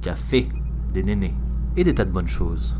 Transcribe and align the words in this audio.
café, 0.00 0.48
des 0.92 1.02
nénés 1.02 1.34
et 1.76 1.84
des 1.84 1.94
tas 1.94 2.04
de 2.04 2.10
bonnes 2.10 2.28
choses. 2.28 2.74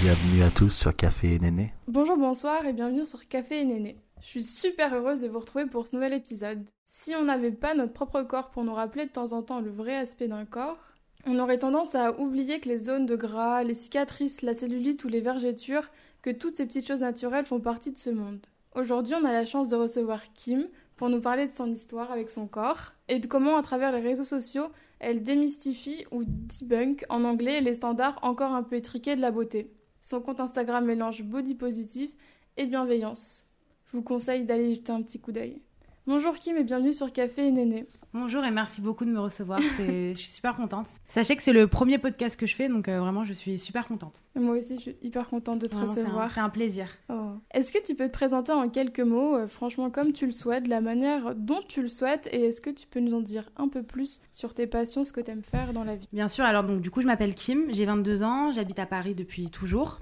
Bienvenue 0.00 0.42
à 0.42 0.50
tous 0.50 0.68
sur 0.68 0.92
Café 0.92 1.34
et 1.34 1.38
Néné. 1.38 1.72
Bonjour, 1.88 2.18
bonsoir 2.18 2.66
et 2.66 2.74
bienvenue 2.74 3.06
sur 3.06 3.26
Café 3.26 3.62
et 3.62 3.64
Néné. 3.64 3.96
Je 4.20 4.26
suis 4.26 4.42
super 4.42 4.94
heureuse 4.94 5.20
de 5.20 5.28
vous 5.28 5.38
retrouver 5.38 5.66
pour 5.66 5.86
ce 5.86 5.96
nouvel 5.96 6.12
épisode. 6.12 6.64
Si 6.84 7.14
on 7.14 7.24
n'avait 7.24 7.52
pas 7.52 7.74
notre 7.74 7.94
propre 7.94 8.22
corps 8.22 8.50
pour 8.50 8.64
nous 8.64 8.74
rappeler 8.74 9.06
de 9.06 9.10
temps 9.10 9.32
en 9.32 9.42
temps 9.42 9.60
le 9.60 9.70
vrai 9.70 9.96
aspect 9.96 10.28
d'un 10.28 10.44
corps, 10.44 10.78
on 11.26 11.38
aurait 11.38 11.58
tendance 11.58 11.94
à 11.94 12.18
oublier 12.20 12.60
que 12.60 12.68
les 12.68 12.78
zones 12.78 13.06
de 13.06 13.16
gras, 13.16 13.62
les 13.64 13.74
cicatrices, 13.74 14.42
la 14.42 14.54
cellulite 14.54 15.04
ou 15.04 15.08
les 15.08 15.20
vergetures, 15.20 15.90
que 16.22 16.30
toutes 16.30 16.56
ces 16.56 16.66
petites 16.66 16.86
choses 16.86 17.02
naturelles 17.02 17.46
font 17.46 17.60
partie 17.60 17.92
de 17.92 17.98
ce 17.98 18.10
monde. 18.10 18.46
Aujourd'hui, 18.74 19.14
on 19.14 19.24
a 19.24 19.32
la 19.32 19.46
chance 19.46 19.68
de 19.68 19.76
recevoir 19.76 20.20
Kim 20.34 20.68
pour 20.96 21.08
nous 21.08 21.20
parler 21.20 21.46
de 21.46 21.52
son 21.52 21.70
histoire 21.70 22.10
avec 22.10 22.30
son 22.30 22.46
corps 22.46 22.92
et 23.08 23.18
de 23.18 23.26
comment, 23.26 23.56
à 23.56 23.62
travers 23.62 23.92
les 23.92 24.00
réseaux 24.00 24.24
sociaux, 24.24 24.68
elle 25.00 25.22
démystifie 25.22 26.04
ou 26.10 26.24
debunk 26.24 27.04
en 27.08 27.24
anglais 27.24 27.60
les 27.60 27.74
standards 27.74 28.18
encore 28.22 28.52
un 28.52 28.62
peu 28.62 28.76
étriqués 28.76 29.16
de 29.16 29.20
la 29.20 29.30
beauté. 29.30 29.70
Son 30.00 30.20
compte 30.20 30.40
Instagram 30.40 30.84
mélange 30.84 31.22
body 31.22 31.54
positif 31.54 32.10
et 32.56 32.66
bienveillance. 32.66 33.50
Je 33.86 33.96
vous 33.96 34.02
conseille 34.02 34.44
d'aller 34.44 34.74
jeter 34.74 34.92
un 34.92 35.02
petit 35.02 35.20
coup 35.20 35.32
d'œil. 35.32 35.60
Bonjour 36.06 36.34
Kim 36.34 36.54
et 36.58 36.64
bienvenue 36.64 36.92
sur 36.92 37.10
Café 37.10 37.46
et 37.46 37.50
Néné. 37.50 37.86
Bonjour 38.12 38.44
et 38.44 38.50
merci 38.50 38.82
beaucoup 38.82 39.06
de 39.06 39.10
me 39.10 39.20
recevoir. 39.20 39.58
je 39.78 40.12
suis 40.14 40.28
super 40.28 40.54
contente. 40.54 40.86
Sachez 41.06 41.34
que 41.34 41.42
c'est 41.42 41.54
le 41.54 41.66
premier 41.66 41.96
podcast 41.96 42.38
que 42.38 42.46
je 42.46 42.54
fais, 42.54 42.68
donc 42.68 42.88
euh, 42.88 43.00
vraiment 43.00 43.24
je 43.24 43.32
suis 43.32 43.58
super 43.58 43.88
contente. 43.88 44.22
Moi 44.34 44.58
aussi, 44.58 44.74
je 44.76 44.80
suis 44.82 44.96
hyper 45.00 45.26
contente 45.28 45.62
de 45.62 45.66
te 45.66 45.78
recevoir. 45.78 46.30
C'est 46.30 46.40
un, 46.40 46.50
plaisir. 46.50 46.88
Oh. 47.08 47.30
Est-ce 47.54 47.72
que 47.72 47.82
tu 47.82 47.94
peux 47.94 48.08
te 48.08 48.12
présenter 48.12 48.52
en 48.52 48.68
quelques 48.68 49.00
mots, 49.00 49.34
euh, 49.34 49.48
franchement 49.48 49.88
comme 49.88 50.12
tu 50.12 50.26
le 50.26 50.32
souhaites, 50.32 50.68
la 50.68 50.82
manière 50.82 51.34
dont 51.34 51.60
tu 51.66 51.80
le 51.80 51.88
souhaites, 51.88 52.28
et 52.32 52.48
est-ce 52.48 52.60
que 52.60 52.68
tu 52.68 52.86
peux 52.86 53.00
nous 53.00 53.14
en 53.14 53.22
dire 53.22 53.48
un 53.56 53.68
peu 53.68 53.82
plus 53.82 54.20
sur 54.30 54.52
tes 54.52 54.66
passions, 54.66 55.04
ce 55.04 55.12
que 55.12 55.22
tu 55.22 55.30
aimes 55.30 55.42
faire 55.42 55.72
dans 55.72 55.84
la 55.84 55.96
vie? 55.96 56.10
Bien 56.12 56.28
sûr. 56.28 56.44
Alors 56.44 56.64
donc 56.64 56.82
du 56.82 56.90
coup, 56.90 57.00
je 57.00 57.06
m'appelle 57.06 57.34
Kim, 57.34 57.68
j'ai 57.70 57.86
22 57.86 58.22
ans, 58.22 58.52
j'habite 58.52 58.78
à 58.78 58.84
Paris 58.84 59.14
depuis 59.14 59.48
toujours. 59.48 60.00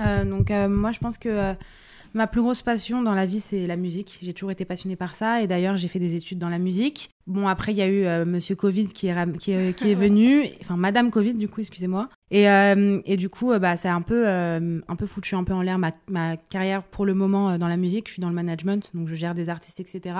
Euh, 0.00 0.24
donc 0.24 0.48
moi, 0.50 0.92
je 0.92 0.98
pense 0.98 1.18
que 1.18 1.54
Ma 2.14 2.26
plus 2.26 2.40
grosse 2.40 2.62
passion 2.62 3.02
dans 3.02 3.14
la 3.14 3.26
vie, 3.26 3.40
c'est 3.40 3.66
la 3.66 3.76
musique. 3.76 4.18
J'ai 4.22 4.32
toujours 4.32 4.50
été 4.50 4.64
passionnée 4.64 4.96
par 4.96 5.14
ça. 5.14 5.42
Et 5.42 5.46
d'ailleurs, 5.46 5.76
j'ai 5.76 5.88
fait 5.88 5.98
des 5.98 6.14
études 6.14 6.38
dans 6.38 6.48
la 6.48 6.58
musique. 6.58 7.10
Bon, 7.26 7.48
après, 7.48 7.72
il 7.72 7.78
y 7.78 7.82
a 7.82 7.88
eu 7.88 8.04
euh, 8.04 8.24
Monsieur 8.24 8.54
Covid 8.54 8.86
qui 8.86 9.08
est, 9.08 9.36
qui 9.36 9.52
est, 9.52 9.94
venu. 9.94 10.44
Enfin, 10.60 10.76
Madame 10.76 11.10
Covid, 11.10 11.34
du 11.34 11.48
coup, 11.48 11.60
excusez-moi. 11.60 12.08
Et, 12.30 12.48
euh, 12.48 13.00
et, 13.04 13.16
du 13.16 13.28
coup, 13.28 13.52
euh, 13.52 13.58
bah, 13.58 13.76
c'est 13.76 13.88
un 13.88 14.02
peu, 14.02 14.26
un 14.26 14.96
peu 14.96 15.06
foutu 15.06 15.34
un 15.34 15.44
peu 15.44 15.52
en 15.52 15.62
l'air 15.62 15.78
ma, 15.78 15.92
ma, 16.10 16.36
carrière 16.36 16.82
pour 16.82 17.04
le 17.06 17.14
moment 17.14 17.58
dans 17.58 17.68
la 17.68 17.76
musique. 17.76 18.08
Je 18.08 18.14
suis 18.14 18.22
dans 18.22 18.28
le 18.28 18.34
management, 18.34 18.90
donc 18.94 19.08
je 19.08 19.14
gère 19.14 19.34
des 19.34 19.48
artistes, 19.48 19.80
etc. 19.80 20.14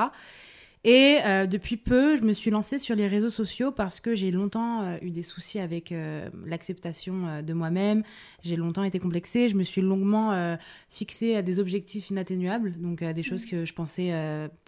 Et 0.86 1.18
euh, 1.24 1.46
depuis 1.46 1.76
peu, 1.76 2.14
je 2.14 2.22
me 2.22 2.32
suis 2.32 2.52
lancée 2.52 2.78
sur 2.78 2.94
les 2.94 3.08
réseaux 3.08 3.28
sociaux 3.28 3.72
parce 3.72 3.98
que 3.98 4.14
j'ai 4.14 4.30
longtemps 4.30 4.82
euh, 4.82 4.98
eu 5.02 5.10
des 5.10 5.24
soucis 5.24 5.58
avec 5.58 5.90
euh, 5.90 6.30
l'acceptation 6.44 7.42
de 7.42 7.52
moi-même. 7.52 8.04
J'ai 8.44 8.54
longtemps 8.54 8.84
été 8.84 9.00
complexée. 9.00 9.48
Je 9.48 9.56
me 9.56 9.64
suis 9.64 9.80
longuement 9.80 10.56
fixée 10.88 11.34
à 11.34 11.42
des 11.42 11.58
objectifs 11.58 12.10
inatteignables, 12.10 12.74
donc 12.80 13.02
des 13.02 13.22
choses 13.24 13.44
que 13.46 13.64
je 13.64 13.72
pensais 13.72 14.12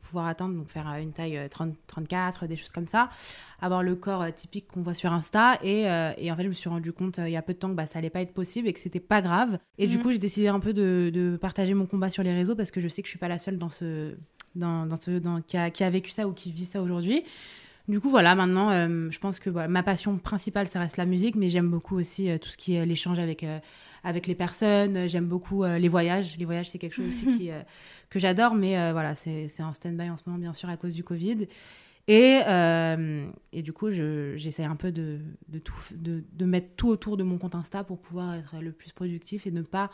pouvoir 0.02 0.26
atteindre, 0.26 0.56
donc 0.56 0.68
faire 0.68 0.88
une 1.00 1.12
taille 1.12 1.38
30, 1.48 1.74
34, 1.86 2.46
des 2.46 2.56
choses 2.56 2.70
comme 2.70 2.88
ça, 2.88 3.10
avoir 3.60 3.84
le 3.84 3.94
corps 3.94 4.32
typique 4.34 4.66
qu'on 4.66 4.82
voit 4.82 4.94
sur 4.94 5.12
Insta. 5.12 5.58
Et, 5.62 5.82
et, 5.82 6.32
en 6.32 6.36
fait, 6.36 6.42
je 6.42 6.48
me 6.48 6.52
suis 6.52 6.68
rendu 6.68 6.92
compte 6.92 7.20
il 7.24 7.30
y 7.30 7.36
a 7.36 7.42
peu 7.42 7.52
de 7.52 7.58
temps 7.58 7.68
que 7.68 7.74
bah, 7.74 7.86
ça 7.86 8.00
allait 8.00 8.10
pas 8.10 8.22
être 8.22 8.34
possible 8.34 8.66
et 8.66 8.72
que 8.72 8.80
c'était 8.80 8.98
pas 8.98 9.22
grave. 9.22 9.58
Et 9.78 9.86
du 9.86 9.98
mm. 9.98 10.02
coup, 10.02 10.12
j'ai 10.12 10.18
décidé 10.18 10.48
un 10.48 10.60
peu 10.60 10.72
de, 10.72 11.10
de, 11.14 11.36
partager 11.36 11.74
mon 11.74 11.86
combat 11.86 12.10
sur 12.10 12.24
les 12.24 12.32
réseaux 12.32 12.56
parce 12.56 12.72
que 12.72 12.80
je 12.80 12.88
sais 12.88 13.02
que 13.02 13.06
je 13.06 13.10
suis 13.10 13.20
pas 13.20 13.28
la 13.28 13.38
seule 13.38 13.56
dans 13.56 13.70
ce 13.70 14.16
dans, 14.54 14.88
ce, 15.00 15.18
dans, 15.18 15.40
qui, 15.40 15.56
a, 15.56 15.70
qui, 15.70 15.84
a, 15.84 15.90
vécu 15.90 16.10
ça 16.10 16.26
ou 16.26 16.32
qui 16.32 16.52
vit 16.52 16.64
ça 16.64 16.82
aujourd'hui. 16.82 17.24
Du 17.88 18.00
coup, 18.00 18.10
voilà, 18.10 18.34
maintenant, 18.34 18.70
euh, 18.70 19.10
je 19.10 19.18
pense 19.18 19.40
que 19.40 19.48
ma 19.48 19.82
passion 19.82 20.18
principale, 20.18 20.68
ça 20.68 20.78
reste 20.78 20.98
la 20.98 21.06
musique, 21.06 21.36
mais 21.36 21.48
j'aime 21.48 21.70
beaucoup 21.70 21.96
aussi 21.96 22.28
euh, 22.28 22.36
tout 22.36 22.50
ce 22.50 22.58
qui 22.58 22.74
est 22.74 22.84
l'échange 22.84 23.18
avec, 23.18 23.42
euh, 23.42 23.58
avec 24.04 24.26
les 24.26 24.34
personnes. 24.34 25.08
J'aime 25.08 25.24
beaucoup 25.24 25.64
les 25.64 25.88
voyages. 25.88 26.36
Les 26.36 26.44
voyages, 26.44 26.68
c'est 26.68 26.78
quelque 26.78 26.92
chose 26.92 27.08
aussi 27.08 27.26
qui, 27.38 27.50
que 28.10 28.18
j'adore, 28.18 28.54
mais 28.54 28.92
voilà, 28.92 29.14
c'est 29.14 29.48
en 29.60 29.72
stand-by 29.72 30.10
en 30.10 30.18
ce 30.18 30.22
moment, 30.26 30.38
bien 30.38 30.52
sûr, 30.52 30.68
à 30.68 30.76
cause 30.76 30.94
du 30.94 31.02
Covid. 31.02 31.48
Et, 32.08 32.40
et 33.52 33.62
du 33.62 33.72
coup, 33.72 33.90
j'essaie 33.90 34.64
un 34.64 34.76
peu 34.76 34.92
de, 34.92 35.20
de, 35.48 35.58
tout, 35.58 35.74
de, 35.94 36.24
de, 36.30 36.44
mettre 36.44 36.68
tout 36.76 36.88
autour 36.88 37.16
de 37.16 37.22
mon 37.22 37.38
compte 37.38 37.54
Insta 37.54 37.84
pour 37.84 37.98
pouvoir 37.98 38.34
être 38.34 38.56
le 38.60 38.72
plus 38.72 38.92
productif 38.92 39.46
et 39.46 39.50
ne 39.50 39.62
pas 39.62 39.90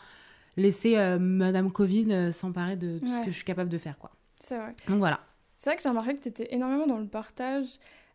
laisser 0.57 0.97
Madame 1.19 1.71
Covid 1.71 2.33
s'emparer 2.33 2.75
de 2.75 2.99
tout 2.99 3.07
ce 3.07 3.25
que 3.25 3.31
je 3.31 3.35
suis 3.35 3.45
capable 3.45 3.69
de 3.69 3.77
faire, 3.77 3.97
quoi. 3.97 4.11
C'est 4.45 4.57
vrai. 4.57 4.75
Donc 4.87 4.99
voilà. 4.99 5.19
C'est 5.57 5.69
vrai 5.71 5.77
que 5.77 5.81
j'ai 5.81 5.89
remarqué 5.89 6.13
que 6.13 6.21
tu 6.21 6.29
étais 6.29 6.53
énormément 6.53 6.85
dans 6.85 6.99
le 6.99 7.07
partage. 7.07 7.65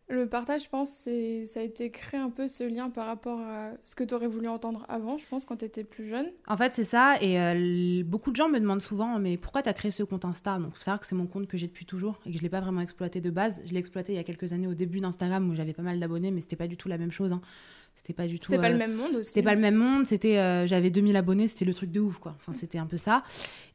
Le 0.07 0.27
partage, 0.27 0.63
je 0.63 0.69
pense, 0.69 0.89
c'est 0.89 1.45
ça 1.45 1.61
a 1.61 1.63
été 1.63 1.89
créé 1.89 2.19
un 2.19 2.29
peu 2.29 2.47
ce 2.47 2.63
lien 2.63 2.89
par 2.89 3.05
rapport 3.05 3.39
à 3.39 3.71
ce 3.83 3.95
que 3.95 4.03
tu 4.03 4.13
aurais 4.13 4.27
voulu 4.27 4.47
entendre 4.47 4.85
avant, 4.89 5.17
je 5.17 5.25
pense, 5.29 5.45
quand 5.45 5.57
tu 5.57 5.65
étais 5.65 5.85
plus 5.85 6.07
jeune. 6.09 6.27
En 6.47 6.57
fait, 6.57 6.73
c'est 6.73 6.83
ça. 6.83 7.15
Et 7.21 7.39
euh, 7.39 8.03
beaucoup 8.05 8.31
de 8.31 8.35
gens 8.35 8.49
me 8.49 8.59
demandent 8.59 8.81
souvent, 8.81 9.19
mais 9.19 9.37
pourquoi 9.37 9.61
tu 9.61 9.69
as 9.69 9.73
créé 9.73 9.91
ce 9.91 10.03
compte 10.03 10.25
Insta? 10.25 10.57
Donc, 10.59 10.75
faut 10.75 10.81
savoir 10.81 10.99
que 10.99 11.07
c'est 11.07 11.15
mon 11.15 11.27
compte 11.27 11.47
que 11.47 11.57
j'ai 11.57 11.67
depuis 11.67 11.85
toujours 11.85 12.19
et 12.25 12.31
que 12.31 12.37
je 12.37 12.41
ne 12.41 12.43
l'ai 12.43 12.49
pas 12.49 12.59
vraiment 12.59 12.81
exploité 12.81 13.21
de 13.21 13.29
base. 13.29 13.61
Je 13.65 13.71
l'ai 13.71 13.79
exploité 13.79 14.11
il 14.13 14.15
y 14.17 14.19
a 14.19 14.23
quelques 14.23 14.51
années 14.51 14.67
au 14.67 14.73
début 14.73 14.99
d'Instagram 14.99 15.49
où 15.49 15.55
j'avais 15.55 15.73
pas 15.73 15.81
mal 15.81 15.99
d'abonnés, 15.99 16.31
mais 16.31 16.41
c'était 16.41 16.57
pas 16.57 16.67
du 16.67 16.75
tout 16.77 16.89
la 16.89 16.97
même 16.97 17.11
chose. 17.11 17.31
Hein. 17.31 17.41
C'était 18.01 18.13
pas 18.13 18.27
du 18.27 18.39
tout. 18.39 18.47
C'était 18.49 18.61
pas 18.61 18.69
le 18.69 18.75
euh, 18.75 18.79
même 18.79 18.95
monde 18.95 19.15
aussi. 19.17 19.29
C'était 19.29 19.43
pas 19.43 19.53
le 19.53 19.61
même 19.61 19.75
monde. 19.75 20.07
C'était, 20.07 20.39
euh, 20.39 20.65
j'avais 20.65 20.89
2000 20.89 21.15
abonnés, 21.15 21.47
c'était 21.47 21.65
le 21.65 21.73
truc 21.73 21.91
de 21.91 21.99
ouf, 21.99 22.17
quoi. 22.17 22.35
Enfin, 22.39 22.51
c'était 22.51 22.79
un 22.79 22.87
peu 22.87 22.97
ça. 22.97 23.21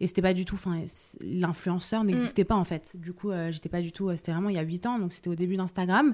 Et 0.00 0.08
c'était 0.08 0.22
pas 0.22 0.34
du 0.34 0.44
tout. 0.44 0.56
Enfin, 0.56 0.82
l'influenceur 1.20 2.02
n'existait 2.02 2.42
mm. 2.42 2.46
pas 2.46 2.56
en 2.56 2.64
fait. 2.64 2.96
Du 2.96 3.12
coup, 3.12 3.30
euh, 3.30 3.52
j'étais 3.52 3.68
pas 3.68 3.80
du 3.80 3.92
tout. 3.92 4.10
c'était 4.16 4.32
vraiment 4.32 4.48
il 4.48 4.56
y 4.56 4.58
a 4.58 4.62
8 4.62 4.86
ans, 4.86 4.98
donc 4.98 5.12
c'était 5.12 5.30
au 5.30 5.36
début 5.36 5.56
d'Instagram. 5.56 6.12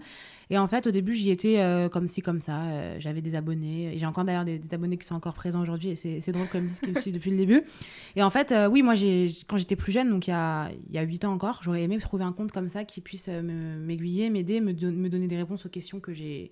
Et 0.50 0.58
en 0.58 0.66
fait, 0.66 0.86
au 0.86 0.90
début, 0.90 1.14
j'y 1.14 1.30
étais 1.30 1.88
comme 1.90 2.06
ci, 2.06 2.20
comme 2.20 2.42
ça. 2.42 2.98
j'avais 2.98 3.22
des 3.22 3.34
abonnés. 3.34 3.94
Et 3.94 3.98
j'ai 3.98 4.04
encore 4.04 4.24
d'ailleurs 4.24 4.44
des, 4.44 4.60
abonnés 4.72 4.98
qui 4.98 5.06
sont 5.06 5.14
encore 5.14 5.32
présents 5.32 5.62
aujourd'hui. 5.62 5.90
Et 5.90 5.96
c'est 5.96 6.32
drôle 6.32 6.48
comme 6.48 6.66
disent 6.66 6.80
qui 6.80 6.90
me 6.90 7.00
suivent 7.00 7.14
depuis 7.18 7.30
le 7.30 7.38
début. 7.38 7.62
Et 8.14 8.22
en 8.22 8.28
fait, 8.28 8.52
oui, 8.70 8.82
moi, 8.82 8.94
j'ai 8.94 9.30
quand 9.48 9.56
j'étais 9.56 9.76
plus 9.76 9.92
jeune, 9.92 10.10
donc 10.10 10.26
il 10.26 10.30
y 10.30 10.34
a, 10.34 10.70
il 10.90 10.94
y 10.94 10.98
a 10.98 11.02
8 11.02 11.24
ans 11.24 11.32
encore, 11.32 11.60
j'aurais 11.62 11.82
aimé 11.82 11.96
trouver 11.96 12.24
un 12.24 12.32
compte 12.32 12.52
comme 12.52 12.68
ça 12.68 12.84
qui 12.84 13.00
puisse 13.00 13.28
m'aiguiller, 13.28 14.28
m'aider, 14.28 14.60
me, 14.60 14.72
me 14.72 15.08
donner 15.08 15.28
des 15.28 15.38
réponses 15.38 15.64
aux 15.64 15.70
questions 15.70 15.98
que 15.98 16.12
j'ai 16.12 16.50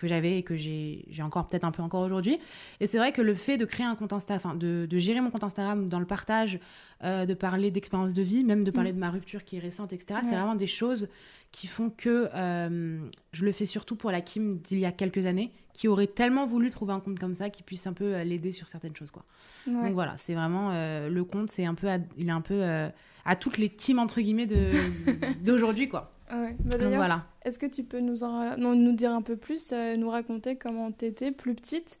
que 0.00 0.08
j'avais 0.08 0.38
et 0.38 0.42
que 0.42 0.56
j'ai 0.56 1.04
encore 1.20 1.46
peut-être 1.46 1.64
un 1.64 1.70
peu 1.70 1.82
encore 1.82 2.00
aujourd'hui. 2.00 2.38
Et 2.80 2.86
c'est 2.86 2.96
vrai 2.96 3.12
que 3.12 3.20
le 3.20 3.34
fait 3.34 3.58
de 3.58 3.66
créer 3.66 3.84
un 3.84 3.94
compte 3.94 4.14
Insta, 4.14 4.34
enfin 4.34 4.54
de, 4.54 4.86
de, 4.88 4.98
gérer 4.98 5.20
mon 5.20 5.30
compte 5.30 5.44
Instagram 5.44 5.88
dans 5.88 6.00
le 6.00 6.06
partage, 6.06 6.58
euh, 7.04 7.26
de 7.26 7.34
parler 7.34 7.70
d'expérience 7.70 8.14
de 8.14 8.22
vie, 8.22 8.42
même 8.42 8.64
de 8.64 8.70
parler 8.70 8.92
mm. 8.92 8.94
de 8.94 9.00
ma 9.00 9.10
rupture 9.10 9.44
qui 9.44 9.56
est 9.56 9.60
récente, 9.60 9.92
etc., 9.92 10.20
c'est 10.22 10.34
vraiment 10.34 10.54
des 10.54 10.66
choses 10.66 11.08
qui 11.52 11.66
font 11.66 11.90
que 11.90 12.30
euh, 12.34 12.98
je 13.32 13.44
le 13.44 13.52
fais 13.52 13.66
surtout 13.66 13.94
pour 13.94 14.10
la 14.10 14.22
Kim 14.22 14.58
d'il 14.58 14.78
y 14.78 14.86
a 14.86 14.92
quelques 14.92 15.26
années, 15.26 15.52
qui 15.74 15.86
aurait 15.86 16.06
tellement 16.06 16.46
voulu 16.46 16.70
trouver 16.70 16.94
un 16.94 17.00
compte 17.00 17.18
comme 17.18 17.34
ça 17.34 17.50
qui 17.50 17.62
puisse 17.62 17.86
un 17.86 17.92
peu 17.92 18.14
euh, 18.14 18.24
l'aider 18.24 18.52
sur 18.52 18.68
certaines 18.68 18.96
choses. 18.96 19.10
Quoi. 19.10 19.24
Donc 19.66 19.92
voilà, 19.92 20.14
c'est 20.16 20.34
vraiment 20.34 20.70
le 20.70 21.24
compte, 21.24 21.50
c'est 21.50 21.66
un 21.66 21.74
peu, 21.74 21.88
il 22.16 22.28
est 22.28 22.32
un 22.32 22.40
peu 22.40 22.62
à 22.62 23.36
toutes 23.36 23.58
les 23.58 23.68
Kim 23.68 23.98
entre 23.98 24.20
guillemets 24.20 24.46
d'aujourd'hui, 25.42 25.88
quoi. 25.88 26.12
Ah 26.30 26.46
bah, 26.60 26.76
voilà. 26.78 27.26
Est-ce 27.44 27.58
que 27.58 27.66
tu 27.66 27.82
peux 27.82 28.00
nous, 28.00 28.22
en, 28.22 28.56
nous 28.56 28.92
dire 28.92 29.12
un 29.12 29.22
peu 29.22 29.36
plus, 29.36 29.72
euh, 29.72 29.96
nous 29.96 30.08
raconter 30.08 30.56
comment 30.56 30.92
tu 30.92 31.06
étais 31.06 31.32
plus 31.32 31.54
petite, 31.54 31.98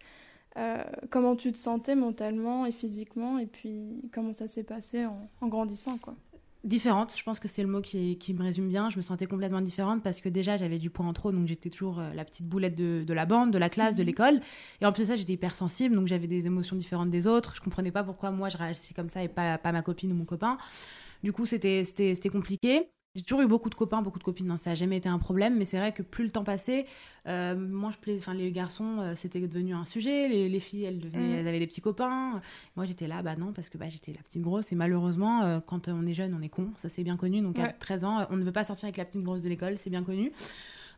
euh, 0.56 0.82
comment 1.10 1.34
tu 1.34 1.52
te 1.52 1.58
sentais 1.58 1.96
mentalement 1.96 2.66
et 2.66 2.72
physiquement, 2.72 3.38
et 3.38 3.46
puis 3.46 4.08
comment 4.12 4.32
ça 4.32 4.48
s'est 4.48 4.62
passé 4.62 5.06
en, 5.06 5.48
grandissant 5.48 5.98
quoi? 5.98 6.14
Différente, 6.62 7.16
je 7.16 7.22
pense 7.22 7.40
que 7.40 7.48
c'est 7.48 7.62
le 7.62 7.68
mot 7.68 7.80
qui, 7.80 8.18
qui, 8.18 8.34
me 8.34 8.42
résume 8.42 8.68
bien. 8.68 8.90
Je 8.90 8.98
me 8.98 9.02
sentais 9.02 9.24
complètement 9.24 9.62
différente 9.62 10.02
parce 10.02 10.20
que 10.20 10.28
déjà 10.28 10.58
j'avais 10.58 10.78
du 10.78 10.90
poids 10.90 11.06
en 11.06 11.14
trop, 11.14 11.32
donc 11.32 11.46
j'étais 11.46 11.70
toujours 11.70 12.00
euh, 12.00 12.12
la 12.12 12.22
petite 12.26 12.46
boulette 12.46 12.74
de, 12.74 13.02
de, 13.02 13.14
la 13.14 13.24
bande, 13.24 13.50
de 13.50 13.56
la 13.56 13.70
classe, 13.70 13.94
de 13.94 14.02
mhm. 14.02 14.06
l'école. 14.06 14.40
Et 14.82 14.86
en 14.86 14.92
plus 14.92 15.04
de 15.04 15.06
ça, 15.06 15.16
j'étais 15.16 15.32
hypersensible, 15.32 15.94
donc 15.94 16.06
j'avais 16.06 16.26
des 16.26 16.44
émotions 16.44 16.76
différentes 16.76 17.08
des 17.08 17.26
autres. 17.26 17.54
Je 17.56 17.62
comprenais 17.62 17.90
pas 17.90 18.04
pourquoi 18.04 18.30
moi 18.30 18.50
je 18.50 18.58
réagissais 18.58 18.92
comme 18.92 19.08
ça 19.08 19.24
et 19.24 19.28
pas, 19.28 19.56
pas 19.56 19.72
ma 19.72 19.80
copine 19.80 20.12
ou 20.12 20.14
mon 20.14 20.26
copain. 20.26 20.58
Du 21.22 21.32
coup, 21.32 21.46
c'était 21.46 21.82
compliqué. 22.30 22.90
J'ai 23.16 23.24
toujours 23.24 23.42
eu 23.42 23.48
beaucoup 23.48 23.70
de 23.70 23.74
copains, 23.74 24.02
beaucoup 24.02 24.20
de 24.20 24.24
copines, 24.24 24.46
non, 24.46 24.56
ça 24.56 24.70
n'a 24.70 24.76
jamais 24.76 24.98
été 24.98 25.08
un 25.08 25.18
problème, 25.18 25.58
mais 25.58 25.64
c'est 25.64 25.78
vrai 25.78 25.92
que 25.92 26.02
plus 26.02 26.22
le 26.22 26.30
temps 26.30 26.44
passait, 26.44 26.86
euh, 27.26 27.56
moi 27.56 27.90
je 27.90 27.98
plais, 27.98 28.14
enfin 28.16 28.34
les 28.34 28.52
garçons, 28.52 29.00
euh, 29.00 29.14
c'était 29.16 29.40
devenu 29.40 29.74
un 29.74 29.84
sujet, 29.84 30.28
les, 30.28 30.48
les 30.48 30.60
filles 30.60 30.84
elles, 30.84 31.00
devenaient, 31.00 31.38
mm. 31.38 31.38
elles 31.40 31.48
avaient 31.48 31.58
des 31.58 31.66
petits 31.66 31.80
copains, 31.80 32.40
moi 32.76 32.84
j'étais 32.84 33.08
là, 33.08 33.20
bah 33.22 33.34
non, 33.34 33.52
parce 33.52 33.68
que 33.68 33.78
bah, 33.78 33.88
j'étais 33.88 34.12
la 34.12 34.22
petite 34.22 34.42
grosse, 34.42 34.70
et 34.70 34.76
malheureusement, 34.76 35.42
euh, 35.42 35.58
quand 35.58 35.88
on 35.88 36.06
est 36.06 36.14
jeune, 36.14 36.34
on 36.38 36.40
est 36.40 36.48
con, 36.48 36.70
ça 36.76 36.88
c'est 36.88 37.02
bien 37.02 37.16
connu, 37.16 37.40
donc 37.40 37.58
à 37.58 37.72
13 37.72 38.04
ans, 38.04 38.26
on 38.30 38.36
ne 38.36 38.44
veut 38.44 38.52
pas 38.52 38.62
sortir 38.62 38.84
avec 38.84 38.96
la 38.96 39.04
petite 39.04 39.22
grosse 39.22 39.42
de 39.42 39.48
l'école, 39.48 39.76
c'est 39.76 39.90
bien 39.90 40.04
connu. 40.04 40.30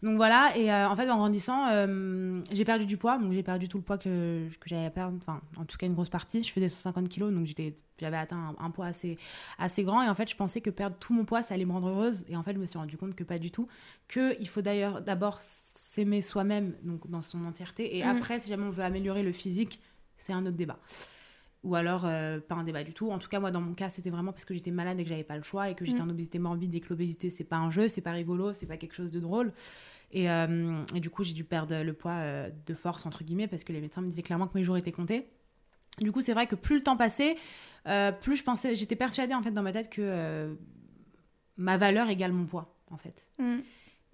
Donc 0.02 0.16
voilà, 0.16 0.56
et 0.56 0.72
euh, 0.72 0.88
en 0.88 0.96
fait, 0.96 1.08
en 1.08 1.16
grandissant, 1.16 1.68
euh, 1.70 2.40
j'ai 2.50 2.64
perdu 2.64 2.86
du 2.86 2.96
poids, 2.96 3.18
donc 3.18 3.30
j'ai 3.32 3.44
perdu 3.44 3.68
tout 3.68 3.78
le 3.78 3.84
poids 3.84 3.98
que, 3.98 4.48
que 4.48 4.68
j'avais 4.68 4.86
à 4.86 4.90
perdre, 4.90 5.16
enfin, 5.16 5.40
en 5.56 5.64
tout 5.64 5.76
cas, 5.76 5.86
une 5.86 5.94
grosse 5.94 6.08
partie. 6.08 6.42
Je 6.42 6.50
faisais 6.50 6.68
150 6.68 7.08
kilos, 7.08 7.32
donc 7.32 7.46
j'avais 7.46 8.16
atteint 8.16 8.56
un, 8.58 8.70
poids 8.70 8.86
assez, 8.86 9.16
assez 9.58 9.84
grand, 9.84 10.02
et 10.02 10.08
en 10.08 10.14
fait, 10.16 10.28
je 10.28 10.34
pensais 10.34 10.60
que 10.60 10.70
perdre 10.70 10.96
tout 10.96 11.12
mon 11.12 11.24
poids, 11.24 11.44
ça 11.44 11.54
allait 11.54 11.64
me 11.64 11.72
rendre 11.72 11.88
heureuse, 11.88 12.24
et 12.28 12.36
en 12.36 12.42
fait, 12.42 12.52
je 12.54 12.58
me 12.58 12.66
suis 12.66 12.78
rendu 12.78 12.96
compte 12.96 13.14
que 13.14 13.22
pas 13.22 13.38
du 13.38 13.52
tout, 13.52 13.68
qu'il 14.12 14.48
faut 14.48 14.62
d'ailleurs 14.62 15.02
d'abord 15.02 15.38
s'aimer 15.40 16.20
soi-même, 16.20 16.74
donc 16.82 17.08
dans 17.08 17.22
son 17.22 17.44
entièreté, 17.46 17.96
et 17.96 18.04
mm. 18.04 18.08
après, 18.08 18.40
si 18.40 18.48
jamais 18.48 18.64
on 18.64 18.70
veut 18.70 18.84
améliorer 18.84 19.22
le 19.22 19.32
physique, 19.32 19.80
c'est 20.16 20.32
un 20.32 20.44
autre 20.44 20.56
débat. 20.56 20.80
Ou 21.64 21.76
alors, 21.76 22.04
euh, 22.06 22.40
pas 22.40 22.56
un 22.56 22.64
débat 22.64 22.82
du 22.82 22.92
tout. 22.92 23.10
En 23.12 23.18
tout 23.20 23.28
cas, 23.28 23.38
moi, 23.38 23.52
dans 23.52 23.60
mon 23.60 23.72
cas, 23.72 23.88
c'était 23.88 24.10
vraiment 24.10 24.32
parce 24.32 24.44
que 24.44 24.52
j'étais 24.52 24.72
malade 24.72 24.98
et 24.98 25.04
que 25.04 25.08
j'avais 25.08 25.22
pas 25.22 25.36
le 25.36 25.44
choix 25.44 25.70
et 25.70 25.74
que 25.76 25.84
j'étais 25.84 26.00
Mm. 26.00 26.06
en 26.06 26.10
obésité 26.10 26.38
morbide 26.40 26.74
et 26.74 26.80
que 26.80 26.88
l'obésité, 26.90 27.30
c'est 27.30 27.44
pas 27.44 27.56
un 27.56 27.70
jeu, 27.70 27.86
c'est 27.86 28.00
pas 28.00 28.10
rigolo, 28.10 28.52
c'est 28.52 28.66
pas 28.66 28.76
quelque 28.76 28.94
chose 28.94 29.12
de 29.12 29.20
drôle. 29.20 29.52
Et, 30.10 30.28
euh, 30.28 30.82
et 30.94 30.98
du 31.00 31.08
coup, 31.08 31.22
j'ai 31.22 31.34
dû 31.34 31.44
perdre 31.44 31.80
le 31.82 31.92
poids 31.92 32.12
euh, 32.12 32.50
de 32.66 32.74
force, 32.74 33.06
entre 33.06 33.22
guillemets, 33.22 33.46
parce 33.46 33.62
que 33.62 33.72
les 33.72 33.80
médecins 33.80 34.00
me 34.02 34.08
disaient 34.08 34.22
clairement 34.22 34.48
que 34.48 34.58
mes 34.58 34.64
jours 34.64 34.76
étaient 34.76 34.90
comptés. 34.92 35.28
Du 36.00 36.10
coup, 36.10 36.20
c'est 36.20 36.32
vrai 36.34 36.46
que 36.48 36.56
plus 36.56 36.76
le 36.76 36.82
temps 36.82 36.96
passait, 36.96 37.36
plus 38.20 38.36
je 38.36 38.42
pensais, 38.42 38.74
j'étais 38.74 38.96
persuadée 38.96 39.34
en 39.34 39.42
fait 39.42 39.50
dans 39.52 39.62
ma 39.62 39.72
tête 39.72 39.88
que 39.90 40.56
ma 41.56 41.76
valeur 41.76 42.08
égale 42.08 42.32
mon 42.32 42.46
poids, 42.46 42.74
en 42.90 42.96
fait. 42.96 43.28
Mm. 43.38 43.58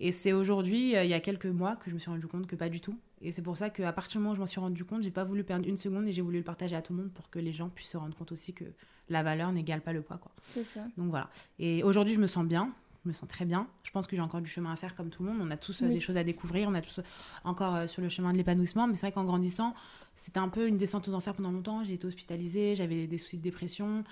Et 0.00 0.12
c'est 0.12 0.33
aujourd'hui, 0.33 0.95
euh, 0.97 1.05
il 1.05 1.11
y 1.11 1.15
a 1.15 1.21
quelques 1.21 1.47
mois, 1.47 1.77
que 1.77 1.91
je 1.91 1.95
me 1.95 1.99
suis 1.99 2.11
rendu 2.11 2.27
compte 2.27 2.47
que 2.47 2.55
pas 2.56 2.69
du 2.69 2.81
tout. 2.81 2.97
Et 3.21 3.33
c'est 3.33 3.43
pour 3.43 3.56
ça 3.56 3.69
qu'à 3.69 3.93
partir 3.93 4.12
du 4.12 4.19
moment 4.19 4.33
où 4.33 4.35
je 4.37 4.41
m'en 4.41 4.47
suis 4.47 4.61
rendu 4.61 4.85
compte, 4.85 5.03
j'ai 5.03 5.11
pas 5.11 5.25
voulu 5.25 5.43
perdre 5.43 5.67
une 5.69 5.77
seconde 5.77 6.06
et 6.06 6.12
j'ai 6.12 6.23
voulu 6.23 6.39
le 6.39 6.45
partager 6.45 6.77
à 6.77 6.83
tout 6.83 6.93
le 6.93 7.00
monde 7.00 7.11
pour 7.12 7.31
que 7.31 7.41
les 7.41 7.53
gens 7.53 7.69
puissent 7.69 7.91
se 7.91 7.97
rendre 7.97 8.15
compte 8.17 8.31
aussi 8.31 8.53
que 8.53 8.65
la 9.09 9.23
valeur 9.25 9.50
n'égale 9.50 9.81
pas 9.81 9.93
le 9.93 10.03
poids, 10.03 10.19
quoi. 10.19 10.31
C'est 10.45 10.62
ça. 10.65 10.81
Donc 10.97 11.11
voilà. 11.11 11.29
Et 11.59 11.83
aujourd'hui, 11.83 12.15
je 12.15 12.21
me 12.21 12.29
sens 12.29 12.45
bien. 12.47 12.73
Je 13.05 13.09
me 13.09 13.12
sens 13.15 13.29
très 13.29 13.45
bien. 13.45 13.67
Je 13.83 13.91
pense 13.91 14.06
que 14.06 14.15
j'ai 14.15 14.23
encore 14.23 14.41
du 14.41 14.50
chemin 14.50 14.73
à 14.73 14.77
faire 14.77 14.95
comme 14.95 15.09
tout 15.11 15.23
le 15.25 15.31
monde. 15.33 15.39
On 15.43 15.50
a 15.50 15.56
tous 15.56 15.83
euh, 15.83 15.87
Oui. 15.87 15.95
des 15.95 16.01
choses 16.01 16.17
à 16.17 16.25
découvrir. 16.25 16.69
On 16.69 16.75
a 16.75 16.81
tous 16.83 16.99
euh, 16.99 17.03
encore 17.44 17.89
sur 17.89 18.03
le 18.03 18.09
chemin 18.09 18.33
de 18.33 18.37
l'épanouissement. 18.37 18.87
Mais 18.87 18.94
c'est 18.94 19.03
vrai 19.06 19.12
qu'en 19.12 19.25
grandissant, 19.25 19.75
c'était 20.15 20.39
un 20.41 20.49
peu 20.49 20.69
une 20.69 20.77
descente 20.77 21.09
aux 21.09 21.15
enfers 21.15 21.35
pendant 21.35 21.51
longtemps. 21.53 21.83
J'ai 21.85 21.94
été 21.94 22.06
hospitalisée. 22.06 22.77
J'avais 22.77 23.06
des 23.06 23.19
soucis 23.19 23.39
de 23.39 23.43
dépression, 23.43 24.05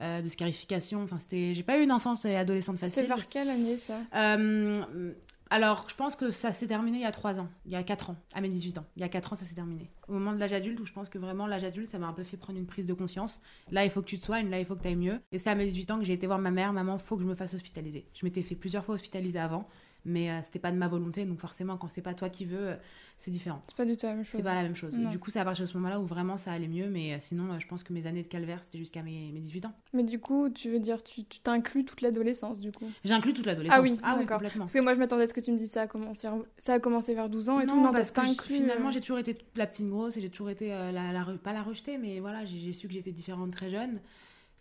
euh, 0.00 0.22
de 0.22 0.28
scarification. 0.28 1.02
Enfin, 1.02 1.18
c'était. 1.18 1.52
J'ai 1.54 1.62
pas 1.64 1.78
eu 1.78 1.82
une 1.82 1.92
enfance 1.92 2.24
et 2.26 2.36
adolescente 2.36 2.76
C'était 2.76 2.90
facile. 2.90 3.08
vers 3.08 3.28
quelle 3.28 3.48
année 3.50 3.76
ça? 3.78 3.98
Euh, 4.14 5.12
alors, 5.54 5.86
je 5.88 5.94
pense 5.94 6.16
que 6.16 6.32
ça 6.32 6.50
s'est 6.50 6.66
terminé 6.66 6.98
il 6.98 7.02
y 7.02 7.06
a 7.06 7.12
3 7.12 7.38
ans, 7.38 7.46
il 7.64 7.70
y 7.70 7.76
a 7.76 7.84
4 7.84 8.10
ans, 8.10 8.16
à 8.34 8.40
mes 8.40 8.48
18 8.48 8.78
ans. 8.78 8.84
Il 8.96 9.02
y 9.02 9.04
a 9.04 9.08
4 9.08 9.32
ans, 9.34 9.36
ça 9.36 9.44
s'est 9.44 9.54
terminé. 9.54 9.88
Au 10.08 10.12
moment 10.12 10.32
de 10.32 10.38
l'âge 10.40 10.52
adulte, 10.52 10.80
où 10.80 10.84
je 10.84 10.92
pense 10.92 11.08
que 11.08 11.16
vraiment 11.16 11.46
l'âge 11.46 11.62
adulte, 11.62 11.88
ça 11.88 12.00
m'a 12.00 12.08
un 12.08 12.12
peu 12.12 12.24
fait 12.24 12.36
prendre 12.36 12.58
une 12.58 12.66
prise 12.66 12.86
de 12.86 12.92
conscience. 12.92 13.40
Là, 13.70 13.84
il 13.84 13.90
faut 13.92 14.02
que 14.02 14.08
tu 14.08 14.18
te 14.18 14.24
soignes, 14.24 14.50
là, 14.50 14.58
il 14.58 14.64
faut 14.64 14.74
que 14.74 14.82
tu 14.82 14.88
ailles 14.88 14.96
mieux. 14.96 15.20
Et 15.30 15.38
c'est 15.38 15.50
à 15.50 15.54
mes 15.54 15.66
18 15.66 15.92
ans 15.92 15.98
que 16.00 16.04
j'ai 16.04 16.14
été 16.14 16.26
voir 16.26 16.40
ma 16.40 16.50
mère, 16.50 16.72
maman, 16.72 16.98
faut 16.98 17.14
que 17.14 17.22
je 17.22 17.28
me 17.28 17.36
fasse 17.36 17.54
hospitaliser. 17.54 18.04
Je 18.14 18.26
m'étais 18.26 18.42
fait 18.42 18.56
plusieurs 18.56 18.84
fois 18.84 18.96
hospitaliser 18.96 19.38
avant, 19.38 19.68
mais 20.04 20.30
euh, 20.30 20.40
c'était 20.42 20.58
pas 20.58 20.70
de 20.70 20.76
ma 20.76 20.88
volonté, 20.88 21.24
donc 21.24 21.38
forcément, 21.38 21.76
quand 21.76 21.88
c'est 21.88 22.02
pas 22.02 22.14
toi 22.14 22.28
qui 22.28 22.44
veux, 22.44 22.68
euh, 22.68 22.76
c'est 23.16 23.30
différent. 23.30 23.62
C'est 23.68 23.76
pas 23.76 23.84
du 23.84 23.96
tout 23.96 24.06
la 24.06 24.14
même 24.14 24.24
chose. 24.24 24.36
C'est 24.36 24.42
pas 24.42 24.54
la 24.54 24.62
même 24.62 24.74
chose. 24.74 24.98
Non. 24.98 25.10
Du 25.10 25.18
coup, 25.18 25.30
c'est 25.30 25.38
à 25.38 25.44
partir 25.44 25.64
de 25.64 25.70
ce 25.70 25.76
moment-là 25.78 26.00
où 26.00 26.04
vraiment 26.04 26.36
ça 26.36 26.52
allait 26.52 26.68
mieux, 26.68 26.88
mais 26.88 27.14
euh, 27.14 27.16
sinon, 27.20 27.52
euh, 27.52 27.58
je 27.58 27.66
pense 27.66 27.82
que 27.82 27.92
mes 27.92 28.06
années 28.06 28.22
de 28.22 28.28
calvaire, 28.28 28.60
c'était 28.60 28.78
jusqu'à 28.78 29.02
mes, 29.02 29.30
mes 29.32 29.40
18 29.40 29.66
ans. 29.66 29.72
Mais 29.92 30.02
du 30.02 30.18
coup, 30.18 30.50
tu 30.50 30.70
veux 30.70 30.80
dire, 30.80 31.02
tu 31.02 31.24
t'inclus 31.24 31.84
toute 31.84 32.00
l'adolescence 32.00 32.60
du 32.60 32.72
coup? 32.72 32.90
J'inclus 33.04 33.32
toute 33.32 33.46
l'adolescence. 33.46 33.78
Ah 33.78 33.82
oui, 33.82 33.98
ah 34.02 34.16
oui 34.18 34.26
complètement. 34.26 34.64
Parce 34.64 34.72
que 34.72 34.80
moi, 34.80 34.94
je 34.94 34.98
m'attendais 34.98 35.24
à 35.24 35.26
ce 35.26 35.34
que 35.34 35.40
tu 35.40 35.52
me 35.52 35.58
dises 35.58 35.70
ça 35.70 35.82
a 35.82 35.86
commencé, 35.86 36.28
ça 36.58 36.74
a 36.74 36.80
commencé 36.80 37.14
vers 37.14 37.28
12 37.28 37.48
ans 37.48 37.60
et 37.60 37.66
tout. 37.66 37.80
Non, 37.80 37.92
parce 37.92 38.10
que 38.10 38.22
finalement 38.42 38.90
j'ai 38.90 39.00
toujours 39.00 39.18
été 39.18 39.36
la 39.56 39.66
petite 39.66 39.86
grosse 39.86 40.16
et 40.16 40.20
j'ai 40.20 40.30
toujours 40.30 40.50
été 40.50 40.68
la, 40.68 41.24
pas 41.42 41.52
la 41.52 41.62
rejetée 41.62 41.98
mais 41.98 42.20
voilà 42.20 42.44
j'ai 42.44 42.72
su 42.72 42.86
que 42.86 42.94
j'étais 42.94 43.12
différente 43.12 43.50
très 43.50 43.70
jeune 43.70 44.00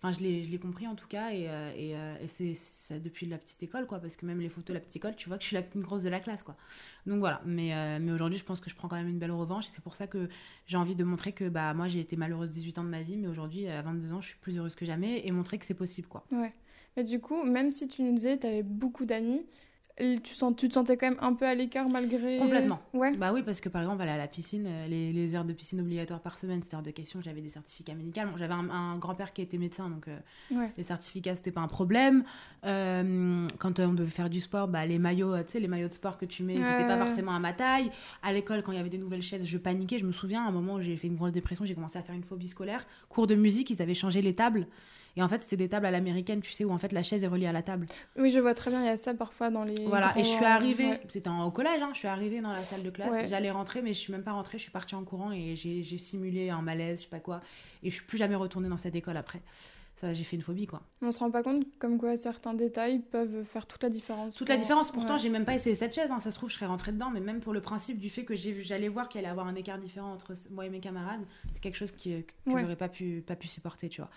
enfin 0.03 0.11
je 0.11 0.21
l'ai 0.21 0.59
compris 0.59 0.85
en 0.85 0.95
tout 0.95 1.07
cas 1.07 1.31
et, 1.31 1.50
euh, 1.50 1.71
euh, 1.77 2.15
et 2.21 2.27
c'est 2.27 2.55
ça 2.55 3.00
depuis 3.00 3.25
la 3.25 3.38
petite 3.38 3.63
école 3.63 3.88
quoi 3.88 4.00
parce 4.00 4.17
que 4.17 4.25
même 4.25 4.41
les 4.41 4.50
photos 4.50 4.67
de 4.67 4.73
la 4.73 4.79
petite 4.81 4.97
école 4.97 5.15
tu 5.15 5.29
vois 5.29 5.38
que 5.38 5.44
je 5.44 5.47
suis 5.47 5.55
la 5.55 5.61
petite 5.61 5.81
grosse 5.81 6.03
de 6.03 6.09
la 6.09 6.19
classe 6.19 6.44
quoi 6.44 6.57
donc 7.05 7.19
voilà 7.19 7.41
mais 7.45 7.73
euh, 7.73 8.00
mais 8.01 8.11
aujourd'hui 8.11 8.38
je 8.38 8.44
pense 8.44 8.59
que 8.59 8.69
je 8.69 8.75
prends 8.75 8.89
quand 8.89 8.97
même 8.97 9.07
une 9.07 9.19
belle 9.19 9.31
revanche 9.31 9.67
et 9.67 9.69
c'est 9.69 9.83
pour 9.83 9.95
ça 9.95 10.07
que 10.07 10.27
j'ai 10.67 10.77
envie 10.77 10.95
de 10.95 11.03
montrer 11.05 11.31
que 11.31 11.47
bah 11.47 11.73
moi 11.73 11.88
j'ai 11.88 12.01
été 12.01 12.17
malheureuse 12.17 12.50
18 12.50 12.79
ans 12.79 12.83
de 12.83 12.89
ma 12.89 13.01
vie 13.01 13.15
mais 13.15 13.27
aujourd'hui 13.27 13.67
à 13.67 13.81
22 13.81 14.11
ans 14.13 14.21
je 14.21 14.27
suis 14.27 14.38
plus 14.39 14.57
heureuse 14.57 14.75
que 14.75 14.85
jamais 14.85 15.25
et 15.25 15.31
montrer 15.31 15.57
que 15.57 15.65
c'est 15.65 15.73
possible 15.73 16.07
quoi 16.07 16.25
Ouais. 16.31 16.53
Mais 16.95 17.03
du 17.03 17.19
coup, 17.19 17.44
même 17.44 17.71
si 17.71 17.88
tu 17.88 18.03
nous 18.03 18.13
disais, 18.13 18.38
t'avais 18.38 18.63
beaucoup 18.63 19.05
d'amis, 19.05 19.45
tu, 19.97 20.33
sens, 20.33 20.55
tu 20.57 20.67
te 20.69 20.73
sentais 20.73 20.97
quand 20.97 21.09
même 21.09 21.19
un 21.21 21.33
peu 21.33 21.45
à 21.45 21.53
l'écart 21.53 21.87
malgré. 21.87 22.37
Complètement. 22.37 22.81
Ouais. 22.93 23.15
Bah 23.15 23.31
oui, 23.33 23.43
parce 23.43 23.61
que 23.61 23.69
par 23.69 23.81
exemple, 23.81 24.01
aller 24.01 24.11
à 24.11 24.17
la 24.17 24.27
piscine, 24.27 24.65
euh, 24.67 24.87
les, 24.87 25.13
les 25.13 25.35
heures 25.35 25.45
de 25.45 25.53
piscine 25.53 25.79
obligatoires 25.79 26.19
par 26.19 26.37
semaine, 26.37 26.61
c'était 26.63 26.75
hors 26.75 26.81
de 26.81 26.91
question. 26.91 27.21
J'avais 27.21 27.41
des 27.41 27.49
certificats 27.49 27.93
médicaux. 27.93 28.21
Bon, 28.25 28.37
j'avais 28.37 28.53
un, 28.53 28.69
un 28.69 28.97
grand-père 28.97 29.33
qui 29.33 29.41
était 29.41 29.57
médecin, 29.57 29.89
donc 29.89 30.07
euh, 30.07 30.17
Ouais. 30.51 30.69
les 30.77 30.83
certificats, 30.83 31.35
c'était 31.35 31.51
pas 31.51 31.61
un 31.61 31.67
problème. 31.67 32.23
Euh, 32.65 33.47
quand 33.59 33.79
euh, 33.79 33.85
on 33.87 33.93
devait 33.93 34.09
faire 34.09 34.29
du 34.29 34.39
sport, 34.41 34.67
bah, 34.67 34.85
les 34.85 34.99
maillots, 34.99 35.37
tu 35.43 35.51
sais, 35.53 35.59
les 35.59 35.67
maillots 35.67 35.89
de 35.89 35.93
sport 35.93 36.17
que 36.17 36.25
tu 36.25 36.43
mets, 36.43 36.55
c'était 36.55 36.87
pas 36.87 36.97
forcément 37.05 37.33
à 37.35 37.39
ma 37.39 37.53
taille. 37.53 37.91
À 38.23 38.33
l'école, 38.33 38.63
quand 38.63 38.71
il 38.71 38.77
y 38.77 38.81
avait 38.81 38.89
des 38.89 38.97
nouvelles 38.97 39.21
chaises, 39.21 39.45
je 39.45 39.57
paniquais. 39.57 39.97
Je 39.99 40.05
me 40.05 40.11
souviens, 40.11 40.43
à 40.43 40.47
un 40.47 40.51
moment 40.51 40.75
où 40.75 40.81
j'ai 40.81 40.95
fait 40.97 41.07
une 41.07 41.15
grosse 41.15 41.31
dépression, 41.31 41.65
j'ai 41.65 41.75
commencé 41.75 41.97
à 41.99 42.01
faire 42.01 42.15
une 42.15 42.23
phobie 42.23 42.47
scolaire. 42.47 42.85
Cours 43.09 43.27
de 43.27 43.35
musique, 43.35 43.69
ils 43.69 43.81
avaient 43.81 43.93
changé 43.93 44.21
les 44.21 44.33
tables. 44.35 44.67
Et 45.15 45.21
en 45.21 45.30
fait, 45.30 45.44
c'était 45.44 45.57
des 45.57 45.69
tables 45.69 45.86
à 45.86 45.92
l'américaine, 45.92 46.42
tu 46.42 46.51
sais, 46.51 46.63
où 46.65 46.71
en 46.71 46.80
fait 46.80 46.92
la 46.92 47.04
chaise 47.04 47.24
est 47.24 47.27
reliée 47.27 47.45
à 47.45 47.51
la 47.51 47.62
table. 47.62 47.86
Oui, 48.18 48.31
je 48.31 48.39
vois 48.39 48.54
très 48.56 48.71
bien, 48.71 48.81
il 48.81 48.86
y 48.88 48.89
a 48.89 48.98
ça 48.98 49.13
parfois 49.13 49.50
dans 49.51 49.63
les. 49.63 49.86
Voilà, 49.86 50.13
et 50.18 50.24
je 50.24 50.30
suis 50.30 50.45
arrivée, 50.45 50.88
ouais. 50.88 51.01
c'était 51.07 51.30
au 51.30 51.51
collège, 51.51 51.81
hein, 51.81 51.89
je 51.94 52.00
suis 52.00 52.07
arrivée 52.07 52.42
dans 52.42 52.50
la 52.50 52.62
salle 52.62 52.81
de 52.83 52.89
classe, 52.89 53.12
Ouais. 53.12 53.27
j'allais 53.27 53.51
rentrer, 53.51 53.81
mais 53.81 53.94
je 53.94 54.00
suis 54.00 54.12
même 54.12 54.24
pas 54.24 54.31
rentrée, 54.31 54.57
je 54.57 54.63
suis 54.63 54.71
partie 54.71 54.95
en 54.95 55.04
courant 55.04 55.31
et 55.31 55.56
j'ai 55.56 55.83
j'ai 55.83 55.98
simulé 56.00 56.50
un 56.50 56.62
malaise, 56.62 57.00
je 57.00 57.04
sais 57.04 57.10
pas 57.10 57.19
quoi, 57.19 57.42
et 57.83 57.89
je 57.92 57.95
suis 57.95 58.06
plus 58.06 58.18
jamais 58.18 58.36
retournée 58.36 58.69
dans 58.69 58.77
cette 58.77 58.95
école 58.95 59.18
après. 59.18 59.42
J'ai 60.11 60.23
fait 60.25 60.35
une 60.35 60.41
phobie, 60.41 60.65
quoi. 60.67 60.81
On 61.01 61.11
se 61.11 61.19
rend 61.19 61.31
pas 61.31 61.44
compte 61.44 61.63
comme 61.79 61.97
quoi 61.97 62.17
certains 62.17 62.53
détails 62.53 63.00
peuvent 63.00 63.44
faire 63.45 63.65
toute 63.67 63.81
la 63.83 63.89
différence. 63.89 64.35
Toute 64.35 64.50
la 64.50 64.57
différence, 64.57 64.91
pourtant, 64.91 65.13
ouais. 65.13 65.19
j'ai 65.19 65.29
même 65.29 65.45
pas 65.45 65.53
essayé 65.55 65.75
cette 65.75 65.94
chaise, 65.95 66.11
hein, 66.11 66.19
ça 66.19 66.31
se 66.31 66.35
trouve, 66.38 66.50
je 66.50 66.55
serais 66.55 66.65
rentrée 66.65 66.91
dedans, 66.91 67.09
mais 67.11 67.19
même 67.21 67.39
pour 67.39 67.53
le 67.53 67.61
principe 67.61 68.00
du 68.00 68.09
fait 68.09 68.25
que 68.25 68.35
j'ai 68.35 68.51
vu- 68.51 68.61
j'allais 68.63 68.89
voir 68.89 69.07
qu'il 69.07 69.19
allait 69.19 69.27
avoir 69.29 69.47
un 69.47 69.55
écart 69.55 69.77
différent 69.77 70.11
entre 70.11 70.33
moi 70.51 70.65
et 70.65 70.69
mes 70.69 70.79
camarades, 70.79 71.21
c'est 71.53 71.61
quelque 71.61 71.77
chose 71.77 71.91
qui, 71.91 72.23
que 72.45 72.51
Ouais. 72.51 72.61
j'aurais 72.61 72.75
pas 72.75 72.89
pu, 72.89 73.23
pas 73.25 73.35
pu 73.35 73.47
supporter, 73.47 73.88
tu 73.88 74.01
vois. 74.01 74.09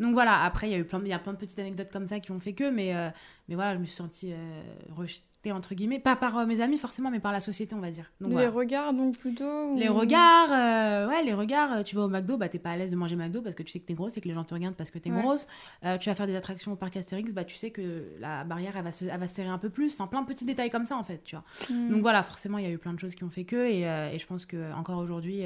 Donc 0.00 0.14
voilà, 0.14 0.42
après, 0.42 0.68
il 0.68 0.72
y 0.72 0.74
a 0.74 0.78
eu 0.78 0.84
plein, 0.84 0.98
de- 0.98 1.04
il 1.04 1.10
y 1.10 1.12
a 1.12 1.18
plein 1.18 1.34
de 1.34 1.38
petites 1.38 1.58
anecdotes 1.58 1.90
comme 1.92 2.06
ça 2.06 2.18
qui 2.20 2.32
ont 2.32 2.40
fait 2.40 2.54
que, 2.54 2.70
mais, 2.70 2.96
euh, 2.96 3.10
mais 3.48 3.54
voilà, 3.54 3.74
je 3.74 3.78
me 3.80 3.84
suis 3.84 3.94
sentie 3.96 4.32
euh, 4.32 4.62
rejetée, 4.90 5.22
entre 5.52 5.74
guillemets, 5.74 5.98
pas 5.98 6.16
par 6.16 6.38
euh, 6.38 6.46
mes 6.46 6.60
amis 6.60 6.78
forcément, 6.78 7.10
mais 7.10 7.20
par 7.20 7.32
la 7.32 7.40
société, 7.40 7.74
on 7.74 7.80
va 7.80 7.90
dire. 7.90 8.10
Donc 8.20 8.30
Les 8.30 8.34
voilà. 8.36 8.50
regards, 8.50 8.92
donc 8.92 9.16
plutôt. 9.18 9.74
Les 9.76 9.88
regards, 9.88 10.50
euh, 10.52 11.08
ouais, 11.08 11.22
les 11.24 11.34
regards. 11.34 11.72
euh, 11.78 11.82
Tu 11.82 11.96
vas 11.96 12.02
au 12.02 12.08
McDo, 12.08 12.36
bah 12.36 12.48
t'es 12.48 12.58
pas 12.58 12.70
à 12.70 12.76
l'aise 12.76 12.90
de 12.90 12.96
manger 12.96 13.16
McDo 13.16 13.42
parce 13.42 13.54
que 13.54 13.62
tu 13.62 13.70
sais 13.72 13.80
que 13.80 13.86
t'es 13.86 13.94
grosse 13.94 14.16
et 14.16 14.20
que 14.20 14.28
les 14.28 14.34
gens 14.34 14.44
te 14.44 14.54
regardent 14.54 14.74
parce 14.76 14.90
que 14.90 14.98
t'es 14.98 15.10
Ouais. 15.10 15.20
grosse. 15.22 15.46
Euh, 15.84 15.98
tu 15.98 16.08
vas 16.08 16.14
faire 16.14 16.26
des 16.26 16.36
attractions 16.36 16.72
au 16.72 16.76
parc 16.76 16.96
Astérix, 16.96 17.32
bah 17.32 17.44
tu 17.44 17.56
sais 17.56 17.70
que 17.70 18.04
la 18.20 18.44
barrière 18.44 18.76
elle 18.76 18.84
va 18.84 18.92
se, 18.92 19.04
elle 19.04 19.18
va 19.20 19.28
se 19.28 19.34
serrer 19.34 19.48
un 19.48 19.58
peu 19.58 19.70
plus. 19.70 19.94
Enfin, 19.94 20.06
plein 20.06 20.22
de 20.22 20.26
petits 20.26 20.44
détails 20.44 20.70
comme 20.70 20.84
ça 20.84 20.96
en 20.96 21.02
fait, 21.02 21.22
tu 21.24 21.36
vois. 21.36 21.44
Hmm. 21.70 21.90
Donc 21.90 22.00
voilà, 22.02 22.22
forcément, 22.22 22.58
il 22.58 22.64
y 22.64 22.68
a 22.68 22.70
eu 22.70 22.78
plein 22.78 22.92
de 22.92 22.98
choses 22.98 23.14
qui 23.14 23.24
ont 23.24 23.30
fait 23.30 23.44
que 23.44 23.56
et, 23.66 23.82
et 24.14 24.18
je 24.18 24.26
pense 24.26 24.46
que 24.46 24.72
encore 24.74 24.98
aujourd'hui 24.98 25.42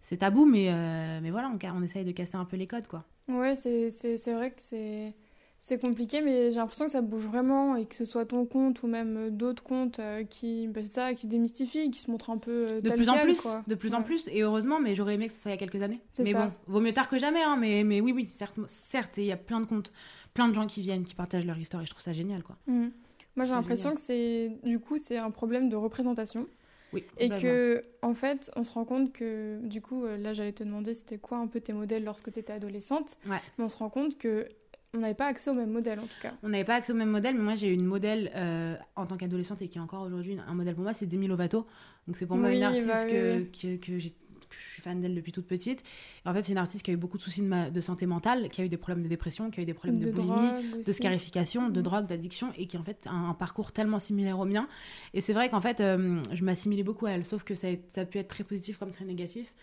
c'est 0.00 0.18
tabou, 0.18 0.46
mais 0.46 0.70
mais 1.20 1.30
voilà, 1.30 1.48
on, 1.52 1.58
on 1.78 1.82
essaye 1.82 2.04
de 2.04 2.12
casser 2.12 2.36
un 2.36 2.44
peu 2.44 2.56
les 2.56 2.66
codes, 2.66 2.86
quoi. 2.88 3.04
Ouais, 3.28 3.54
c'est 3.54 3.88
vrai 4.32 4.50
que 4.50 4.60
c'est 4.60 5.14
c'est 5.64 5.80
compliqué, 5.80 6.22
mais 6.22 6.50
j'ai 6.50 6.56
l'impression 6.56 6.86
que 6.86 6.90
ça 6.90 7.02
bouge 7.02 7.22
vraiment 7.22 7.76
et 7.76 7.86
que 7.86 7.94
ce 7.94 8.04
soit 8.04 8.26
ton 8.26 8.44
compte 8.46 8.82
ou 8.82 8.88
même 8.88 9.16
euh, 9.16 9.30
d'autres 9.30 9.62
comptes 9.62 10.00
euh, 10.00 10.24
qui, 10.24 10.68
c'est 10.74 10.82
ça, 10.82 11.14
qui 11.14 11.28
démystifient, 11.28 11.88
qui 11.92 12.00
se 12.00 12.10
montrent 12.10 12.30
un 12.30 12.38
peu 12.38 12.66
euh, 12.68 12.80
De 12.80 12.90
plus 12.90 13.08
en 13.08 13.16
plus, 13.18 13.40
quoi. 13.40 13.62
de 13.68 13.76
plus 13.76 13.94
en 13.94 14.02
plus, 14.02 14.26
et 14.32 14.42
heureusement, 14.42 14.80
mais 14.80 14.96
j'aurais 14.96 15.14
aimé 15.14 15.28
que 15.28 15.32
ce 15.32 15.38
soit 15.38 15.52
il 15.52 15.54
y 15.54 15.56
a 15.56 15.58
quelques 15.58 15.80
années. 15.82 16.00
Mais 16.18 16.32
ça. 16.32 16.46
bon, 16.46 16.52
vaut 16.66 16.80
mieux 16.80 16.92
tard 16.92 17.08
que 17.08 17.16
jamais, 17.16 17.42
hein, 17.44 17.56
mais, 17.56 17.84
mais 17.84 18.00
oui, 18.00 18.10
oui, 18.10 18.26
certes, 18.26 18.58
certes, 18.66 19.18
et 19.18 19.22
il 19.22 19.28
y 19.28 19.32
a 19.32 19.36
plein 19.36 19.60
de 19.60 19.66
comptes, 19.66 19.92
plein 20.34 20.48
de 20.48 20.54
gens 20.54 20.66
qui 20.66 20.80
viennent, 20.80 21.04
qui 21.04 21.14
partagent 21.14 21.46
leur 21.46 21.58
histoire, 21.58 21.80
et 21.80 21.86
je 21.86 21.90
trouve 21.90 22.02
ça 22.02 22.12
génial, 22.12 22.42
quoi. 22.42 22.56
Mhm. 22.66 22.90
Moi, 23.36 23.46
j'ai 23.46 23.52
l'impression 23.52 23.94
que 23.94 24.00
c'est 24.00 24.50
du 24.64 24.80
coup 24.80 24.98
c'est 24.98 25.16
un 25.16 25.30
problème 25.30 25.68
de 25.68 25.76
représentation 25.76 26.48
Oui, 26.92 27.04
et 27.18 27.28
que 27.28 27.84
en 28.02 28.14
fait 28.14 28.50
on 28.56 28.64
se 28.64 28.72
rend 28.72 28.84
compte 28.84 29.12
que 29.12 29.58
du 29.62 29.80
coup 29.80 30.04
là 30.04 30.34
j'allais 30.34 30.52
te 30.52 30.62
demander 30.62 30.92
c'était 30.92 31.16
quoi 31.16 31.38
un 31.38 31.46
peu 31.46 31.58
tes 31.60 31.72
modèles 31.72 32.04
lorsque 32.04 32.30
tu 32.30 32.40
étais 32.40 32.52
adolescente 32.52 33.16
Ouais. 33.26 33.40
mais 33.56 33.64
on 33.64 33.70
se 33.70 33.78
rend 33.78 33.88
compte 33.88 34.18
que 34.18 34.46
on 34.94 34.98
n'avait 34.98 35.14
pas 35.14 35.26
accès 35.26 35.50
aux 35.50 35.54
mêmes 35.54 35.70
modèles 35.70 35.98
en 36.00 36.06
tout 36.06 36.18
cas 36.20 36.34
On 36.42 36.48
n'avait 36.50 36.64
pas 36.64 36.74
accès 36.74 36.92
au 36.92 36.96
même 36.96 37.08
modèle, 37.10 37.34
mais 37.34 37.42
moi 37.42 37.54
j'ai 37.54 37.68
eu 37.68 37.72
une 37.74 37.84
modèle 37.84 38.30
euh, 38.34 38.76
en 38.96 39.06
tant 39.06 39.16
qu'adolescente 39.16 39.62
et 39.62 39.68
qui 39.68 39.78
est 39.78 39.80
encore 39.80 40.02
aujourd'hui 40.02 40.36
un 40.46 40.54
modèle 40.54 40.74
pour 40.74 40.84
moi, 40.84 40.92
c'est 40.94 41.06
Demi 41.06 41.28
Lovato. 41.28 41.66
Donc 42.06 42.16
c'est 42.16 42.26
pour 42.26 42.36
moi 42.36 42.48
Oui, 42.50 42.56
une 42.56 42.62
artiste 42.64 42.86
bah 42.88 43.04
que, 43.06 43.38
oui. 43.38 43.50
que, 43.50 43.76
que 43.76 43.98
j'ai- 43.98 44.10
que 44.10 44.56
je 44.58 44.72
suis 44.74 44.82
fan 44.82 45.00
d'elle 45.00 45.14
depuis 45.14 45.32
toute 45.32 45.46
petite. 45.46 45.82
Et 46.26 46.28
en 46.28 46.34
fait, 46.34 46.42
c'est 46.42 46.52
une 46.52 46.58
artiste 46.58 46.84
qui 46.84 46.90
a 46.90 46.94
eu 46.94 46.98
beaucoup 46.98 47.16
de 47.16 47.22
soucis 47.22 47.40
de, 47.40 47.46
ma- 47.46 47.70
de 47.70 47.80
santé 47.80 48.04
mentale, 48.04 48.50
qui 48.50 48.60
a 48.60 48.64
eu 48.64 48.68
des 48.68 48.76
problèmes 48.76 49.02
de 49.02 49.08
dépression, 49.08 49.50
qui 49.50 49.60
a 49.60 49.62
eu 49.62 49.66
des 49.66 49.72
problèmes 49.72 49.98
de, 49.98 50.10
boulimie, 50.10 50.52
de 50.74 50.80
aussi. 50.80 50.92
scarification, 50.94 51.70
de 51.70 51.76
Mhm. 51.78 51.82
drogue, 51.82 52.06
d'addiction, 52.06 52.52
et 52.58 52.66
qui 52.66 52.76
en 52.76 52.82
fait 52.84 53.06
a 53.06 53.12
un, 53.12 53.30
un 53.30 53.34
parcours 53.34 53.72
tellement 53.72 53.98
similaire 53.98 54.38
au 54.38 54.44
mien. 54.44 54.68
Et 55.14 55.22
c'est 55.22 55.32
vrai 55.32 55.48
qu'en 55.48 55.62
fait, 55.62 55.80
euh, 55.80 56.20
je 56.32 56.44
m'assimilais 56.44 56.82
beaucoup 56.82 57.06
à 57.06 57.12
elle, 57.12 57.24
sauf 57.24 57.44
que 57.44 57.54
ça 57.54 57.68
a, 57.68 57.70
ça 57.94 58.02
a 58.02 58.04
pu 58.04 58.18
être 58.18 58.28
très 58.28 58.44
positif 58.44 58.76
comme 58.76 58.90
très 58.90 59.06
négatif. 59.06 59.54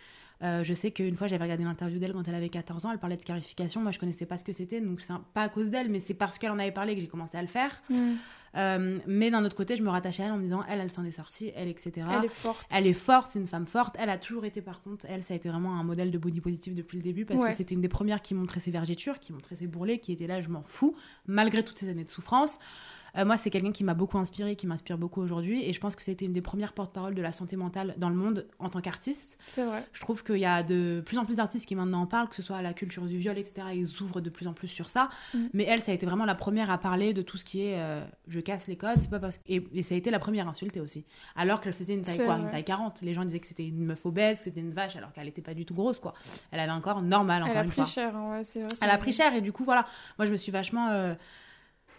Euh, 0.42 0.64
je 0.64 0.74
sais 0.74 0.92
qu'une 0.92 1.16
fois, 1.18 1.28
j'avais 1.28 1.44
regardé 1.44 1.64
l'interview 1.66 2.00
d'elle 2.00 2.14
quand 2.14 2.28
elle 2.28 2.36
avait 2.36 2.50
14 2.50 2.86
ans, 2.86 2.92
elle 2.92 2.98
parlait 3.00 3.18
de 3.18 3.22
scarification. 3.22 3.82
Moi, 3.82 3.92
je 3.92 4.00
connaissais 4.00 4.26
pas 4.26 4.38
ce 4.38 4.44
que 4.46 4.54
c'était, 4.54 4.80
donc 4.80 5.02
c'est 5.02 5.14
pas 5.34 5.42
à 5.44 5.50
cause 5.50 5.70
d'elle, 5.70 5.90
mais 5.90 6.00
c'est 6.00 6.14
parce 6.14 6.38
qu'elle 6.38 6.52
en 6.52 6.60
avait 6.60 6.72
parlé 6.72 6.96
que 6.96 7.02
j'ai 7.02 7.08
commencé 7.08 7.38
à 7.38 7.42
le 7.42 7.48
faire. 7.50 7.82
Mhm. 7.90 8.16
Euh, 8.56 8.98
mais 9.06 9.30
d'un 9.30 9.44
autre 9.46 9.56
côté, 9.56 9.76
je 9.76 9.84
me 9.84 9.90
rattachais 9.90 10.24
à 10.24 10.28
elle 10.28 10.32
en 10.32 10.38
me 10.38 10.42
disant, 10.44 10.64
elle, 10.68 10.80
elle 10.80 10.90
s'en 10.90 11.04
est 11.06 11.12
sortie, 11.12 11.52
elle, 11.56 11.68
etc. 11.68 11.92
elle 12.18 12.26
est 12.26 12.30
forte 12.30 12.66
Elle 12.72 12.88
est 12.88 12.94
forte, 12.94 13.32
c'est 13.34 13.40
une 13.40 13.46
femme 13.48 13.68
forte. 13.68 13.96
Elle 14.00 14.10
a 14.10 14.18
toujours 14.18 14.46
été, 14.46 14.62
par 14.62 14.82
contre, 14.82 15.06
elle, 15.10 15.24
ça 15.24 15.34
a 15.34 15.38
été 15.38 15.50
vraiment 15.50 15.78
un 15.80 15.84
modèle 15.84 16.10
de 16.10 16.18
body 16.18 16.42
positif 16.42 16.74
depuis 16.74 16.98
le 16.98 17.04
début 17.04 17.26
parce 17.26 17.42
Ouais. 17.42 17.50
que 17.52 17.56
c'était 17.56 17.76
une 17.76 17.82
des 17.82 17.90
premières 17.90 18.22
qui 18.22 18.34
montrait 18.34 18.60
ses 18.60 18.72
vergetures, 18.72 19.20
qui 19.20 19.34
montrait 19.34 19.56
ses 19.56 19.68
bourrelets, 19.68 20.00
qui 20.00 20.14
était 20.14 20.26
là, 20.26 20.42
je 20.42 20.50
m'en 20.50 20.64
fous, 20.64 20.96
malgré 21.28 21.64
toutes 21.64 21.78
ces 21.78 21.90
années 21.90 22.06
de 22.06 22.10
souffrance. 22.10 22.58
Euh, 23.20 23.26
moi, 23.26 23.38
c'est 23.38 23.50
quelqu'un 23.50 23.72
qui 23.72 23.84
m'a 23.84 23.94
beaucoup 23.94 24.18
inspiré, 24.18 24.56
qui 24.56 24.68
m'inspire 24.68 24.98
beaucoup 24.98 25.22
aujourd'hui. 25.22 25.64
Et 25.64 25.74
je 25.74 25.80
pense 25.80 25.96
que 25.96 26.02
c'était 26.02 26.26
une 26.26 26.32
des 26.32 26.42
premières 26.42 26.74
porte-parole 26.74 27.16
de 27.16 27.22
la 27.22 27.32
santé 27.32 27.56
mentale 27.56 27.96
dans 27.98 28.10
le 28.10 28.16
monde 28.16 28.48
en 28.60 28.70
tant 28.70 28.82
qu'artiste. 28.82 29.38
C'est 29.48 29.66
vrai. 29.66 29.86
Je 29.94 30.00
trouve 30.02 30.24
qu'il 30.24 30.38
y 30.38 30.46
a 30.46 30.64
de 30.64 31.04
plus 31.06 31.18
en 31.18 31.24
plus 31.24 31.36
d'artistes 31.36 31.68
qui 31.68 31.76
maintenant 31.76 32.02
en 32.02 32.08
parlent, 32.08 32.30
que 32.30 32.36
ce 32.36 32.42
soit 32.42 32.62
la 32.62 32.74
culture 32.74 33.06
du 33.06 33.18
viol, 33.18 33.38
etc. 33.38 33.68
Ils 33.74 34.02
ouvrent 34.02 34.22
de 34.22 34.30
plus 34.30 34.48
en 34.48 34.54
plus 34.54 34.68
sur 34.68 34.90
ça. 34.90 35.10
Mm. 35.34 35.38
Mais 35.54 35.64
elle, 35.64 35.82
ça 35.82 35.92
a 35.92 35.96
été 35.96 36.06
vraiment 36.06 36.26
la 36.26 36.36
première 36.36 36.72
à 36.72 36.78
parler 36.78 37.14
de 37.14 37.22
tout 37.22 37.38
ce 37.38 37.46
qui 37.46 37.62
est 37.62 37.76
euh, 37.78 38.04
je 38.28 38.40
casse 38.40 38.68
les 38.68 38.78
codes. 38.78 38.98
C'est 39.00 39.10
pas 39.10 39.20
parce 39.20 39.40
et, 39.48 39.64
et 39.74 39.84
ça 39.84 39.96
a 39.96 39.98
été 39.98 40.12
la 40.12 40.20
première 40.20 40.48
à 40.48 40.52
insulter 40.52 40.80
aussi. 40.80 41.06
Alors 41.36 41.62
qu'elle 41.62 41.74
faisait 41.74 41.94
une 41.94 42.04
taille 42.04 42.24
quoi. 42.24 42.38
Une 42.38 42.50
taille 42.50 42.64
40. 42.64 43.02
Les 43.02 43.14
gens 43.14 43.26
disaient 43.26 43.40
que 43.40 43.48
c'était 43.48 43.68
une 43.68 43.86
meuf 43.86 44.06
obèse, 44.06 44.40
c'était 44.40 44.62
une 44.62 44.72
vache, 44.72 44.96
alors 44.96 45.12
qu'elle 45.12 45.28
était 45.28 45.42
pas 45.42 45.54
du 45.54 45.66
tout 45.66 45.74
grosse 45.74 46.00
quoi. 46.00 46.14
Elle 46.52 46.60
avait 46.60 46.72
un 46.72 46.82
corps 46.82 47.02
normal 47.02 47.44
encore 47.44 47.52
Elle 47.54 47.60
a 47.60 47.64
une 47.64 47.70
pris 47.70 47.82
fois. 47.82 47.86
cher, 47.86 48.16
hein, 48.16 48.32
ouais, 48.32 48.44
c'est 48.44 48.62
vrai. 48.62 48.70
Elle 48.82 48.90
a 48.90 48.98
pris 48.98 49.12
cher 49.12 49.34
et 49.34 49.42
du 49.42 49.52
coup 49.52 49.64
voilà, 49.64 49.86
moi 50.18 50.26
je 50.26 50.32
me 50.32 50.38
suis 50.38 50.52
vachement 50.52 50.90
euh, 50.90 51.14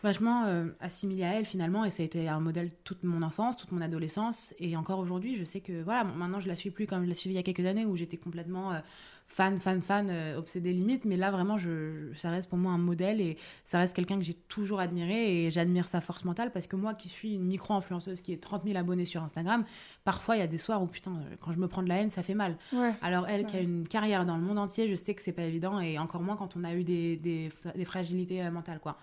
vachement 0.02 0.44
euh, 0.46 0.66
assimilée 0.80 1.24
à 1.24 1.34
elle 1.34 1.44
finalement 1.44 1.84
et 1.84 1.90
ça 1.90 2.02
a 2.02 2.06
été 2.06 2.28
un 2.28 2.40
modèle 2.40 2.70
toute 2.84 3.02
mon 3.04 3.22
enfance, 3.22 3.56
toute 3.56 3.72
mon 3.72 3.80
adolescence 3.80 4.54
et 4.58 4.76
encore 4.76 4.98
aujourd'hui 4.98 5.36
je 5.36 5.44
sais 5.44 5.60
que 5.60 5.82
voilà 5.82 6.04
bon, 6.04 6.14
maintenant 6.14 6.40
je 6.40 6.48
la 6.48 6.56
suis 6.56 6.70
plus 6.70 6.86
comme 6.86 7.04
je 7.04 7.08
la 7.08 7.14
suivais 7.14 7.34
il 7.34 7.36
y 7.36 7.40
a 7.40 7.42
quelques 7.42 7.66
années 7.66 7.84
où 7.84 7.96
j'étais 7.96 8.16
complètement 8.16 8.72
euh, 8.72 8.78
fan 9.26 9.58
fan 9.58 9.80
fan 9.80 10.08
euh, 10.10 10.38
obsédée 10.38 10.72
limite 10.72 11.04
mais 11.04 11.16
là 11.16 11.30
vraiment 11.30 11.56
je, 11.56 12.10
je- 12.12 12.18
ça 12.18 12.30
reste 12.30 12.48
pour 12.48 12.58
moi 12.58 12.72
un 12.72 12.78
modèle 12.78 13.20
et 13.20 13.36
ça 13.64 13.78
reste 13.78 13.94
quelqu'un 13.94 14.16
que 14.18 14.24
j'ai 14.24 14.34
toujours 14.34 14.80
admiré 14.80 15.44
et 15.46 15.50
j'admire 15.50 15.86
sa 15.86 16.00
force 16.00 16.24
mentale 16.24 16.50
parce 16.50 16.66
que 16.66 16.74
moi 16.76 16.94
qui 16.94 17.08
suis 17.08 17.34
une 17.34 17.44
micro 17.44 17.74
influenceuse 17.74 18.22
qui 18.22 18.32
est 18.32 18.42
30 18.42 18.64
000 18.64 18.76
abonnés 18.78 19.04
sur 19.04 19.22
Instagram 19.22 19.64
parfois 20.04 20.36
il 20.36 20.40
y 20.40 20.42
a 20.42 20.46
des 20.48 20.58
soirs 20.58 20.82
où 20.82 20.86
putain 20.86 21.12
euh, 21.12 21.36
quand 21.40 21.52
je 21.52 21.58
me 21.58 21.68
prends 21.68 21.82
de 21.82 21.88
la 21.88 21.96
haine 21.98 22.10
ça 22.10 22.22
fait 22.22 22.34
mal 22.34 22.56
Ouais. 22.72 22.92
alors 23.02 23.28
elle 23.28 23.46
qui 23.46 23.56
a 23.56 23.60
une 23.60 23.86
carrière 23.86 24.24
dans 24.26 24.36
le 24.36 24.42
monde 24.42 24.58
entier, 24.58 24.88
je 24.88 24.94
sais 24.94 25.14
que 25.14 25.22
c'est 25.22 25.32
pas 25.32 25.44
évident 25.44 25.78
et 25.78 25.98
encore 25.98 26.22
moins 26.22 26.36
quand 26.36 26.56
on 26.56 26.64
a 26.64 26.74
eu 26.74 26.82
des, 26.84 27.16
des, 27.16 27.50
des 27.76 27.84
fragilités 27.84 28.48
mentales 28.50 28.80
quoi. 28.80 28.96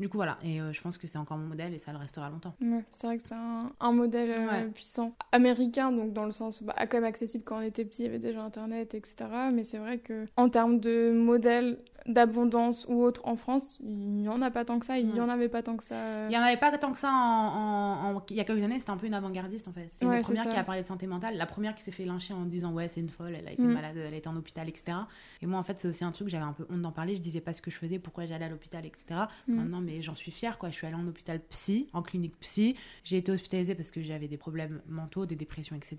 Du 0.00 0.08
coup 0.08 0.16
voilà, 0.16 0.38
et 0.42 0.60
euh, 0.60 0.72
je 0.72 0.80
pense 0.80 0.96
que 0.96 1.06
c'est 1.06 1.18
encore 1.18 1.36
mon 1.36 1.46
modèle 1.46 1.74
et 1.74 1.78
ça 1.78 1.92
le 1.92 1.98
restera 1.98 2.30
longtemps. 2.30 2.54
Ouais, 2.62 2.82
c'est 2.90 3.06
vrai 3.06 3.18
que 3.18 3.22
c'est 3.22 3.34
un, 3.34 3.70
un 3.80 3.92
modèle 3.92 4.30
euh, 4.30 4.46
Ouais. 4.48 4.64
puissant. 4.74 5.12
Américain, 5.30 5.92
donc 5.92 6.14
dans 6.14 6.24
le 6.24 6.32
sens, 6.32 6.62
bah, 6.62 6.74
quand 6.78 6.94
même 6.96 7.04
accessible 7.04 7.44
quand 7.44 7.58
on 7.58 7.62
était 7.62 7.84
petit, 7.84 8.02
il 8.02 8.06
y 8.06 8.08
avait 8.08 8.18
déjà 8.18 8.42
Internet, 8.42 8.94
etc. 8.94 9.26
Mais 9.52 9.62
c'est 9.62 9.76
vrai 9.78 9.98
que 9.98 10.26
en 10.38 10.48
termes 10.48 10.80
de 10.80 11.12
modèle 11.12 11.78
d'abondance 12.12 12.86
ou 12.88 13.02
autre 13.02 13.20
en 13.24 13.36
France, 13.36 13.78
il 13.80 13.96
n'y 13.96 14.28
en 14.28 14.42
a 14.42 14.50
pas 14.50 14.64
tant 14.64 14.78
que 14.78 14.86
ça, 14.86 14.98
il 14.98 15.06
n'y 15.12 15.20
en 15.20 15.28
avait 15.28 15.48
pas 15.48 15.62
tant 15.62 15.76
que 15.76 15.84
ça. 15.84 16.28
Il 16.28 16.32
y 16.32 16.38
en 16.38 16.42
avait 16.42 16.56
pas 16.56 16.76
tant 16.76 16.92
que 16.92 16.98
ça 16.98 17.10
en, 17.10 17.14
en- 17.14 18.16
en- 18.16 18.22
il 18.30 18.36
y 18.36 18.40
a 18.40 18.44
quelques 18.44 18.62
années, 18.62 18.78
c'était 18.78 18.90
un 18.90 18.96
peu 18.96 19.06
une 19.06 19.14
avant-gardiste 19.14 19.68
en 19.68 19.72
fait. 19.72 19.88
C'est 19.96 20.04
une 20.04 20.10
Ouais, 20.10 20.20
premières 20.22 20.44
ça. 20.44 20.50
qui 20.50 20.56
a 20.56 20.64
parlé 20.64 20.82
de 20.82 20.86
santé 20.86 21.06
mentale, 21.06 21.36
la 21.36 21.46
première 21.46 21.74
qui 21.74 21.82
s'est 21.82 21.90
fait 21.90 22.04
lyncher 22.04 22.34
en 22.34 22.44
disant 22.44 22.72
ouais 22.72 22.88
c'est 22.88 23.00
une 23.00 23.08
folle, 23.08 23.34
elle 23.38 23.46
a 23.48 23.52
été 23.52 23.62
Mm. 23.62 23.72
malade, 23.72 23.96
elle 23.96 24.14
a 24.14 24.16
été 24.16 24.28
en 24.28 24.36
hôpital, 24.36 24.68
etc. 24.68 24.96
Et 25.42 25.46
moi 25.46 25.58
en 25.58 25.62
fait 25.62 25.80
c'est 25.80 25.88
aussi 25.88 26.04
un 26.04 26.12
truc, 26.12 26.28
j'avais 26.28 26.44
un 26.44 26.52
peu 26.52 26.66
honte 26.70 26.82
d'en 26.82 26.92
parler, 26.92 27.14
je 27.14 27.20
disais 27.20 27.40
pas 27.40 27.52
ce 27.52 27.62
que 27.62 27.70
je 27.70 27.76
faisais, 27.76 27.98
pourquoi 27.98 28.26
j'allais 28.26 28.44
à 28.44 28.48
l'hôpital, 28.48 28.84
etc. 28.86 29.04
Mm. 29.48 29.54
Maintenant 29.54 29.80
mais 29.80 30.02
j'en 30.02 30.14
suis 30.14 30.30
fière 30.30 30.58
quoi, 30.58 30.70
je 30.70 30.76
suis 30.76 30.86
allée 30.86 30.96
en 30.96 31.06
hôpital 31.06 31.40
psy, 31.50 31.88
en 31.92 32.02
clinique 32.02 32.38
psy, 32.40 32.76
j'ai 33.04 33.16
été 33.18 33.32
hospitalisée 33.32 33.74
parce 33.74 33.90
que 33.90 34.00
j'avais 34.00 34.28
des 34.28 34.36
problèmes 34.36 34.80
mentaux, 34.88 35.26
des 35.26 35.36
dépressions, 35.36 35.76
etc. 35.76 35.96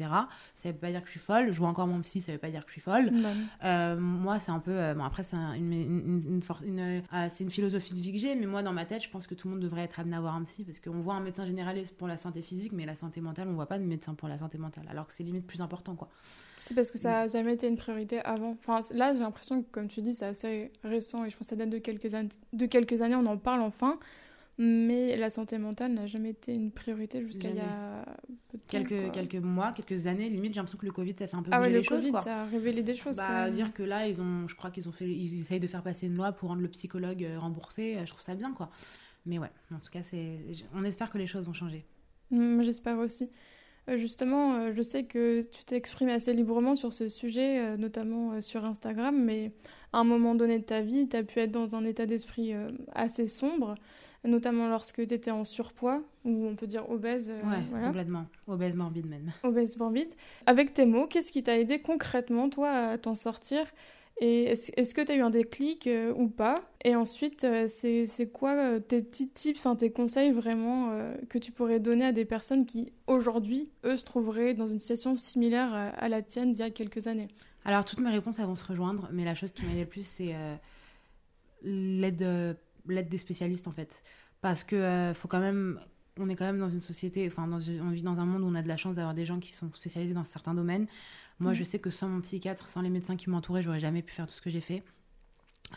Ça 0.56 0.72
veut 0.72 0.78
pas 0.78 0.90
dire 0.92 1.02
que 1.02 1.08
je 1.08 1.12
suis 1.12 1.20
folle, 1.20 1.52
je 1.52 1.58
vois 1.58 1.70
encore 1.70 1.88
mon 1.88 2.02
psy, 2.02 2.22
ça 2.22 2.32
veut 2.32 2.38
pas 2.38 2.50
dire 2.50 2.62
que 2.66 2.70
je 2.70 2.74
suis 2.74 2.82
folle. 2.82 3.12
Bah, 3.12 3.30
Euh, 3.64 3.98
moi, 4.00 4.40
c'est 4.40 4.52
un 4.52 4.60
peu. 4.60 4.72
euh, 4.72 4.94
bon, 4.94 5.04
après, 5.04 5.24
c'est 5.24 5.36
un- 5.36 5.54
une, 5.54 5.72
une, 5.74 6.01
une, 6.06 6.22
une 6.36 6.42
for- 6.42 6.62
une, 6.66 6.80
euh, 6.80 7.28
c'est 7.30 7.44
une 7.44 7.50
philosophie 7.50 7.94
de 7.94 8.00
vie 8.00 8.12
que 8.12 8.18
j'ai, 8.18 8.36
mais 8.36 8.46
moi, 8.46 8.64
dans 8.64 8.74
ma 8.74 8.86
tête, 8.86 9.04
je 9.04 9.10
pense 9.10 9.28
que 9.28 9.36
tout 9.36 9.48
le 9.48 9.54
monde 9.56 9.64
devrait 9.64 9.84
être 9.84 10.00
amené 10.00 10.16
à 10.16 10.22
voir 10.22 10.36
un 10.36 10.44
psy 10.44 10.64
parce 10.64 10.80
qu'on 10.80 11.00
voit 11.00 11.14
un 11.16 11.20
médecin 11.22 11.46
généraliste 11.46 11.96
pour 11.98 12.08
la 12.08 12.18
santé 12.18 12.42
physique, 12.42 12.72
mais 12.74 12.86
la 12.86 12.96
santé 12.96 13.22
mentale, 13.22 13.48
on 13.50 13.54
voit 13.54 13.66
pas 13.68 13.80
de 13.80 13.84
médecin 13.84 14.14
pour 14.14 14.28
la 14.28 14.38
santé 14.38 14.58
mentale, 14.58 14.86
alors 14.90 15.08
que 15.08 15.14
c'est 15.14 15.24
limite 15.24 15.46
plus 15.48 15.62
important, 15.62 15.96
quoi. 15.96 16.10
c'est 16.60 16.74
parce 16.76 16.92
que 16.92 16.98
ça 16.98 17.12
n'a 17.12 17.28
jamais 17.28 17.54
été 17.54 17.68
une 17.68 17.78
priorité 17.78 18.20
avant. 18.22 18.52
Enfin, 18.52 18.80
là, 18.94 19.14
j'ai 19.14 19.20
l'impression 19.20 19.62
que, 19.64 19.68
comme 19.72 19.88
tu 19.88 20.02
dis, 20.02 20.14
c'est 20.14 20.26
assez 20.26 20.72
récent 20.84 21.24
et 21.26 21.30
je 21.30 21.38
pense 21.38 21.48
que 21.48 21.50
ça 21.50 21.56
date 21.56 21.70
de 21.70 21.78
quelques, 21.80 22.14
an- 22.14 22.28
de 22.54 22.66
quelques 22.66 23.02
années, 23.02 23.16
on 23.16 23.26
en 23.26 23.38
parle 23.38 23.62
enfin. 23.62 23.98
Mais 24.64 25.18
la 25.18 25.32
santé 25.32 25.58
mentale 25.58 25.94
n'a 25.94 26.06
jamais 26.06 26.30
été 26.30 26.54
une 26.54 26.70
priorité 26.72 27.20
jusqu'à 27.26 27.50
il 27.50 27.56
y 27.56 27.60
a 27.60 28.06
peu 28.48 28.60
de 28.60 28.64
Quelques, 28.68 29.36
mois, 29.44 29.72
quelques 29.72 30.06
années, 30.06 30.30
limite, 30.30 30.54
j'ai 30.54 30.60
l'impression 30.60 30.78
que 30.78 30.86
le 30.86 30.92
Covid, 30.92 31.16
ça 31.18 31.26
fait 31.26 31.36
un 31.36 31.42
peu 31.42 31.50
Ah 31.52 31.58
bouger 31.58 31.70
ouais, 31.70 31.74
le 31.74 31.78
les 31.80 31.84
choses, 31.84 32.00
Covid, 32.02 32.12
quoi. 32.12 32.22
ça 32.22 32.42
a 32.42 32.46
révélé 32.46 32.84
des 32.84 32.94
choses. 32.94 33.18
Bah, 33.18 33.50
dire 33.50 33.74
que 33.74 33.82
là, 33.82 34.08
ils 34.08 34.22
ont, 34.22 34.48
je 34.48 34.54
crois 34.56 34.70
qu'ils 34.70 34.88
ont 34.88 34.92
fait, 34.92 35.10
ils 35.10 35.42
essayent 35.42 35.60
de 35.60 35.66
faire 35.66 35.82
passer 35.82 36.06
une 36.06 36.14
loi 36.16 36.32
pour 36.32 36.50
rendre 36.50 36.62
le 36.62 36.68
psychologue 36.68 37.24
euh, 37.24 37.40
remboursé. 37.40 37.96
euh, 37.98 38.06
Je 38.06 38.12
trouve 38.12 38.22
ça 38.22 38.36
bien, 38.36 38.54
quoi. 38.54 38.70
Mais 39.26 39.40
ouais, 39.40 39.50
en 39.74 39.80
tout 39.80 39.90
cas, 39.90 40.04
c'est, 40.04 40.38
on 40.76 40.84
espère 40.84 41.10
que 41.10 41.18
les 41.18 41.26
choses 41.28 41.48
vont 41.48 41.54
changer. 41.54 41.84
Mm, 42.30 42.62
J'espère 42.62 43.00
aussi. 43.00 43.32
Euh, 43.90 43.98
Justement, 43.98 44.72
je 44.72 44.82
sais 44.84 45.06
que 45.06 45.42
tu 45.42 45.64
t'exprimes 45.66 46.10
assez 46.10 46.36
librement 46.36 46.76
sur 46.76 46.94
ce 46.94 47.10
sujet, 47.10 47.76
notamment 47.78 48.40
sur 48.42 48.64
Instagram, 48.64 49.20
mais 49.24 49.54
à 49.92 49.98
un 50.02 50.04
moment 50.04 50.36
donné 50.36 50.60
de 50.60 50.64
ta 50.66 50.82
vie, 50.82 51.10
tu 51.10 51.16
as 51.18 51.24
pu 51.24 51.40
être 51.40 51.52
dans 51.52 51.76
un 51.76 51.84
état 51.84 52.06
d'esprit 52.06 52.54
assez 52.94 53.26
sombre, 53.26 53.74
notamment 54.24 54.70
lorsque 54.70 55.06
tu 55.08 55.14
étais 55.14 55.32
en 55.32 55.44
surpoids, 55.46 56.04
ou 56.26 56.46
on 56.48 56.56
peut 56.56 56.68
dire 56.68 56.90
obèse, 56.90 57.30
euh, 57.32 57.38
Ouais, 57.50 57.64
voilà, 57.70 57.88
complètement. 57.88 58.26
Obèse 58.48 58.76
morbide 58.76 59.08
même. 59.08 59.32
obèse 59.44 59.78
morbide. 59.78 60.14
Avec 60.46 60.74
tes 60.74 60.86
mots, 60.86 61.08
qu'est-ce 61.08 61.32
qui 61.32 61.42
t'a 61.44 61.58
aidé 61.58 61.80
concrètement, 61.82 62.50
toi, 62.50 62.70
à 62.72 62.98
t'en 62.98 63.16
sortir? 63.16 63.66
Et 64.24 64.44
est-ce 64.44 64.94
que 64.94 65.02
tu 65.02 65.12
as 65.12 65.16
eu 65.16 65.22
un 65.22 65.32
déclic 65.32 65.88
euh, 65.88 66.14
ou 66.16 66.28
pas? 66.28 66.62
Et 66.86 66.96
ensuite, 66.96 67.44
euh, 67.44 67.66
c'est 67.68 68.06
c'est 68.06 68.28
quoi 68.28 68.52
euh, 68.52 68.80
tes 68.80 69.02
petits 69.02 69.30
tips, 69.30 69.58
enfin, 69.58 69.76
tes 69.76 69.92
conseils 69.92 70.32
vraiment 70.32 70.92
euh, 70.92 71.16
que 71.28 71.40
tu 71.40 71.52
pourrais 71.52 71.80
donner 71.80 72.06
à 72.06 72.12
des 72.12 72.26
personnes 72.26 72.68
qui, 72.68 72.94
aujourd'hui, 73.08 73.72
eux, 73.84 73.98
se 73.98 74.04
trouveraient 74.04 74.54
dans 74.54 74.68
une 74.68 74.78
situation 74.78 75.18
similaire 75.18 75.74
à, 75.74 75.88
à 75.88 76.08
la 76.08 76.22
tienne 76.22 76.52
d'il 76.52 76.60
y 76.60 76.64
a 76.64 76.70
quelques 76.70 77.08
années? 77.08 77.30
Alors, 77.66 77.84
toutes 77.84 78.00
mes 78.02 78.12
réponses 78.12 78.38
elles 78.38 78.46
vont 78.46 78.54
se 78.54 78.66
rejoindre, 78.66 79.10
mais 79.12 79.26
la 79.26 79.34
chose 79.34 79.54
qui 79.54 79.66
m'aide 79.66 79.80
le 79.80 79.86
plus, 79.86 80.06
c'est 80.06 80.36
l'aide 81.64 82.58
l'aide 82.88 83.10
des 83.10 83.18
spécialistes, 83.18 83.68
en 83.68 83.72
fait. 83.72 84.04
Parce 84.42 84.64
que 84.64 84.76
euh, 84.76 85.14
faut 85.14 85.28
quand 85.28 85.40
même. 85.40 85.80
On 86.20 86.28
est 86.30 86.36
quand 86.36 86.46
même 86.46 86.60
dans 86.60 86.68
une 86.68 86.82
société, 86.82 87.26
enfin, 87.28 87.48
dans 87.48 87.60
une- 87.60 87.82
on 87.82 87.90
vit 87.90 88.02
dans 88.02 88.20
un 88.20 88.26
monde 88.26 88.42
où 88.42 88.46
on 88.46 88.56
a 88.56 88.62
de 88.62 88.68
la 88.68 88.76
chance 88.78 88.96
d'avoir 88.96 89.14
des 89.16 89.26
gens 89.26 89.40
qui 89.40 89.52
sont 89.54 89.72
spécialisés 89.72 90.14
dans 90.14 90.26
certains 90.26 90.54
domaines. 90.54 90.86
Moi, 91.40 91.52
Mhm. 91.52 91.58
je 91.58 91.64
sais 91.64 91.80
que 91.80 91.90
sans 91.90 92.10
mon 92.10 92.20
psychiatre, 92.22 92.68
sans 92.68 92.82
les 92.82 92.90
médecins 92.90 93.16
qui 93.16 93.30
m'entouraient, 93.30 93.62
j'aurais 93.62 93.80
jamais 93.80 94.02
pu 94.02 94.14
faire 94.14 94.28
tout 94.28 94.34
ce 94.34 94.42
que 94.42 94.50
j'ai 94.50 94.60
fait. 94.62 94.84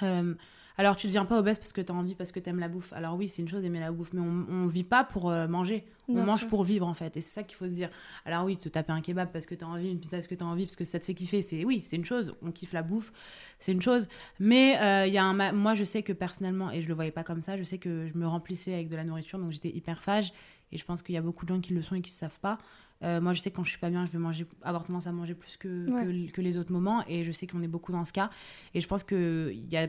Euh, 0.02 0.34
alors, 0.76 0.96
tu 0.96 1.06
deviens 1.06 1.24
pas 1.24 1.38
obèse 1.38 1.58
parce 1.58 1.72
que 1.72 1.80
tu 1.80 1.92
as 1.92 1.94
envie, 1.94 2.14
parce 2.14 2.32
que 2.32 2.40
tu 2.40 2.50
aimes 2.50 2.58
la 2.58 2.68
bouffe. 2.68 2.92
Alors, 2.92 3.16
oui, 3.16 3.28
c'est 3.28 3.42
une 3.42 3.48
chose 3.48 3.62
d'aimer 3.62 3.80
la 3.80 3.92
bouffe, 3.92 4.12
mais 4.12 4.20
on, 4.20 4.46
on 4.48 4.66
vit 4.66 4.82
pas 4.84 5.04
pour 5.04 5.30
euh, 5.30 5.46
manger. 5.46 5.84
On 6.08 6.24
mange 6.24 6.40
sûr. 6.40 6.48
pour 6.48 6.64
vivre, 6.64 6.86
en 6.86 6.94
fait. 6.94 7.16
Et 7.16 7.20
c'est 7.20 7.30
ça 7.32 7.42
qu'il 7.44 7.56
faut 7.56 7.64
se 7.66 7.70
dire. 7.70 7.88
Alors, 8.24 8.44
oui, 8.44 8.56
te 8.56 8.68
taper 8.68 8.92
un 8.92 9.00
kebab 9.00 9.30
parce 9.32 9.46
que 9.46 9.54
tu 9.54 9.64
as 9.64 9.68
envie, 9.68 9.90
une 9.90 10.00
pizza 10.00 10.16
parce 10.16 10.26
que 10.26 10.34
tu 10.34 10.42
as 10.42 10.46
envie, 10.46 10.64
parce 10.64 10.76
que 10.76 10.84
ça 10.84 10.98
te 10.98 11.04
fait 11.04 11.14
kiffer, 11.14 11.42
c'est 11.42 11.64
oui, 11.64 11.82
c'est 11.86 11.96
une 11.96 12.04
chose. 12.04 12.34
On 12.42 12.50
kiffe 12.50 12.72
la 12.72 12.82
bouffe, 12.82 13.12
c'est 13.58 13.72
une 13.72 13.80
chose. 13.82 14.08
Mais 14.40 14.76
euh, 14.82 15.06
il 15.06 15.12
y 15.12 15.18
a 15.18 15.24
un 15.24 15.52
moi, 15.52 15.74
je 15.74 15.84
sais 15.84 16.02
que 16.02 16.12
personnellement, 16.12 16.70
et 16.70 16.82
je 16.82 16.88
le 16.88 16.94
voyais 16.94 17.10
pas 17.12 17.24
comme 17.24 17.40
ça, 17.40 17.56
je 17.56 17.62
sais 17.62 17.78
que 17.78 18.08
je 18.12 18.18
me 18.18 18.26
remplissais 18.26 18.74
avec 18.74 18.88
de 18.88 18.96
la 18.96 19.04
nourriture, 19.04 19.38
donc 19.38 19.52
j'étais 19.52 19.70
hyperphage. 19.70 20.32
Et 20.72 20.78
je 20.78 20.84
pense 20.84 21.02
qu'il 21.02 21.14
y 21.14 21.18
a 21.18 21.22
beaucoup 21.22 21.44
de 21.46 21.54
gens 21.54 21.60
qui 21.60 21.72
le 21.72 21.82
sont 21.82 21.94
et 21.94 22.00
qui 22.00 22.10
ne 22.10 22.16
savent 22.16 22.40
pas. 22.40 22.58
Euh, 23.02 23.20
moi, 23.20 23.32
je 23.32 23.40
sais 23.40 23.50
que 23.50 23.56
quand 23.56 23.64
je 23.64 23.70
suis 23.70 23.78
pas 23.78 23.90
bien, 23.90 24.06
je 24.06 24.10
vais 24.10 24.18
manger, 24.18 24.44
avoir 24.62 24.84
tendance 24.84 25.06
à 25.06 25.12
manger 25.12 25.34
plus 25.34 25.56
que, 25.56 25.88
Ouais. 25.88 26.26
que, 26.28 26.32
que 26.32 26.40
les 26.40 26.56
autres 26.58 26.72
moments. 26.72 27.04
Et 27.06 27.24
je 27.24 27.30
sais 27.32 27.46
qu'on 27.46 27.62
est 27.62 27.68
beaucoup 27.68 27.92
dans 27.92 28.04
ce 28.04 28.12
cas. 28.12 28.28
Et 28.72 28.80
je 28.80 28.88
pense 28.88 29.04
qu'il 29.04 29.66
y 29.70 29.76
a 29.76 29.88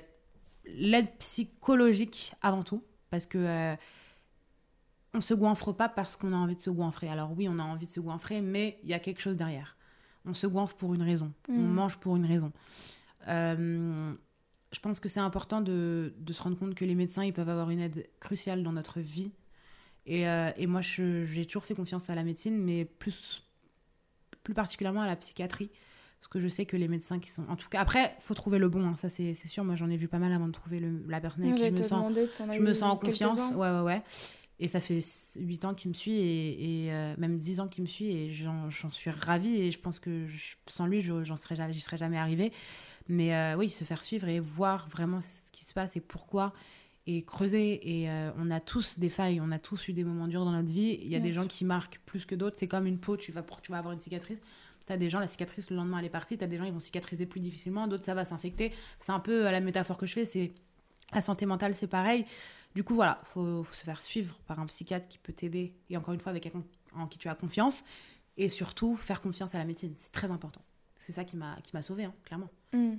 l'aide 0.67 1.10
psychologique 1.19 2.34
avant 2.41 2.63
tout. 2.63 2.84
Parce 3.10 3.25
que 3.25 3.38
euh, 3.38 3.75
on 5.13 5.22
se 5.22 5.34
goinfre 5.34 5.72
pas 5.74 5.88
parce 5.88 6.15
qu'on 6.15 6.34
a 6.34 6.36
envie 6.36 6.55
de 6.55 6.62
se 6.62 6.69
goinfrer. 6.69 7.07
Alors 7.10 7.31
oui, 7.38 7.48
on 7.50 7.60
a 7.60 7.63
envie 7.63 7.86
de 7.86 7.91
se 7.91 8.00
goinfrer, 8.00 8.41
mais 8.41 8.79
il 8.84 8.89
y 8.89 8.93
a 8.93 9.00
quelque 9.00 9.22
chose 9.22 9.38
derrière. 9.38 9.77
On 10.25 10.34
se 10.34 10.48
goinfre 10.48 10.75
pour 10.75 10.93
une 10.93 11.03
raison. 11.03 11.31
On 11.50 11.53
Mhm. 11.53 11.74
mange 11.74 11.98
pour 11.98 12.15
une 12.15 12.25
raison. 12.25 12.51
Euh, 13.27 14.13
je 14.72 14.79
pense 14.79 15.00
que 15.00 15.07
c'est 15.07 15.19
important 15.19 15.62
de, 15.62 16.13
de 16.17 16.34
se 16.34 16.41
rendre 16.43 16.57
compte 16.57 16.75
que 16.75 16.84
les 16.84 16.95
médecins, 16.95 17.24
ils 17.24 17.31
peuvent 17.34 17.48
avoir 17.50 17.69
une 17.69 17.79
aide 17.79 18.10
cruciale 18.19 18.62
dans 18.63 18.74
notre 18.74 19.00
vie. 19.00 19.31
Et, 20.05 20.27
euh, 20.27 20.51
et 20.57 20.67
moi, 20.67 20.81
j'ai 20.81 21.45
toujours 21.45 21.63
fait 21.63 21.75
confiance 21.75 22.10
à 22.10 22.15
la 22.15 22.24
médecine, 22.24 22.57
mais 22.57 22.86
plus, 22.86 23.43
plus 24.43 24.53
particulièrement 24.53 25.01
à 25.01 25.07
la 25.07 25.15
psychiatrie. 25.15 25.69
Parce 26.25 26.34
que 26.34 26.39
je 26.39 26.48
sais 26.48 26.65
que 26.65 26.75
les 26.75 26.88
médecins 26.88 27.20
qui 27.20 27.29
sont. 27.29 27.44
En 27.50 27.55
tout 27.55 27.70
cas, 27.70 27.79
après, 27.79 28.15
faut 28.20 28.34
trouver 28.34 28.58
le 28.58 28.67
bon, 28.67 28.88
hein, 28.88 28.96
ça 28.98 29.10
c'est 29.10 29.36
sûr. 29.36 29.63
Moi, 29.63 29.75
j'en 29.75 29.91
ai 29.91 29.96
vu 29.96 30.08
pas 30.08 30.17
mal 30.17 30.34
avant 30.34 30.48
de 30.48 30.53
trouver 30.53 30.79
le- 30.79 31.03
la 31.08 31.22
personne 31.22 31.44
avec 31.44 31.53
qui 31.53 31.60
je 31.62 31.65
J'allais 31.65 31.77
me 31.84 31.88
sens 31.88 32.03
je 32.55 32.62
me 32.62 32.74
sens 32.74 32.94
en 32.94 32.98
confiance. 32.98 33.38
Ouais, 33.51 33.70
ouais, 33.70 33.82
ouais. 33.82 34.01
Et 34.60 34.67
ça 34.67 34.79
fait 34.79 35.01
8 35.36 35.65
ans 35.65 35.75
qu'il 35.75 35.89
me 35.89 35.94
suit 35.94 36.13
et, 36.15 36.86
et, 36.88 36.94
euh, 36.94 37.13
même 37.20 37.38
10 37.38 37.60
ans 37.60 37.67
qu'il 37.67 37.84
me 37.84 37.88
suit 37.88 38.08
et 38.08 38.32
j'en 38.34 38.72
suis 38.89 39.12
ravie 39.12 39.55
et 39.62 39.72
je 39.72 39.77
pense 39.79 40.00
que 40.00 40.25
je- 40.25 40.55
sans 40.65 40.88
lui, 40.88 41.01
je- 41.01 41.24
j'en 41.24 41.36
serais, 41.36 41.55
j'y 41.72 41.79
serais 41.82 41.98
jamais 41.98 42.17
arrivée. 42.17 42.51
Mais 43.08 43.36
euh, 43.36 43.55
oui, 43.55 43.70
se 43.70 43.84
faire 43.84 44.03
suivre 44.03 44.27
et 44.27 44.39
voir 44.39 44.89
vraiment 44.89 45.22
ce 45.22 45.51
qui 45.51 45.63
se 45.63 45.74
passe 45.74 45.96
et 45.96 46.01
pourquoi 46.01 46.53
et 47.05 47.22
creuser. 47.22 48.01
Et 48.01 48.10
euh, 48.10 48.32
on 48.39 48.50
a 48.50 48.60
tous 48.60 48.98
des 48.98 49.10
failles, 49.10 49.39
on 49.41 49.51
a 49.51 49.60
tous 49.60 49.89
eu 49.89 49.94
des 49.94 50.03
moments 50.03 50.27
durs 50.27 50.44
dans 50.44 50.53
notre 50.53 50.72
vie. 50.72 50.98
Il 51.03 51.08
y 51.08 51.15
a 51.15 51.20
Bien 51.20 51.27
des 51.29 51.34
gens 51.34 51.46
qui 51.46 51.65
marquent 51.65 52.00
plus 52.08 52.25
que 52.25 52.34
d'autres. 52.34 52.55
C'est 52.58 52.67
comme 52.67 52.88
une 52.88 52.98
peau, 52.98 53.15
tu 53.15 53.32
vas, 53.32 53.44
tu 53.62 53.72
vas 53.72 53.77
avoir 53.77 53.94
une 53.94 54.00
cicatrice. 54.00 54.39
T'as 54.85 54.97
des 54.97 55.09
gens, 55.09 55.19
la 55.19 55.27
cicatrice, 55.27 55.69
le 55.69 55.75
lendemain, 55.75 55.99
elle 55.99 56.05
est 56.05 56.09
partie. 56.09 56.37
T'as 56.37 56.47
des 56.47 56.57
gens, 56.57 56.63
ils 56.63 56.73
vont 56.73 56.79
cicatriser 56.79 57.25
plus 57.25 57.39
difficilement. 57.39 57.87
D'autres, 57.87 58.05
ça 58.05 58.13
va 58.13 58.25
s'infecter. 58.25 58.71
C'est 58.99 59.11
un 59.11 59.19
peu 59.19 59.47
euh, 59.47 59.51
la 59.51 59.59
métaphore 59.59 59.97
que 59.97 60.05
je 60.05 60.13
fais. 60.13 60.25
C'est 60.25 60.51
la 61.13 61.21
santé 61.21 61.45
mentale, 61.45 61.73
c'est 61.73 61.87
pareil. 61.87 62.25
Du 62.75 62.83
coup, 62.83 62.93
voilà, 62.93 63.21
faut, 63.23 63.63
faut 63.63 63.73
se 63.73 63.83
faire 63.83 64.01
suivre 64.01 64.37
par 64.47 64.59
un 64.59 64.65
psychiatre 64.65 65.07
qui 65.07 65.17
peut 65.17 65.33
t'aider. 65.33 65.73
Et 65.89 65.97
encore 65.97 66.13
une 66.13 66.19
fois, 66.19 66.31
avec 66.31 66.43
quelqu'un 66.43 66.63
en 66.95 67.07
qui 67.07 67.17
tu 67.17 67.27
as 67.29 67.35
confiance. 67.35 67.83
Et 68.37 68.49
surtout, 68.49 68.95
faire 68.95 69.21
confiance 69.21 69.55
à 69.55 69.57
la 69.57 69.65
médecine. 69.65 69.93
C'est 69.95 70.11
très 70.11 70.29
important. 70.29 70.61
C'est 70.99 71.13
ça 71.13 71.23
qui 71.23 71.37
m'a 71.37 71.81
sauvé, 71.81 72.07
clairement. 72.23 72.49
Mm. 72.73 72.95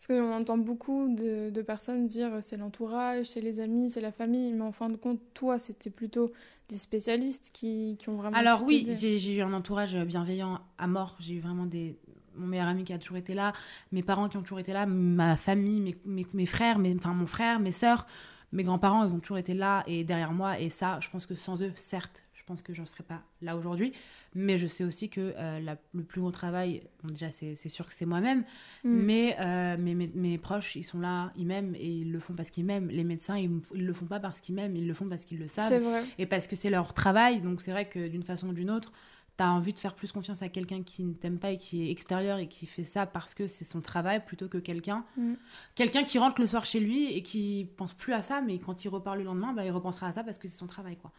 Parce 0.00 0.18
qu'on 0.18 0.32
entend 0.32 0.56
beaucoup 0.56 1.14
de, 1.14 1.50
de 1.50 1.60
personnes 1.62 2.06
dire 2.06 2.30
c'est 2.40 2.56
l'entourage, 2.56 3.26
c'est 3.26 3.42
les 3.42 3.60
amis, 3.60 3.90
c'est 3.90 4.00
la 4.00 4.12
famille, 4.12 4.50
mais 4.54 4.62
en 4.62 4.72
fin 4.72 4.88
de 4.88 4.96
compte, 4.96 5.20
toi, 5.34 5.58
c'était 5.58 5.90
plutôt 5.90 6.32
des 6.70 6.78
spécialistes 6.78 7.50
qui, 7.52 7.96
qui 7.98 8.08
ont 8.08 8.16
vraiment. 8.16 8.34
Alors 8.34 8.62
oui, 8.66 8.86
j'ai 8.98 9.34
eu 9.34 9.42
un 9.42 9.52
entourage 9.52 9.94
bienveillant 10.06 10.60
à 10.78 10.86
mort. 10.86 11.16
J'ai 11.20 11.34
eu 11.34 11.40
vraiment 11.40 11.66
des 11.66 11.98
mon 12.34 12.46
meilleur 12.46 12.68
ami 12.68 12.84
qui 12.84 12.94
a 12.94 12.98
toujours 12.98 13.18
été 13.18 13.34
là, 13.34 13.52
mes 13.92 14.02
parents 14.02 14.30
qui 14.30 14.38
ont 14.38 14.42
toujours 14.42 14.60
été 14.60 14.72
là, 14.72 14.86
ma 14.86 15.36
famille, 15.36 15.80
mes, 15.80 15.96
mes, 16.06 16.26
mes 16.32 16.46
frères, 16.46 16.78
mes, 16.78 16.94
enfin 16.94 17.12
mon 17.12 17.26
frère, 17.26 17.60
mes 17.60 17.72
sœurs, 17.72 18.06
mes 18.52 18.62
grands-parents, 18.62 19.04
ils 19.04 19.12
ont 19.12 19.20
toujours 19.20 19.36
été 19.36 19.52
là 19.52 19.84
et 19.86 20.04
derrière 20.04 20.32
moi. 20.32 20.58
Et 20.58 20.70
ça, 20.70 20.98
je 21.00 21.10
pense 21.10 21.26
que 21.26 21.34
sans 21.34 21.60
eux, 21.62 21.72
certes, 21.76 22.22
pense 22.50 22.62
que 22.62 22.74
j'en 22.74 22.84
serais 22.86 23.04
pas 23.04 23.22
là 23.42 23.56
aujourd'hui. 23.56 23.92
Mais 24.34 24.58
je 24.58 24.66
sais 24.66 24.82
aussi 24.84 25.08
que 25.08 25.34
euh, 25.36 25.60
la- 25.60 25.76
le 25.94 26.02
plus 26.02 26.20
gros 26.20 26.32
travail, 26.32 26.82
bon, 27.02 27.10
déjà 27.10 27.30
c'est 27.30 27.68
sûr 27.68 27.86
que 27.86 27.94
c'est 27.94 28.06
moi-même, 28.06 28.40
Mm. 28.84 28.88
mais 29.06 29.36
euh, 29.38 29.76
mes, 29.78 29.94
mes, 29.94 30.08
mes 30.14 30.36
proches, 30.38 30.74
ils 30.76 30.82
sont 30.82 30.98
là, 30.98 31.32
ils 31.36 31.46
m'aiment 31.46 31.74
et 31.76 31.86
ils 31.88 32.10
le 32.10 32.18
font 32.18 32.34
parce 32.34 32.50
qu'ils 32.50 32.64
m'aiment. 32.64 32.88
Les 32.88 33.04
médecins, 33.04 33.38
ils, 33.38 33.50
ils 33.74 33.86
le 33.86 33.92
font 33.92 34.06
pas 34.06 34.18
parce 34.20 34.40
qu'ils 34.40 34.54
m'aiment, 34.56 34.74
ils 34.76 34.86
le 34.88 34.94
font 34.94 35.08
parce 35.08 35.24
qu'ils 35.24 35.38
le 35.38 35.46
savent 35.46 35.80
vrai. 35.82 36.02
et 36.18 36.26
parce 36.26 36.46
que 36.48 36.56
c'est 36.56 36.70
leur 36.70 36.92
travail. 36.92 37.40
Donc 37.40 37.62
c'est 37.62 37.70
vrai 37.72 37.88
que 37.88 38.08
d'une 38.08 38.24
façon 38.24 38.48
ou 38.48 38.52
d'une 38.52 38.70
autre, 38.70 38.92
tu 39.38 39.44
as 39.44 39.50
envie 39.52 39.72
de 39.72 39.78
faire 39.78 39.94
plus 39.94 40.12
confiance 40.12 40.42
à 40.42 40.48
quelqu'un 40.50 40.82
qui 40.82 41.02
ne 41.02 41.14
t'aime 41.14 41.38
pas 41.38 41.52
et 41.52 41.56
qui 41.56 41.86
est 41.86 41.90
extérieur 41.90 42.38
et 42.38 42.46
qui 42.46 42.66
fait 42.66 42.84
ça 42.84 43.06
parce 43.06 43.32
que 43.34 43.46
c'est 43.46 43.64
son 43.64 43.80
travail 43.80 44.22
plutôt 44.26 44.48
que 44.48 44.58
quelqu'un 44.58 45.04
Mm. 45.16 45.34
quelqu'un 45.76 46.02
qui 46.04 46.18
rentre 46.18 46.40
le 46.40 46.46
soir 46.46 46.66
chez 46.66 46.80
lui 46.80 47.10
et 47.14 47.22
qui 47.22 47.66
pense 47.78 47.94
plus 47.94 48.12
à 48.12 48.22
ça, 48.22 48.42
mais 48.42 48.58
quand 48.58 48.84
il 48.84 48.88
repart 48.88 49.16
le 49.16 49.22
lendemain, 49.24 49.52
bah, 49.54 49.64
il 49.64 49.70
repensera 49.70 50.08
à 50.08 50.12
ça 50.12 50.24
parce 50.24 50.36
que 50.38 50.46
c'est 50.48 50.58
son 50.58 50.66
travail. 50.66 50.96
quoi. 50.96 51.10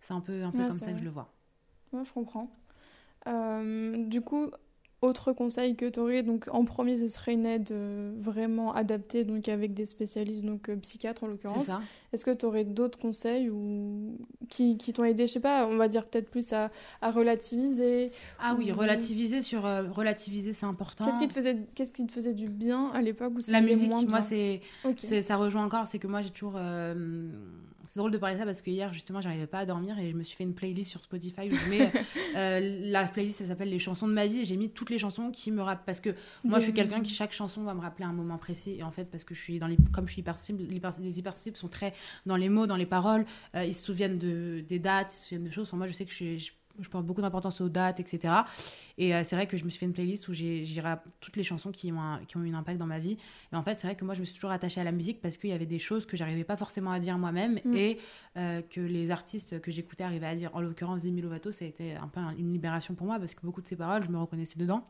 C'est 0.00 0.12
un 0.14 0.20
peu, 0.20 0.42
un 0.44 0.52
peu 0.52 0.62
Ouais, 0.62 0.68
comme 0.68 0.80
ça 0.80 0.92
que 0.92 0.98
je 0.98 1.04
le 1.04 1.10
vois. 1.10 1.32
Ouais, 1.92 2.04
je 2.04 2.12
comprends. 2.12 2.50
Euh, 3.28 4.06
du 4.06 4.22
coup, 4.22 4.50
autre 5.02 5.32
conseil 5.32 5.76
que 5.76 5.88
tu 5.88 6.00
aurais, 6.00 6.22
donc 6.22 6.48
en 6.52 6.64
premier, 6.64 6.96
ce 6.96 7.08
serait 7.08 7.34
une 7.34 7.46
aide 7.46 7.70
euh, 7.72 8.14
vraiment 8.20 8.72
adaptée, 8.74 9.24
donc 9.24 9.48
avec 9.48 9.74
des 9.74 9.86
spécialistes, 9.86 10.44
donc 10.44 10.68
euh, 10.70 10.76
psychiatres 10.76 11.24
en 11.24 11.28
C'est 11.44 11.58
l'occurrence. 11.58 11.80
Est-ce 12.12 12.24
que 12.24 12.30
tu 12.30 12.46
aurais 12.46 12.64
d'autres 12.64 12.98
conseils 12.98 13.50
ou 13.50 14.16
qui, 14.48 14.78
qui 14.78 14.92
t'ont 14.92 15.04
aidé, 15.04 15.26
je 15.26 15.32
sais 15.34 15.40
pas, 15.40 15.66
on 15.66 15.76
va 15.76 15.88
dire 15.88 16.06
peut-être 16.06 16.30
plus 16.30 16.52
à, 16.52 16.70
à 17.02 17.10
relativiser 17.10 18.10
Ah 18.40 18.54
oui, 18.58 18.72
relativiser 18.72 19.42
sur 19.42 19.66
euh, 19.66 19.84
relativiser, 19.90 20.52
c'est 20.52 20.66
important. 20.66 21.04
Qu'est-ce 21.04 21.18
qui 21.20 21.28
te 21.28 21.34
faisait, 21.34 21.58
qu'est-ce 21.74 21.92
qui 21.92 22.06
te 22.06 22.12
faisait 22.12 22.34
du 22.34 22.48
bien 22.48 22.90
à 22.94 23.02
l'époque 23.02 23.34
où 23.36 23.40
La 23.50 23.60
musique, 23.60 23.88
moins 23.90 24.02
moi, 24.04 24.22
c'est 24.22 24.60
ça 25.22 25.36
rejoint 25.36 25.64
encore, 25.64 25.86
c'est 25.86 25.98
que 25.98 26.06
moi 26.06 26.22
j'ai 26.22 26.30
toujours. 26.30 26.54
euh, 26.56 27.28
c'est 27.86 27.98
drôle 27.98 28.10
de 28.10 28.18
parler 28.18 28.34
de 28.34 28.40
ça 28.40 28.44
parce 28.44 28.60
que 28.60 28.68
hier 28.70 28.92
justement 28.92 29.22
j'arrivais 29.22 29.46
pas 29.46 29.60
à 29.60 29.64
dormir 29.64 29.98
et 29.98 30.10
je 30.10 30.14
me 30.14 30.22
suis 30.22 30.36
fait 30.36 30.44
une 30.44 30.52
playlist 30.52 30.90
sur 30.90 31.00
Spotify 31.02 31.48
où 31.50 31.54
je 31.54 31.70
mets. 31.70 31.90
euh, 32.36 32.80
la 32.90 33.06
playlist 33.06 33.40
elle 33.40 33.46
s'appelle 33.46 33.70
Les 33.70 33.78
chansons 33.78 34.06
de 34.06 34.12
ma 34.12 34.26
vie 34.26 34.40
et 34.40 34.44
j'ai 34.44 34.58
mis 34.58 34.68
toutes 34.70 34.90
les 34.90 34.98
chansons 34.98 35.30
qui 35.30 35.50
me 35.50 35.62
rappellent. 35.62 35.86
Parce 35.86 36.00
que 36.00 36.10
moi 36.44 36.58
je 36.58 36.64
suis 36.64 36.74
quelqu'un 36.74 37.00
qui 37.00 37.14
chaque 37.14 37.32
chanson 37.32 37.62
va 37.62 37.72
me 37.72 37.80
rappeler 37.80 38.04
un 38.04 38.12
moment 38.12 38.36
précis 38.36 38.76
et 38.78 38.82
en 38.82 38.90
fait 38.90 39.06
parce 39.10 39.24
que 39.24 39.34
je 39.34 39.40
suis 39.40 39.58
dans 39.58 39.66
les. 39.66 39.78
Comme 39.90 40.06
je 40.06 40.12
suis 40.12 40.20
hypersensible, 40.20 40.64
les 41.00 41.18
hypersensibles 41.18 41.56
sont 41.56 41.68
très 41.68 41.94
dans 42.26 42.36
les 42.36 42.48
mots, 42.48 42.66
dans 42.66 42.76
les 42.76 42.86
paroles, 42.86 43.24
euh, 43.54 43.64
ils 43.64 43.74
se 43.74 43.84
souviennent 43.84 44.18
de, 44.18 44.64
des 44.68 44.78
dates, 44.78 45.12
ils 45.12 45.16
se 45.16 45.24
souviennent 45.28 45.44
de 45.44 45.50
choses. 45.50 45.68
Enfin, 45.68 45.76
moi 45.76 45.86
je 45.86 45.92
sais 45.92 46.04
que 46.04 46.10
je 46.10 46.16
suis. 46.16 46.38
je- 46.38 46.52
je 46.80 46.88
porte 46.88 47.04
beaucoup 47.04 47.22
d'importance 47.22 47.60
aux 47.60 47.68
dates, 47.68 47.98
etc. 47.98 48.32
Et 48.98 49.12
euh, 49.12 49.24
c'est 49.24 49.34
vrai 49.34 49.48
que 49.48 49.56
je 49.56 49.64
me 49.64 49.68
suis 49.68 49.80
fait 49.80 49.86
une 49.86 49.92
playlist 49.92 50.28
où 50.28 50.32
j'irai 50.32 50.90
à 50.90 51.02
toutes 51.18 51.34
les 51.36 51.42
chansons 51.42 51.72
qui 51.72 51.90
ont, 51.90 52.00
un- 52.00 52.20
qui 52.24 52.36
ont 52.36 52.44
eu 52.44 52.54
un 52.54 52.58
impact 52.58 52.78
dans 52.78 52.86
ma 52.86 53.00
vie. 53.00 53.16
Et 53.52 53.56
en 53.56 53.64
fait, 53.64 53.80
c'est 53.80 53.88
vrai 53.88 53.96
que 53.96 54.04
moi, 54.04 54.14
je 54.14 54.20
me 54.20 54.24
suis 54.24 54.36
toujours 54.36 54.52
attachée 54.52 54.80
à 54.80 54.84
la 54.84 54.92
musique 54.92 55.20
parce 55.20 55.38
qu'il 55.38 55.50
y 55.50 55.52
avait 55.52 55.66
des 55.66 55.80
choses 55.80 56.06
que 56.06 56.16
j'arrivais 56.16 56.44
pas 56.44 56.56
forcément 56.56 56.92
à 56.92 57.00
dire 57.00 57.18
moi-même 57.18 57.58
Mm. 57.64 57.74
et 57.74 57.98
euh, 58.36 58.62
que 58.62 58.80
les 58.80 59.10
artistes 59.10 59.60
que 59.60 59.72
j'écoutais 59.72 60.04
arrivaient 60.04 60.28
à 60.28 60.36
dire. 60.36 60.50
En 60.54 60.60
l'occurrence, 60.60 61.02
Demi 61.02 61.20
Lovato, 61.20 61.50
ça 61.50 61.64
a 61.64 61.68
été 61.68 61.96
un 61.96 62.06
peu 62.06 62.20
un- 62.20 62.36
une 62.36 62.52
libération 62.52 62.94
pour 62.94 63.08
moi 63.08 63.18
parce 63.18 63.34
que 63.34 63.40
beaucoup 63.44 63.60
de 63.60 63.66
ses 63.66 63.74
paroles, 63.74 64.04
je 64.04 64.10
me 64.10 64.18
reconnaissais 64.20 64.60
dedans. 64.60 64.86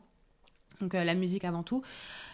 Donc 0.81 0.93
euh, 0.93 1.03
la 1.03 1.15
musique 1.15 1.43
avant 1.43 1.63
tout. 1.63 1.81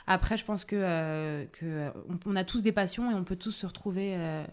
Après, 0.05 0.35
je 0.35 0.43
pense 0.43 0.65
que, 0.65 0.75
euh, 0.77 1.45
que 1.53 1.91
on, 2.09 2.19
on 2.25 2.35
a 2.35 2.43
tous 2.43 2.61
des 2.61 2.73
passions 2.73 3.09
et 3.09 3.13
on 3.13 3.23
peut 3.23 3.37
tous 3.37 3.51
se 3.51 3.65
retrouver. 3.65 4.15
euh, 4.17 4.43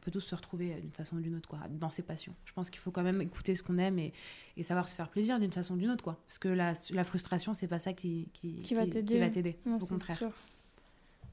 on 0.00 0.04
peut 0.04 0.10
tous 0.10 0.20
se 0.20 0.34
retrouver 0.34 0.72
euh, 0.72 0.80
d'une 0.80 0.92
façon 0.92 1.16
ou 1.16 1.20
d'une 1.20 1.36
autre 1.36 1.48
quoi, 1.48 1.58
dans 1.78 1.90
ses 1.90 2.02
passions. 2.02 2.34
Je 2.46 2.52
pense 2.54 2.70
qu'il 2.70 2.80
faut 2.80 2.90
quand 2.90 3.02
même 3.02 3.20
écouter 3.20 3.54
ce 3.54 3.62
qu'on 3.62 3.76
aime 3.76 3.98
et, 3.98 4.12
et 4.56 4.62
savoir 4.62 4.88
se 4.88 4.94
faire 4.94 5.08
plaisir 5.10 5.38
d'une 5.38 5.52
façon 5.52 5.74
ou 5.74 5.76
d'une 5.76 5.90
autre 5.90 6.02
quoi. 6.04 6.18
Parce 6.26 6.38
que 6.38 6.48
la, 6.48 6.72
la 6.90 7.04
frustration, 7.04 7.52
c'est 7.52 7.68
pas 7.68 7.78
ça 7.78 7.92
qui, 7.92 8.28
qui, 8.32 8.54
Qui 8.62 8.74
va 8.74 8.86
t'aider. 8.86 9.18
va 9.20 9.28
t'aider. 9.28 9.56
Non, 9.66 9.76
Au 9.76 9.86
contraire. 9.86 10.16
sûr. 10.18 10.32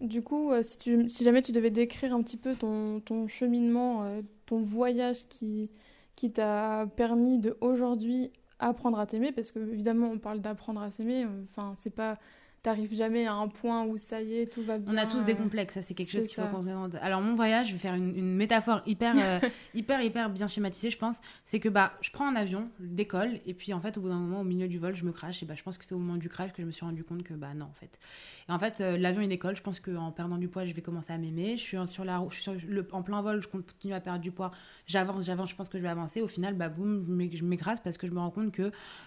Du 0.02 0.22
coup, 0.22 0.52
euh, 0.52 0.62
si, 0.64 0.78
tu, 0.78 1.10
si 1.10 1.24
jamais 1.24 1.42
tu 1.42 1.52
devais 1.54 1.72
décrire 1.72 2.14
un 2.14 2.22
petit 2.22 2.38
peu 2.38 2.56
ton, 2.56 3.00
ton 3.00 3.28
cheminement, 3.28 4.04
euh, 4.04 4.22
ton 4.46 4.62
voyage 4.62 5.28
qui, 5.28 5.72
qui 6.16 6.32
t'a 6.32 6.88
permis 6.96 7.40
de 7.40 7.58
aujourd'hui 7.62 8.32
apprendre 8.60 9.00
à 9.00 9.06
t'aimer, 9.06 9.32
parce 9.32 9.52
que 9.52 9.60
évidemment 9.60 10.08
on 10.08 10.20
parle 10.20 10.42
d'apprendre 10.42 10.82
à 10.82 10.92
s'aimer, 10.92 11.26
enfin 11.50 11.74
c'est 11.76 11.94
pas, 11.96 12.18
t'arrives 12.68 12.94
jamais 12.94 13.26
à 13.26 13.34
un 13.34 13.48
point 13.48 13.86
où 13.86 13.98
ça 13.98 14.22
y 14.22 14.40
est, 14.40 14.52
tout 14.52 14.62
va 14.62 14.78
bien. 14.78 14.94
On 14.94 14.98
a 14.98 15.06
tous 15.06 15.24
des 15.24 15.36
complexes, 15.36 15.76
ça 15.76 15.82
c'est 15.82 15.94
quelque 15.94 16.12
chose 16.12 16.28
qu'il 16.28 16.36
faut 16.44 16.50
qu'on 16.50 16.62
se 16.62 16.68
mette. 16.68 17.02
Alors 17.02 17.22
mon 17.22 17.34
voyage, 17.34 17.68
je 17.68 17.74
vais 17.74 17.78
faire 17.80 17.94
une, 17.96 18.14
une 18.16 18.36
métaphore 18.36 18.82
hyper, 18.86 19.14
euh, 19.18 19.40
hyper, 19.74 20.02
hyper 20.02 20.30
bien 20.30 20.48
schématisée, 20.50 20.90
je 20.90 20.98
pense. 20.98 21.18
C'est 21.46 21.60
que 21.62 21.70
bah, 21.70 21.94
je 22.02 22.12
prends 22.12 22.28
un 22.28 22.36
avion, 22.36 22.70
je 22.82 22.86
décolle, 22.88 23.40
et 23.46 23.54
puis 23.54 23.74
en 23.74 23.80
fait 23.80 23.98
au 23.98 24.02
bout 24.02 24.10
d'un 24.10 24.16
moment, 24.20 24.42
au 24.42 24.44
milieu 24.44 24.68
du 24.68 24.80
vol, 24.80 24.96
je 24.96 25.06
me 25.06 25.12
crache. 25.14 25.42
Et 25.44 25.46
bah, 25.46 25.54
je 25.56 25.64
pense 25.64 25.78
que 25.78 25.86
c'est 25.86 25.96
au 25.96 25.98
moment 26.00 26.18
du 26.18 26.28
crash 26.28 26.52
que 26.52 26.62
je 26.62 26.68
me 26.68 26.72
suis 26.72 26.84
rendu 26.86 27.04
compte 27.06 27.24
que 27.24 27.34
bah 27.34 27.54
non 27.56 27.66
en 27.66 27.74
fait. 27.74 28.00
Et 28.50 28.52
en 28.52 28.60
fait, 28.60 28.82
euh, 28.82 28.98
l'avion 28.98 29.22
il 29.22 29.30
décolle, 29.30 29.56
je 29.56 29.62
pense 29.62 29.80
qu'en 29.80 30.12
perdant 30.12 30.38
du 30.38 30.50
poids, 30.50 30.66
je 30.66 30.74
vais 30.74 30.82
commencer 30.82 31.14
à 31.14 31.18
m'aimer. 31.18 31.56
Je 31.58 31.62
suis 31.62 31.78
en- 31.78 31.88
sur 31.88 32.04
la, 32.04 32.18
route- 32.18 32.32
je 32.32 32.36
suis 32.36 32.44
sur 32.44 32.54
le, 32.68 32.86
en 32.92 33.02
plein 33.02 33.22
vol, 33.22 33.42
je 33.42 33.48
continue 33.48 33.94
à 33.94 34.00
perdre 34.02 34.20
du 34.20 34.32
poids. 34.32 34.52
J'avance, 34.88 35.26
j'avance, 35.26 35.50
je 35.50 35.56
pense 35.56 35.70
que 35.70 35.78
je 35.78 35.84
vais 35.84 35.90
avancer. 35.90 36.22
Au 36.22 36.28
final, 36.28 36.54
bah 36.56 36.68
boum, 36.70 37.06
je 37.34 37.44
m'écrase 37.46 37.80
parce 37.80 37.98
que 37.98 38.08
je 38.08 38.12
me 38.12 38.20
rends 38.20 38.30
compte 38.32 38.52
que 38.52 38.64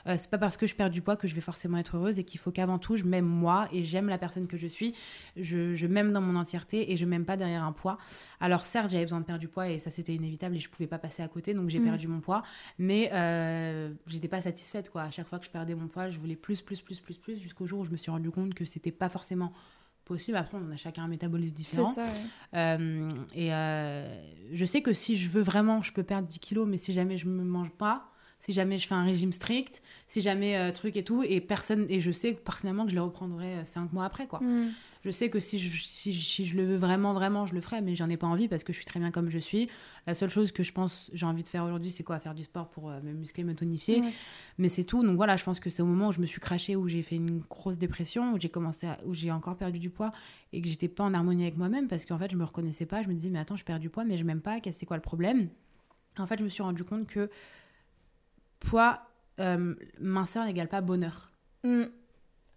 euh, 0.07 0.15
c'est 0.17 0.31
pas 0.31 0.39
parce 0.39 0.57
que 0.57 0.67
je 0.67 0.75
perds 0.75 0.89
du 0.91 1.03
poids 1.03 1.17
que 1.17 1.29
je 1.29 1.35
vais 1.35 1.41
forcément 1.43 1.77
être 1.77 1.97
heureuse 1.97 2.19
et 2.19 2.25
qu'il 2.25 2.41
faut 2.41 2.51
qu'avant 2.53 2.79
tout 2.79 2.97
je 2.97 3.05
m'aime 3.05 3.27
moi 3.27 3.50
et 3.73 3.85
j'aime 3.85 4.09
la 4.09 4.19
personne 4.19 4.47
que 4.47 4.57
je 4.57 4.67
suis. 4.67 4.95
Je, 5.37 5.75
je 5.75 5.87
m'aime 5.87 6.13
dans 6.13 6.21
mon 6.21 6.37
entièreté 6.37 6.93
et 6.93 6.97
je 6.97 7.05
m'aime 7.07 7.25
pas 7.25 7.37
derrière 7.37 7.63
un 7.65 7.73
poids. 7.73 7.99
Alors 8.41 8.65
certes, 8.67 8.91
j'avais 8.91 9.05
besoin 9.05 9.21
de 9.21 9.25
perdre 9.25 9.41
du 9.41 9.49
poids 9.49 9.69
et 9.69 9.79
ça 9.79 9.91
c'était 9.91 10.15
inévitable 10.15 10.57
et 10.57 10.61
je 10.61 10.69
pouvais 10.71 10.87
pas 10.87 10.99
passer 10.99 11.23
à 11.23 11.29
côté 11.29 11.55
donc 11.55 11.69
j'ai 11.69 11.79
Mm. 11.81 11.85
perdu 11.85 12.09
mon 12.09 12.21
poids. 12.21 12.43
Mais 12.79 13.11
euh, 13.13 13.93
j'étais 14.07 14.29
pas 14.29 14.41
satisfaite 14.43 14.91
quoi. 14.91 15.03
À 15.03 15.11
chaque 15.11 15.27
fois 15.29 15.39
que 15.39 15.47
je 15.47 15.51
perdais 15.51 15.75
mon 15.75 15.89
poids, 15.89 16.11
je 16.11 16.19
voulais 16.19 16.37
plus, 16.37 16.61
plus, 16.63 16.81
plus, 16.81 17.01
plus, 17.01 17.19
plus 17.19 17.39
jusqu'au 17.39 17.67
jour 17.67 17.81
où 17.81 17.85
je 17.85 17.91
me 17.91 17.97
suis 17.97 18.11
rendu 18.11 18.31
compte 18.31 18.55
que 18.55 18.65
c'était 18.65 18.91
pas 18.93 19.09
forcément 19.09 19.53
possible. 20.05 20.37
Après, 20.37 20.59
on 20.59 20.71
a 20.73 20.77
chacun 20.77 21.05
un 21.05 21.09
métabolisme 21.09 21.55
différent. 21.55 21.85
ça, 21.91 22.03
ouais. 22.03 22.09
Euh, 22.57 23.11
et 23.35 23.55
euh, 23.55 24.13
je 24.53 24.65
sais 24.65 24.83
que 24.83 24.93
si 24.93 25.17
je 25.17 25.29
veux 25.29 25.43
vraiment, 25.43 25.83
je 25.83 25.93
peux 25.93 26.03
perdre 26.03 26.27
10 26.27 26.39
kilos, 26.41 26.67
mais 26.69 26.77
si 26.77 26.93
jamais 26.93 27.17
je 27.17 27.29
me 27.29 27.45
mange 27.45 27.71
pas, 27.71 28.09
si 28.41 28.53
jamais 28.53 28.79
je 28.79 28.89
fais 28.89 28.95
un 28.95 29.05
régime 29.05 29.33
strict, 29.33 29.83
si 30.09 30.21
jamais 30.21 30.57
euh, 30.57 30.73
truc 30.73 30.97
et 30.97 31.05
tout, 31.05 31.23
et 31.23 31.41
personne, 31.41 31.87
et 31.89 32.01
je 32.01 32.11
sais 32.11 32.33
personnellement 32.35 32.85
que 32.85 32.91
je 32.91 32.97
les 32.97 33.01
reprendrai 33.01 33.65
5 33.65 33.93
mois 33.93 34.05
après, 34.05 34.27
quoi. 34.27 34.41
Mm. 34.41 34.71
Je 35.03 35.11
sais 35.11 35.31
que 35.31 35.41
si 35.41 35.59
je, 35.59 35.83
si, 35.83 36.13
si 36.13 36.45
je 36.45 36.57
le 36.57 36.65
veux 36.65 36.77
vraiment, 36.77 37.15
vraiment, 37.15 37.47
je 37.47 37.55
le 37.55 37.63
ferai, 37.63 37.81
mais 37.81 37.95
j'en 37.95 38.11
ai 38.11 38.19
pas 38.19 38.27
envie 38.27 38.49
parce 38.49 38.65
que 38.65 38.73
je 38.75 38.77
suis 38.77 38.85
très 38.85 39.01
bien 39.01 39.11
comme 39.11 39.31
je 39.31 39.39
suis. 39.39 39.69
La 40.07 40.15
seule 40.15 40.29
chose 40.29 40.53
que 40.53 40.63
je 40.63 40.73
pense, 40.73 41.11
j'ai 41.15 41.25
envie 41.25 41.43
de 41.43 41.49
faire 41.49 41.65
aujourd'hui, 41.65 41.91
c'est 41.91 42.03
quoi? 42.03 42.19
Faire 42.19 42.35
du 42.35 42.45
sport 42.45 42.69
pour 42.69 42.91
euh, 42.91 43.01
me 43.03 43.13
muscler, 43.13 43.43
me 43.45 43.55
tonifier. 43.55 44.03
Mais 44.59 44.69
c'est 44.69 44.85
tout. 44.85 45.03
Donc 45.03 45.17
voilà, 45.17 45.37
je 45.39 45.45
pense 45.45 45.59
que 45.59 45.71
c'est 45.71 45.81
au 45.81 45.87
moment 45.87 46.09
où 46.09 46.13
je 46.13 46.21
me 46.21 46.27
suis 46.27 46.41
crachée, 46.41 46.77
où 46.77 46.87
j'ai 46.87 47.03
fait 47.03 47.17
une 47.17 47.39
grosse 47.49 47.79
dépression, 47.79 48.35
où 48.35 48.39
j'ai 48.41 48.51
commencé, 48.51 48.89
à- 48.89 48.99
où 49.07 49.15
j'ai 49.15 49.31
encore 49.31 49.57
perdu 49.57 49.79
du 49.79 49.89
poids 49.89 50.13
et 50.53 50.61
que 50.61 50.69
j'étais 50.69 50.89
pas 50.89 51.05
en 51.05 51.15
harmonie 51.15 51.45
avec 51.45 51.57
moi-même 51.57 51.89
parce 51.89 52.05
qu'en 52.05 52.19
fait, 52.19 52.31
je 52.31 52.37
me 52.37 52.45
reconnaissais 52.45 52.85
pas. 52.87 53.01
Je 53.03 53.09
me 53.09 53.15
disais, 53.15 53.31
mais 53.31 53.39
attends, 53.39 53.57
je 53.57 53.65
perds 53.65 53.81
du 53.81 53.89
poids, 53.89 54.05
mais 54.05 54.19
je 54.19 54.25
m'aime 54.25 54.43
pas. 54.43 54.61
Qu'est-ce 54.61 54.81
c'est 54.81 54.87
quoi 54.87 54.97
le 54.99 55.03
problème? 55.03 55.49
En 56.19 56.27
fait, 56.27 56.39
je 56.39 56.45
me 56.45 56.51
suis 56.51 56.63
rendu 56.63 56.85
compte 56.85 57.07
que 57.07 57.31
poids, 58.61 59.03
euh, 59.41 59.75
minceur 60.01 60.45
n'égale 60.45 60.69
pas 60.69 60.81
bonheur. 60.81 61.31
Mm. 61.65 61.85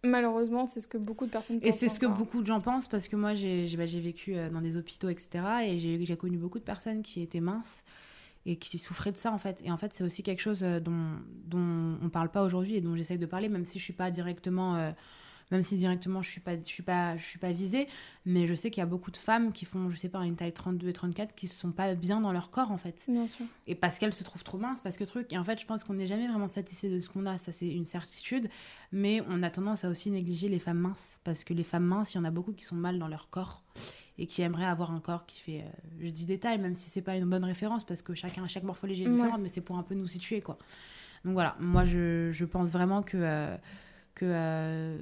Malheureusement, 0.05 0.65
c'est 0.65 0.81
ce 0.81 0.87
que 0.87 0.97
beaucoup 0.97 1.25
de 1.25 1.31
personnes 1.31 1.59
Et 1.61 1.69
pensent 1.69 1.79
c'est 1.79 1.87
ce 1.87 1.99
que 1.99 2.05
beaucoup 2.05 2.41
de 2.41 2.47
gens 2.47 2.59
pensent 2.59 2.89
parce 2.89 3.07
que 3.07 3.15
moi, 3.15 3.35
j'ai 3.35 3.67
bah, 3.77 3.85
vécu 3.85 4.35
euh, 4.35 4.49
dans 4.49 4.59
des 4.61 4.75
hôpitaux, 4.75 5.07
etc. 5.07 5.45
Et 5.65 5.79
j'ai 5.79 6.17
connu 6.17 6.37
beaucoup 6.37 6.59
de 6.59 6.63
personnes 6.63 7.01
qui 7.03 7.21
étaient 7.21 7.39
minces 7.39 7.85
et 8.45 8.57
qui 8.57 8.77
souffraient 8.77 9.13
de 9.13 9.17
ça, 9.17 9.31
en 9.31 9.37
fait. 9.37 9.61
Et 9.63 9.71
en 9.71 9.77
fait, 9.77 9.93
c'est 9.93 10.03
aussi 10.03 10.21
quelque 10.21 10.41
chose 10.41 10.63
euh, 10.63 10.81
dont, 10.81 11.11
dont 11.45 11.97
on 12.01 12.09
parle 12.09 12.29
pas 12.29 12.43
aujourd'hui 12.43 12.75
et 12.75 12.81
dont 12.81 12.97
j'essaye 12.97 13.17
de 13.17 13.25
parler, 13.25 13.47
même 13.47 13.63
si 13.65 13.79
je 13.79 13.83
suis 13.83 13.93
pas 13.93 14.11
directement... 14.11 14.75
euh, 14.75 14.91
même 15.51 15.63
si 15.63 15.75
directement 15.77 16.21
je 16.21 16.29
suis 16.29 16.41
pas 16.41 16.55
je 16.57 16.63
suis 16.63 16.83
pas 16.83 17.17
je 17.17 17.23
suis 17.23 17.39
pas 17.39 17.51
visée 17.51 17.87
mais 18.25 18.47
je 18.47 18.53
sais 18.53 18.71
qu'il 18.71 18.81
y 18.81 18.83
a 18.83 18.87
beaucoup 18.87 19.11
de 19.11 19.17
femmes 19.17 19.51
qui 19.51 19.65
font 19.65 19.89
je 19.89 19.95
sais 19.97 20.09
pas 20.09 20.19
une 20.25 20.35
taille 20.35 20.53
32 20.53 20.87
et 20.87 20.93
34 20.93 21.35
qui 21.35 21.47
sont 21.47 21.71
pas 21.71 21.93
bien 21.95 22.21
dans 22.21 22.31
leur 22.31 22.49
corps 22.49 22.71
en 22.71 22.77
fait 22.77 23.03
Bien 23.07 23.27
sûr. 23.27 23.45
et 23.67 23.75
parce 23.75 23.99
qu'elle 23.99 24.13
se 24.13 24.23
trouve 24.23 24.43
trop 24.43 24.57
mince, 24.57 24.79
parce 24.81 24.97
que 24.97 25.03
truc. 25.03 25.31
Et 25.33 25.37
en 25.37 25.43
fait, 25.43 25.59
je 25.59 25.65
pense 25.65 25.83
qu'on 25.83 25.93
n'est 25.93 26.07
jamais 26.07 26.27
vraiment 26.27 26.47
satisfait 26.47 26.89
de 26.89 26.99
ce 26.99 27.09
qu'on 27.09 27.25
a, 27.25 27.37
ça 27.37 27.51
c'est 27.51 27.67
une 27.67 27.85
certitude. 27.85 28.49
Mais 28.91 29.21
on 29.29 29.41
a 29.43 29.49
tendance 29.49 29.83
à 29.83 29.89
aussi 29.89 30.11
négliger 30.11 30.47
les 30.49 30.59
femmes 30.59 30.79
minces, 30.79 31.19
parce 31.23 31.43
que 31.43 31.53
les 31.53 31.63
femmes 31.63 31.85
minces, 31.85 32.13
il 32.13 32.17
y 32.17 32.19
en 32.19 32.23
a 32.23 32.31
beaucoup 32.31 32.53
qui 32.53 32.63
sont 32.63 32.75
mal 32.75 32.99
dans 32.99 33.07
leur 33.07 33.29
corps 33.29 33.63
et 34.17 34.25
qui 34.27 34.41
aimeraient 34.41 34.65
avoir 34.65 34.91
un 34.91 34.99
corps 34.99 35.25
qui 35.25 35.41
fait. 35.41 35.61
euh, 35.61 35.69
je 35.99 36.09
dis 36.09 36.25
détail, 36.25 36.59
même 36.59 36.75
si 36.75 36.89
c'est 36.89 37.01
pas 37.01 37.15
une 37.17 37.25
bonne 37.29 37.43
référence, 37.43 37.83
parce 37.85 38.01
que 38.01 38.13
chacun, 38.13 38.47
chaque 38.47 38.63
morphologie 38.63 39.03
est 39.03 39.07
Ouais. 39.07 39.13
différente, 39.15 39.41
mais 39.41 39.47
c'est 39.49 39.61
pour 39.61 39.77
un 39.77 39.83
peu 39.83 39.95
nous 39.95 40.07
situer, 40.07 40.41
quoi. 40.41 40.57
Donc 41.25 41.33
voilà, 41.33 41.55
moi 41.59 41.83
je, 41.85 42.29
je 42.31 42.45
pense 42.45 42.71
vraiment 42.71 43.01
que. 43.03 43.17
euh, 43.17 43.57
que 44.15 44.25
euh, 44.29 44.99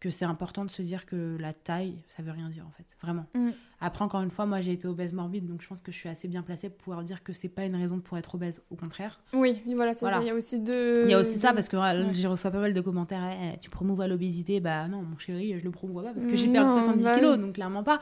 que 0.00 0.10
c'est 0.10 0.24
important 0.24 0.64
de 0.64 0.70
se 0.70 0.80
dire 0.80 1.06
que 1.06 1.36
la 1.40 1.52
taille, 1.52 1.96
ça 2.06 2.22
veut 2.22 2.30
rien 2.30 2.48
dire 2.50 2.64
en 2.66 2.70
fait, 2.70 2.84
vraiment. 3.02 3.26
Mm. 3.34 3.50
Après, 3.80 4.04
encore 4.04 4.20
une 4.22 4.30
fois, 4.30 4.46
moi 4.46 4.60
j'ai 4.60 4.72
été 4.72 4.86
obèse 4.86 5.12
morbide, 5.12 5.46
donc 5.46 5.60
je 5.60 5.66
pense 5.66 5.80
que 5.80 5.90
je 5.90 5.96
suis 5.96 6.08
assez 6.08 6.28
bien 6.28 6.42
placée 6.42 6.68
pour 6.68 6.78
pouvoir 6.78 7.02
dire 7.02 7.24
que 7.24 7.32
c'est 7.32 7.48
pas 7.48 7.64
une 7.64 7.74
raison 7.74 7.98
pour 7.98 8.16
être 8.16 8.36
obèse, 8.36 8.62
au 8.70 8.76
contraire. 8.76 9.20
Oui, 9.32 9.60
voilà, 9.74 9.94
c'est 9.94 10.00
Voilà. 10.04 10.18
ça. 10.18 10.22
Il 10.22 10.26
y 10.28 10.30
a 10.30 10.34
aussi 10.36 10.60
deux. 10.60 11.02
Il 11.04 11.10
y 11.10 11.14
a 11.14 11.18
aussi 11.20 11.36
ça, 11.38 11.52
parce 11.52 11.68
que 11.68 11.76
ouais. 11.76 12.14
j'ai 12.14 12.28
reçois 12.28 12.50
pas 12.52 12.60
mal 12.60 12.74
de 12.74 12.80
commentaires, 12.80 13.28
Eh, 13.42 13.58
tu 13.58 13.70
promouvois 13.70 14.06
l'obésité, 14.06 14.60
bah 14.60 14.86
non, 14.86 15.02
mon 15.02 15.18
chéri, 15.18 15.58
je 15.58 15.64
le 15.64 15.70
promouvois 15.72 16.04
pas 16.04 16.12
parce 16.12 16.26
que 16.26 16.36
j'ai 16.36 16.48
perdu 16.52 16.68
non, 16.70 16.74
70 16.78 17.04
bah 17.04 17.14
kilos, 17.16 17.38
donc 17.38 17.54
clairement 17.54 17.82
pas. 17.82 17.98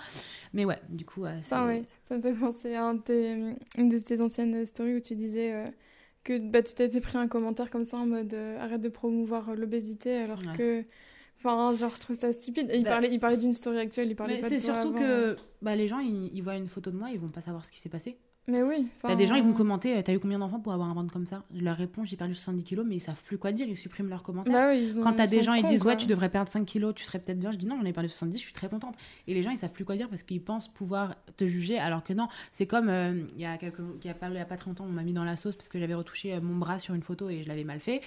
Mais 0.53 0.67
ouais, 0.67 0.79
du 0.91 1.07
coup, 1.07 1.25
euh, 1.25 1.41
Ça, 1.41 1.67
oui. 1.67 1.83
Ça 2.05 2.17
me 2.19 2.23
fait 2.23 2.33
penser 2.35 2.75
à 2.75 2.85
un 2.85 2.95
de 2.95 3.01
tes- 3.01 3.55
une 3.79 3.89
de 3.89 3.99
tes 3.99 4.21
anciennes 4.21 4.67
stories 4.67 4.97
où 4.97 5.01
tu 5.01 5.15
disais 5.15 5.53
euh, 5.55 5.67
que 6.25 6.39
bah, 6.51 6.63
tu 6.63 6.75
t'étais 6.75 7.01
pris 7.01 7.17
un 7.17 7.27
commentaire 7.29 7.71
comme 7.71 7.85
ça 7.85 7.97
en 7.97 8.07
mode 8.07 8.35
euh, 8.35 8.59
arrête 8.61 8.81
de 8.83 8.89
promouvoir 8.91 9.55
l'obésité 9.55 10.15
alors 10.19 10.41
Ouais. 10.41 10.57
que. 10.59 10.85
Enfin, 11.47 11.73
genre, 11.79 11.95
je 11.95 12.01
trouve 12.01 12.17
ça 12.17 12.33
stupide. 12.33 12.69
Et 12.71 12.79
il 12.79 12.85
Bah- 12.85 12.91
parlait, 12.91 13.09
il 13.13 13.19
parlait 13.21 13.37
d'une 13.37 13.53
story 13.53 13.79
actuelle, 13.79 14.11
il 14.11 14.17
parlait 14.17 14.35
Mais 14.37 14.41
pas 14.41 14.49
c'est 14.49 14.61
surtout 14.61 14.89
avant. 14.89 14.99
que 14.99 15.37
bah, 15.63 15.77
les 15.77 15.89
gens, 15.89 15.99
ils, 16.01 16.31
ils 16.35 16.43
voient 16.43 16.57
une 16.57 16.69
photo 16.69 16.91
de 16.91 16.97
moi, 16.97 17.09
ils 17.11 17.19
vont 17.19 17.29
pas 17.29 17.41
savoir 17.41 17.65
ce 17.65 17.71
qui 17.71 17.79
s'est 17.79 17.89
passé. 17.89 18.19
Mais 18.49 18.63
oui. 18.63 18.87
T'as 19.03 19.17
des 19.17 19.27
gens, 19.27 19.35
ils 19.35 19.43
vont 19.43 19.53
commenter, 19.53 19.97
euh, 19.97 20.03
t'as 20.05 20.15
eu 20.15 20.21
combien 20.21 20.39
d'enfants 20.39 20.61
pour 20.61 20.73
avoir 20.73 20.89
un 20.89 20.95
ventre 20.95 21.13
comme 21.13 21.27
ça? 21.27 21.43
Je 21.53 21.63
leur 21.65 21.75
réponds, 21.77 22.05
j'ai 22.05 22.15
perdu 22.17 22.33
70 22.37 22.63
kilos, 22.63 22.87
mais 22.89 22.95
ils 22.95 23.01
savent 23.01 23.21
plus 23.25 23.39
quoi 23.39 23.51
dire, 23.51 23.67
ils 23.69 23.77
suppriment 23.77 24.09
leurs 24.09 24.23
commentaires. 24.23 24.53
Bah 24.55 24.69
oui, 24.71 24.85
ils 24.85 25.01
ont- 25.01 25.03
Quand 25.03 25.15
t'as 25.15 25.27
des 25.27 25.43
gens, 25.43 25.55
ils 25.55 25.65
disent, 25.65 25.83
quoi. 25.83 25.91
ouais, 25.91 25.97
tu 25.97 26.07
devrais 26.07 26.29
perdre 26.29 26.49
5 26.49 26.65
kilos, 26.65 26.95
tu 26.95 27.03
serais 27.05 27.19
peut-être 27.19 27.41
bien. 27.41 27.51
Je 27.51 27.57
dis, 27.57 27.67
non, 27.67 27.77
j'en 27.77 27.85
ai 27.85 27.93
perdu 27.93 28.09
70, 28.09 28.39
je 28.39 28.45
suis 28.45 28.53
très 28.53 28.69
contente. 28.69 28.95
Et 29.27 29.35
les 29.35 29.43
gens, 29.43 29.51
ils 29.51 29.59
savent 29.59 29.73
plus 29.73 29.85
quoi 29.85 29.97
dire 29.97 30.09
parce 30.09 30.23
qu'ils 30.23 30.41
pensent 30.41 30.69
pouvoir 30.69 31.17
te 31.37 31.45
juger, 31.45 31.81
alors 31.81 32.05
que 32.05 32.13
non. 32.13 32.29
C'est 32.53 32.69
comme, 32.69 32.89
euh, 32.89 33.21
il 33.35 33.41
y, 33.41 33.47
a 33.47 33.57
quelques... 33.59 33.81
il 34.01 34.07
y 34.07 34.11
a 34.11 34.15
pas 34.15 34.29
il 34.29 34.35
y 34.37 34.39
a 34.39 34.45
pas 34.45 34.57
très 34.57 34.71
longtemps, 34.71 34.85
on 34.85 34.93
m'a 34.93 35.03
mis 35.03 35.13
dans 35.13 35.25
la 35.25 35.35
sauce 35.35 35.57
parce 35.57 35.69
que 35.69 35.81
j'avais 35.81 35.95
retouché 35.95 36.33
euh, 36.35 36.41
mon 36.41 36.55
bras 36.55 36.79
sur 36.79 36.95
une 36.95 37.03
photo 37.03 37.29
et 37.29 37.43
je 37.43 37.49
l'avais 37.49 37.65
mal 37.65 37.81
fait. 37.81 38.01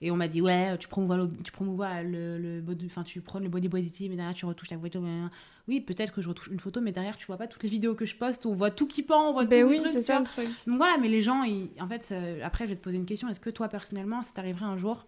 Et 0.00 0.12
on 0.12 0.16
m'a 0.16 0.28
dit, 0.28 0.40
ouais, 0.40 0.78
tu 0.78 0.86
promouvois, 0.86 1.16
l'ob- 1.16 1.42
tu 1.42 1.50
promouvois 1.50 2.02
le, 2.04 2.38
le 2.38 2.60
body, 2.60 2.86
enfin, 2.86 3.02
tu 3.02 3.20
prends 3.20 3.40
le 3.40 3.48
body 3.48 3.68
positive, 3.68 4.10
mais 4.10 4.16
derrière, 4.16 4.34
tu 4.34 4.46
retouches 4.46 4.68
ta 4.68 4.78
photo. 4.78 5.02
Oui, 5.66 5.80
peut-être 5.80 6.12
que 6.12 6.20
je 6.22 6.28
retouche 6.28 6.46
une 6.48 6.60
photo, 6.60 6.80
mais 6.80 6.92
derrière, 6.92 7.16
tu 7.16 7.26
vois 7.26 7.36
pas 7.36 7.48
toutes 7.48 7.64
les 7.64 7.68
vidéos 7.68 7.94
que 7.96 8.04
je 8.06 8.14
poste, 8.14 8.46
on 8.46 8.54
voit 8.54 8.70
tout 8.70 8.86
qui 8.86 9.02
pend, 9.02 9.30
on 9.30 9.32
voit 9.32 9.44
Ben 9.44 9.62
tout 9.64 9.68
le 9.72 9.80
oui, 9.80 9.88
c'est 9.92 10.02
ça 10.02 10.18
le 10.20 10.24
truc. 10.24 10.46
Donc 10.68 10.76
voilà, 10.76 10.98
mais 10.98 11.08
les 11.08 11.20
gens, 11.20 11.42
ils- 11.42 11.70
en 11.80 11.88
fait, 11.88 12.10
euh, 12.12 12.40
après, 12.44 12.64
je 12.66 12.70
vais 12.70 12.76
te 12.76 12.82
poser 12.82 12.96
une 12.96 13.06
question. 13.06 13.28
Est-ce 13.28 13.40
que 13.40 13.50
toi, 13.50 13.68
personnellement, 13.68 14.22
ça 14.22 14.30
t'arriverait 14.34 14.66
un 14.66 14.76
jour 14.76 15.04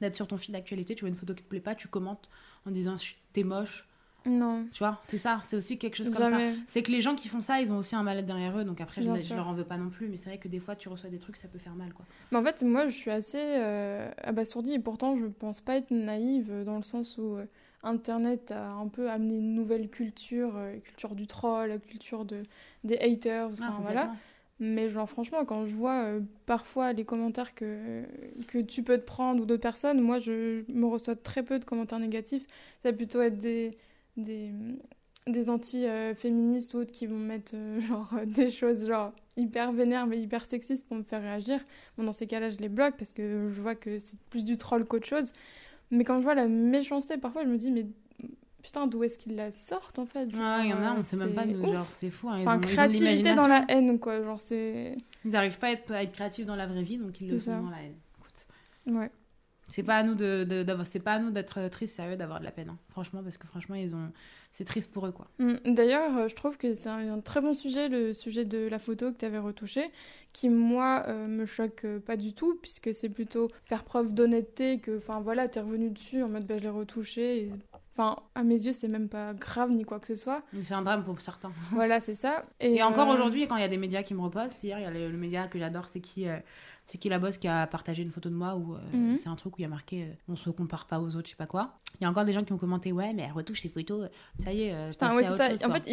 d'être 0.00 0.14
sur 0.14 0.26
ton 0.26 0.36
fil 0.38 0.52
d'actualité, 0.52 0.94
tu 0.94 1.00
vois 1.00 1.08
une 1.10 1.14
photo 1.16 1.34
qui 1.34 1.42
te 1.42 1.48
plaît 1.48 1.60
pas, 1.60 1.74
tu 1.74 1.88
commentes 1.88 2.28
en 2.66 2.70
disant 2.70 2.94
t'es 3.32 3.42
moche, 3.42 3.87
Non, 4.28 4.66
tu 4.70 4.78
vois 4.78 4.98
C'est 5.02 5.18
ça, 5.18 5.40
c'est 5.44 5.56
aussi 5.56 5.78
quelque 5.78 5.96
chose 5.96 6.10
comme 6.10 6.18
ça. 6.24 6.30
jamais. 6.30 6.54
C'est 6.66 6.82
que 6.82 6.90
les 6.92 7.00
gens 7.00 7.14
qui 7.14 7.28
font 7.28 7.40
ça, 7.40 7.60
ils 7.60 7.72
ont 7.72 7.78
aussi 7.78 7.96
un 7.96 8.02
mal-être 8.02 8.26
derrière 8.26 8.56
eux, 8.58 8.64
donc 8.64 8.80
après, 8.80 9.02
je, 9.02 9.08
je 9.18 9.34
leur 9.34 9.48
en 9.48 9.52
veux 9.54 9.64
pas 9.64 9.76
non 9.76 9.90
plus, 9.90 10.08
mais 10.08 10.16
c'est 10.16 10.30
vrai 10.30 10.38
que 10.38 10.48
des 10.48 10.60
fois, 10.60 10.76
tu 10.76 10.88
reçois 10.88 11.10
des 11.10 11.18
trucs, 11.18 11.36
ça 11.36 11.48
peut 11.48 11.58
faire 11.58 11.74
mal, 11.74 11.92
quoi. 11.92 12.04
Mais 12.30 12.38
en 12.38 12.44
fait, 12.44 12.62
moi, 12.62 12.86
je 12.88 12.94
suis 12.94 13.10
assez 13.10 13.38
euh, 13.40 14.10
abasourdie 14.22 14.72
et 14.72 14.78
pourtant, 14.78 15.16
je 15.16 15.26
pense 15.26 15.60
pas 15.60 15.76
être 15.76 15.90
naïve 15.90 16.64
dans 16.64 16.76
le 16.76 16.82
sens 16.82 17.16
où 17.18 17.36
euh, 17.36 17.44
Internet 17.82 18.50
a 18.50 18.72
un 18.72 18.88
peu 18.88 19.10
amené 19.10 19.36
une 19.36 19.54
nouvelle 19.54 19.88
culture, 19.88 20.52
euh, 20.56 20.76
culture 20.78 21.14
du 21.14 21.26
troll, 21.26 21.68
la 21.68 21.78
culture 21.78 22.24
de, 22.24 22.42
des 22.84 22.98
haters, 22.98 23.46
enfin 23.52 23.74
Ah, 23.76 23.82
voilà. 23.82 24.12
Mais 24.60 24.88
genre, 24.88 25.08
franchement, 25.08 25.44
quand 25.44 25.66
je 25.66 25.74
vois 25.74 26.02
euh, 26.02 26.20
parfois 26.44 26.92
les 26.92 27.04
commentaires 27.04 27.54
que, 27.54 28.02
que 28.48 28.58
tu 28.58 28.82
peux 28.82 28.98
te 28.98 29.04
prendre 29.04 29.40
ou 29.40 29.46
d'autres 29.46 29.62
personnes, 29.62 30.00
moi, 30.00 30.18
je 30.18 30.64
me 30.68 30.84
reçois 30.86 31.14
très 31.14 31.44
peu 31.44 31.60
de 31.60 31.64
commentaires 31.64 32.00
négatifs. 32.00 32.42
Ça 32.82 32.90
va 32.90 32.96
plutôt 32.96 33.20
être 33.20 33.38
des, 33.38 33.78
des, 34.18 34.50
des 35.26 35.48
anti-féministes 35.50 36.74
ou 36.74 36.78
autres 36.78 36.92
qui 36.92 37.06
vont 37.06 37.18
mettre 37.18 37.52
euh, 37.54 37.80
genre 37.88 38.12
euh, 38.14 38.24
des 38.26 38.50
choses 38.50 38.86
genre 38.86 39.12
hyper 39.36 39.72
vénères 39.72 40.06
mais 40.06 40.18
hyper 40.20 40.44
sexistes 40.44 40.86
pour 40.86 40.96
me 40.96 41.02
faire 41.02 41.22
réagir. 41.22 41.60
Bon, 41.96 42.04
dans 42.04 42.12
ces 42.12 42.26
cas-là, 42.26 42.50
je 42.50 42.58
les 42.58 42.68
bloque 42.68 42.96
parce 42.98 43.12
que 43.12 43.50
je 43.54 43.60
vois 43.60 43.74
que 43.74 43.98
c'est 43.98 44.18
plus 44.30 44.44
du 44.44 44.56
troll 44.58 44.84
qu'autre 44.84 45.06
chose. 45.06 45.32
Mais 45.90 46.04
quand 46.04 46.18
je 46.18 46.22
vois 46.24 46.34
la 46.34 46.48
méchanceté, 46.48 47.16
parfois, 47.16 47.44
je 47.44 47.48
me 47.48 47.56
dis, 47.56 47.70
mais 47.70 47.86
putain, 48.62 48.86
d'où 48.86 49.04
est-ce 49.04 49.16
qu'ils 49.16 49.36
la 49.36 49.50
sortent 49.52 49.98
en 49.98 50.04
fait? 50.04 50.24
Ouais, 50.26 50.64
il 50.64 50.68
y 50.70 50.74
en 50.74 50.82
a, 50.82 50.92
on 50.94 51.02
sait 51.02 51.16
même 51.16 51.34
pas, 51.34 51.46
nous, 51.46 51.62
genre, 51.72 51.86
c'est 51.92 52.10
fou. 52.10 52.28
hein, 52.28 52.38
ils 52.38 52.42
Enfin, 52.42 52.58
ont, 52.58 52.60
ils 52.60 52.66
créativité 52.66 53.34
dans 53.34 53.46
la 53.46 53.64
haine, 53.68 53.98
quoi. 53.98 54.22
Genre, 54.22 54.40
c'est. 54.40 54.96
Ils 55.24 55.30
n'arrivent 55.30 55.58
pas 55.58 55.68
à 55.68 55.72
être, 55.72 55.90
à 55.92 56.02
être 56.02 56.12
créatifs 56.12 56.44
dans 56.44 56.56
la 56.56 56.66
vraie 56.66 56.82
vie, 56.82 56.98
donc 56.98 57.18
ils 57.22 57.28
le 57.30 57.38
sont 57.38 57.44
ça. 57.44 57.60
dans 57.60 57.70
la 57.70 57.80
haine. 57.82 57.94
Écoute, 58.18 58.46
Ouais. 58.98 59.10
C'est 59.68 59.82
pas 59.82 59.96
à 59.96 60.02
nous 60.02 60.14
de, 60.14 60.44
de- 60.44 60.62
d'avoir- 60.62 60.86
c'est 60.86 60.98
pas 60.98 61.12
à 61.12 61.18
nous 61.18 61.30
d'être 61.30 61.68
tristes, 61.68 61.94
sérieux, 61.96 62.16
d'avoir 62.16 62.40
de 62.40 62.44
la 62.44 62.50
peine, 62.50 62.70
hein. 62.70 62.78
franchement, 62.90 63.22
parce 63.22 63.36
que 63.38 63.46
franchement, 63.46 63.74
ils 63.76 63.94
ont, 63.94 64.10
c'est 64.50 64.64
triste 64.64 64.90
pour 64.90 65.06
eux, 65.06 65.12
quoi. 65.12 65.28
Mm. 65.38 65.74
D'ailleurs, 65.74 66.16
euh, 66.16 66.28
je 66.28 66.34
trouve 66.34 66.56
que 66.56 66.74
c'est 66.74 66.88
un, 66.88 67.20
très 67.20 67.40
bon 67.40 67.52
sujet, 67.54 67.88
le 67.88 68.14
sujet 68.14 68.44
de 68.44 68.66
la 68.66 68.78
photo 68.78 69.12
que 69.12 69.18
tu 69.18 69.24
avais 69.26 69.38
retouchée, 69.38 69.90
qui, 70.32 70.48
moi, 70.48 71.04
euh, 71.08 71.26
me 71.28 71.46
choque 71.46 71.84
euh, 71.84 72.00
pas 72.00 72.16
du 72.16 72.32
tout, 72.34 72.58
puisque 72.60 72.94
c'est 72.94 73.08
plutôt 73.10 73.48
faire 73.66 73.84
preuve 73.84 74.12
d'honnêteté 74.14 74.78
que, 74.80 74.96
enfin, 74.98 75.20
voilà, 75.20 75.48
t'es 75.48 75.60
revenu 75.60 75.90
dessus 75.90 76.22
en 76.22 76.28
mode, 76.28 76.46
bah, 76.46 76.56
je 76.58 76.62
l'ai 76.62 76.68
retouché. 76.70 77.44
et- 77.44 77.52
Enfin, 78.00 78.16
à 78.36 78.44
mes 78.44 78.54
yeux, 78.54 78.72
c'est 78.72 78.86
même 78.86 79.08
pas 79.08 79.34
grave 79.34 79.72
ni 79.72 79.84
quoi 79.84 79.98
que 79.98 80.06
ce 80.06 80.14
soit. 80.14 80.44
C'est 80.62 80.72
un 80.74 80.82
drame 80.82 81.02
pour 81.02 81.20
certains. 81.20 81.50
Voilà, 81.72 82.00
c'est 82.00 82.14
ça. 82.14 82.44
Et, 82.60 82.80
encore 82.84 83.10
euh, 83.10 83.14
aujourd'hui, 83.14 83.48
quand 83.48 83.56
il 83.56 83.60
y 83.62 83.64
a 83.64 83.68
des 83.68 83.76
médias 83.76 84.04
qui 84.04 84.14
me 84.14 84.20
repostent, 84.20 84.62
hier, 84.62 84.78
il 84.78 84.82
y 84.82 84.86
a 84.86 84.90
le, 84.92 85.10
le 85.10 85.18
média 85.18 85.48
que 85.48 85.58
j'adore, 85.58 85.88
c'est 85.92 85.98
qui, 85.98 86.28
euh, 86.28 86.36
c'est 86.90 86.98
qui 86.98 87.08
la 87.08 87.18
boss 87.18 87.38
qui 87.38 87.46
a 87.46 87.66
partagé 87.66 88.02
une 88.02 88.10
photo 88.10 88.28
de 88.30 88.34
moi 88.34 88.56
où 88.56 88.74
euh, 88.74 88.78
Mhm. 88.92 89.18
c'est 89.18 89.28
un 89.28 89.36
truc 89.36 89.54
où 89.56 89.60
il 89.60 89.62
y 89.62 89.66
a 89.66 89.68
marqué 89.68 90.04
euh, 90.04 90.12
on 90.28 90.36
se 90.36 90.50
compare 90.50 90.86
pas 90.86 90.98
aux 91.00 91.14
autres, 91.16 91.26
je 91.26 91.30
sais 91.30 91.36
pas 91.36 91.46
quoi. 91.46 91.74
Il 92.00 92.04
y 92.04 92.06
a 92.06 92.10
encore 92.10 92.24
des 92.24 92.32
gens 92.32 92.44
qui 92.44 92.52
ont 92.52 92.58
commenté 92.58 92.92
ouais, 92.92 93.12
mais 93.12 93.22
elle 93.24 93.32
retouche 93.32 93.60
ses 93.62 93.68
photos, 93.68 94.04
euh, 94.04 94.08
ça 94.38 94.52
y 94.52 94.62
est, 94.62 94.72
euh, 94.72 94.90
Putain, 94.90 95.08
passez 95.08 95.16
ouais, 95.18 95.24
à 95.24 95.26
c'est 95.26 95.32
autre 95.32 95.42
ça. 95.42 95.50
chose, 95.50 95.64
en 95.64 95.74
fait, 95.74 95.90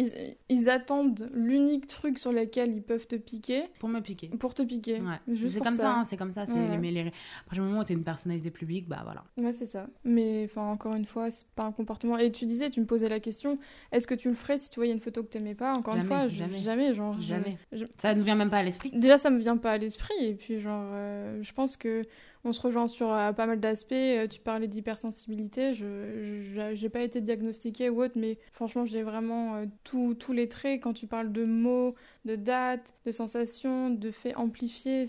ils, 0.48 0.56
ils 0.56 0.70
attendent 0.70 1.28
l'unique 1.34 1.88
truc 1.88 2.20
sur 2.20 2.30
lequel 2.30 2.72
ils 2.72 2.82
peuvent 2.82 3.08
te 3.08 3.16
piquer 3.16 3.64
pour 3.80 3.88
me 3.88 3.98
piquer. 3.98 4.28
pour 4.28 4.54
te 4.54 4.62
piquer. 4.62 5.00
Ouais. 5.00 5.34
C'est 5.48 5.58
comme 5.60 5.72
ça, 5.72 5.76
ça. 5.82 5.94
hein, 5.96 6.04
c'est 6.04 6.16
comme 6.16 6.30
ça. 6.30 6.46
C'est 6.46 6.52
Ouais, 6.54 6.78
les, 6.92 7.00
à 7.00 7.04
partir 7.46 7.62
du 7.64 7.68
moment 7.68 7.80
où 7.80 7.84
t'es 7.84 7.94
une 7.94 8.04
personnalité 8.04 8.52
publique, 8.52 8.86
bah 8.88 9.00
voilà. 9.02 9.24
Ouais, 9.36 9.52
c'est 9.52 9.66
ça. 9.66 9.88
Mais 10.04 10.44
enfin, 10.48 10.70
encore 10.70 10.94
une 10.94 11.06
fois, 11.06 11.28
c'est 11.32 11.46
pas 11.56 11.64
un 11.64 11.72
comportement. 11.72 12.16
Et 12.18 12.30
tu 12.30 12.46
disais, 12.46 12.70
tu 12.70 12.78
me 12.80 12.86
posais 12.86 13.08
la 13.08 13.18
question, 13.18 13.58
est-ce 13.90 14.06
que 14.06 14.14
tu 14.14 14.28
le 14.28 14.34
ferais 14.36 14.58
si 14.58 14.70
tu 14.70 14.76
voyais 14.78 14.92
une 14.92 15.00
photo 15.00 15.24
que 15.24 15.28
t'aimais 15.28 15.56
pas? 15.56 15.72
Encore 15.72 15.94
une 15.96 16.02
Jamais, 16.02 16.14
fois, 16.14 16.28
je- 16.28 16.36
jamais. 16.36 16.58
jamais, 16.58 16.94
genre. 16.94 17.14
je- 17.14 17.20
Jamais. 17.26 17.58
je- 17.72 17.84
Ça 17.98 18.14
ne 18.14 18.22
vient 18.22 18.36
même 18.36 18.50
pas 18.50 18.58
à 18.58 18.62
l'esprit. 18.62 18.92
Déjà, 18.94 19.18
ça 19.18 19.30
me 19.30 19.40
vient 19.40 19.56
pas 19.56 19.72
à 19.72 19.78
l'esprit. 19.78 20.14
Et 20.20 20.34
puis, 20.34 20.60
genre, 20.60 20.84
euh, 20.92 21.42
je 21.42 21.52
pense 21.52 21.76
que 21.76 22.02
on 22.46 22.52
se 22.52 22.60
rejoint 22.60 22.86
sur 22.86 23.12
euh, 23.12 23.32
pas 23.32 23.46
mal 23.46 23.60
d'aspects. 23.60 23.92
Euh, 23.92 24.26
tu 24.26 24.40
parlais 24.40 24.68
d'hypersensibilité. 24.68 25.74
Je, 25.74 26.70
j'ai 26.74 26.88
pas 26.88 27.00
été 27.00 27.20
diagnostiquée 27.20 27.90
ou 27.90 28.02
autre, 28.02 28.14
mais 28.16 28.38
franchement, 28.52 28.84
j'ai 28.84 29.02
vraiment 29.02 29.56
euh, 29.56 29.66
tous 29.84 30.14
tous 30.14 30.32
les 30.32 30.48
traits. 30.48 30.80
Quand 30.82 30.92
tu 30.92 31.06
parles 31.06 31.32
de 31.32 31.44
mots, 31.44 31.94
de 32.24 32.36
dates, 32.36 32.94
de 33.04 33.10
sensations, 33.10 33.90
de 33.90 34.10
faits 34.10 34.36
amplifiés, 34.36 35.04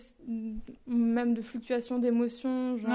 même 0.87 1.33
de 1.33 1.41
fluctuations 1.41 1.99
d'émotions, 1.99 2.77
genre 2.77 2.89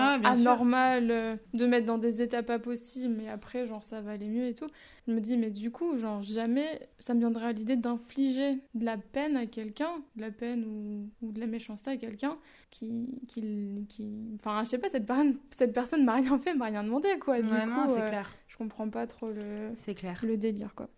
euh, 1.10 1.36
de 1.54 1.66
mettre 1.66 1.86
dans 1.86 1.98
des 1.98 2.22
états 2.22 2.42
pas 2.42 2.58
possibles, 2.58 3.14
mais 3.16 3.28
après, 3.28 3.66
genre, 3.66 3.84
ça 3.84 4.00
va 4.00 4.12
aller 4.12 4.28
mieux 4.28 4.46
et 4.46 4.54
tout. 4.54 4.66
Je 5.08 5.12
me 5.12 5.20
dis, 5.20 5.36
mais 5.36 5.50
du 5.50 5.70
coup, 5.72 5.98
genre, 5.98 6.22
jamais 6.22 6.88
ça 7.00 7.14
me 7.14 7.18
viendrait 7.18 7.46
à 7.46 7.52
l'idée 7.52 7.76
d'infliger 7.76 8.60
de 8.74 8.84
la 8.84 8.96
peine 8.96 9.36
à 9.36 9.46
quelqu'un, 9.46 9.90
de 10.16 10.20
la 10.20 10.30
peine 10.30 10.64
ou, 10.64 11.26
ou 11.26 11.32
de 11.32 11.40
la 11.40 11.46
méchanceté 11.46 11.90
à 11.90 11.96
quelqu'un 11.96 12.38
qui, 12.70 13.08
qui, 13.26 13.86
qui. 13.88 14.31
Enfin, 14.36 14.62
je 14.64 14.70
sais 14.70 14.78
pas, 14.78 14.88
cette, 14.88 15.06
personne 15.06 15.36
cette 15.50 15.72
personne 15.72 16.04
m'a 16.04 16.14
rien 16.16 16.38
fait, 16.38 16.54
m'a 16.54 16.66
rien 16.66 16.82
demandé, 16.84 17.18
quoi. 17.20 17.40
Du 17.40 17.48
Ouais, 17.48 17.66
non, 17.66 17.84
coup, 17.86 17.92
c'est 17.94 18.02
euh, 18.02 18.08
clair. 18.08 18.30
je 18.48 18.56
comprends 18.56 18.88
pas 18.88 19.06
trop 19.06 19.28
le, 19.30 19.72
C'est 19.76 19.94
clair. 19.94 20.20
le 20.26 20.36
délire, 20.36 20.74
quoi. 20.74 20.88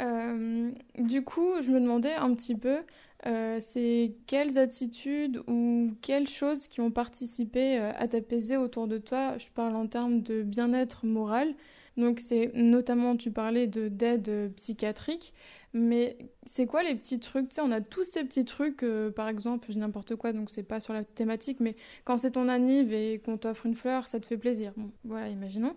Euh, 0.00 0.70
du 0.98 1.22
coup, 1.22 1.50
je 1.60 1.70
me 1.70 1.80
demandais 1.80 2.14
un 2.14 2.32
petit 2.34 2.54
peu, 2.54 2.78
euh, 3.26 3.56
c'est 3.60 4.14
quelles 4.26 4.56
attitudes 4.58 5.42
ou 5.48 5.90
quelles 6.02 6.28
choses 6.28 6.68
qui 6.68 6.80
ont 6.80 6.90
participé 6.92 7.78
à 7.78 8.06
t'apaiser 8.06 8.56
autour 8.56 8.86
de 8.86 8.98
toi. 8.98 9.36
Je 9.38 9.46
parle 9.54 9.74
en 9.74 9.86
termes 9.88 10.22
de 10.22 10.42
bien-être 10.42 11.04
moral. 11.04 11.54
Donc 11.98 12.20
c'est 12.20 12.52
notamment, 12.54 13.16
tu 13.16 13.30
parlais 13.32 13.66
de 13.66 13.88
d'aide 13.88 14.52
psychiatrique, 14.56 15.34
mais 15.74 16.16
c'est 16.46 16.66
quoi 16.66 16.82
les 16.82 16.94
petits 16.94 17.20
trucs? 17.20 17.50
Tu 17.50 17.56
sais, 17.56 17.60
on 17.60 17.72
a 17.72 17.80
tous 17.82 18.04
ces 18.04 18.24
petits 18.24 18.44
trucs, 18.46 18.82
euh, 18.84 19.10
par 19.10 19.28
exemple, 19.28 19.68
je 19.70 19.78
n'importe 19.78 20.16
quoi, 20.16 20.32
donc 20.32 20.50
c'est 20.50 20.62
pas 20.62 20.80
sur 20.80 20.94
la 20.94 21.04
thématique, 21.04 21.60
mais 21.60 21.76
quand 22.04 22.16
c'est 22.16 22.32
ton 22.32 22.48
anniv 22.48 22.92
et 22.92 23.20
qu'on 23.20 23.36
t'offre 23.36 23.66
une 23.66 23.74
fleur, 23.74 24.08
ça 24.08 24.20
te 24.20 24.26
fait 24.26 24.38
plaisir. 24.38 24.72
Voilà, 25.04 25.28
imaginons. 25.28 25.76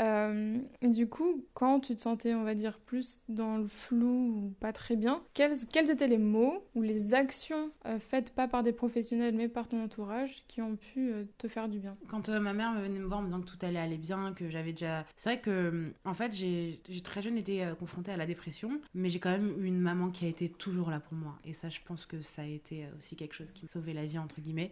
Euh, 0.00 0.58
du 0.82 1.08
coup, 1.08 1.44
quand 1.54 1.80
tu 1.80 1.96
te 1.96 2.02
sentais, 2.02 2.34
on 2.34 2.44
va 2.44 2.54
dire, 2.54 2.78
plus 2.78 3.20
dans 3.28 3.58
le 3.58 3.66
flou 3.66 4.46
ou 4.46 4.54
pas 4.60 4.72
très 4.72 4.96
bien, 4.96 5.22
quels, 5.34 5.56
étaient 5.90 6.06
les 6.06 6.18
mots 6.18 6.64
ou 6.74 6.82
les 6.82 7.14
actions 7.14 7.70
euh, 7.86 7.98
faites 7.98 8.34
pas 8.34 8.48
par 8.48 8.62
des 8.62 8.72
professionnels 8.72 9.34
mais 9.34 9.48
par 9.48 9.68
ton 9.68 9.82
entourage 9.82 10.44
qui 10.46 10.62
ont 10.62 10.76
pu 10.76 11.10
euh, 11.10 11.24
te 11.38 11.48
faire 11.48 11.68
du 11.68 11.78
bien? 11.78 11.96
Quand 12.08 12.28
euh, 12.28 12.38
ma 12.38 12.52
mère 12.52 12.72
me 12.72 12.82
venait 12.82 12.98
me 12.98 13.06
voir 13.06 13.20
en 13.20 13.22
me 13.22 13.28
disant 13.28 13.40
que 13.40 13.46
tout 13.46 13.58
allait 13.62 13.78
aller 13.78 13.98
bien, 13.98 14.32
que 14.34 14.48
j'avais 14.48 14.72
déjà. 14.72 15.04
C'est 15.16 15.30
vrai 15.30 15.40
que, 15.40 15.92
en 16.04 16.14
fait, 16.14 16.32
j'ai 16.32 16.80
très 17.02 17.22
jeune 17.22 17.36
été 17.36 17.72
confrontée 17.78 18.12
à 18.12 18.16
la 18.16 18.26
dépression, 18.26 18.80
mais 18.94 19.10
j'ai 19.10 19.18
quand 19.18 19.30
même 19.30 19.54
eu 19.60 19.66
une 19.66 19.80
maman 19.80 20.10
qui 20.10 20.24
a 20.24 20.28
été 20.28 20.48
toujours 20.48 20.90
là 20.90 21.00
pour 21.00 21.14
moi. 21.14 21.38
Et 21.44 21.52
ça, 21.52 21.68
je 21.68 21.80
pense 21.84 22.06
que 22.06 22.22
ça 22.22 22.42
a 22.42 22.46
été 22.46 22.86
aussi 22.96 23.16
quelque 23.16 23.34
chose 23.34 23.50
qui 23.50 23.64
m'a 23.64 23.68
sauvé 23.68 23.92
la 23.92 24.04
vie, 24.04 24.18
entre 24.18 24.40
guillemets. 24.40 24.70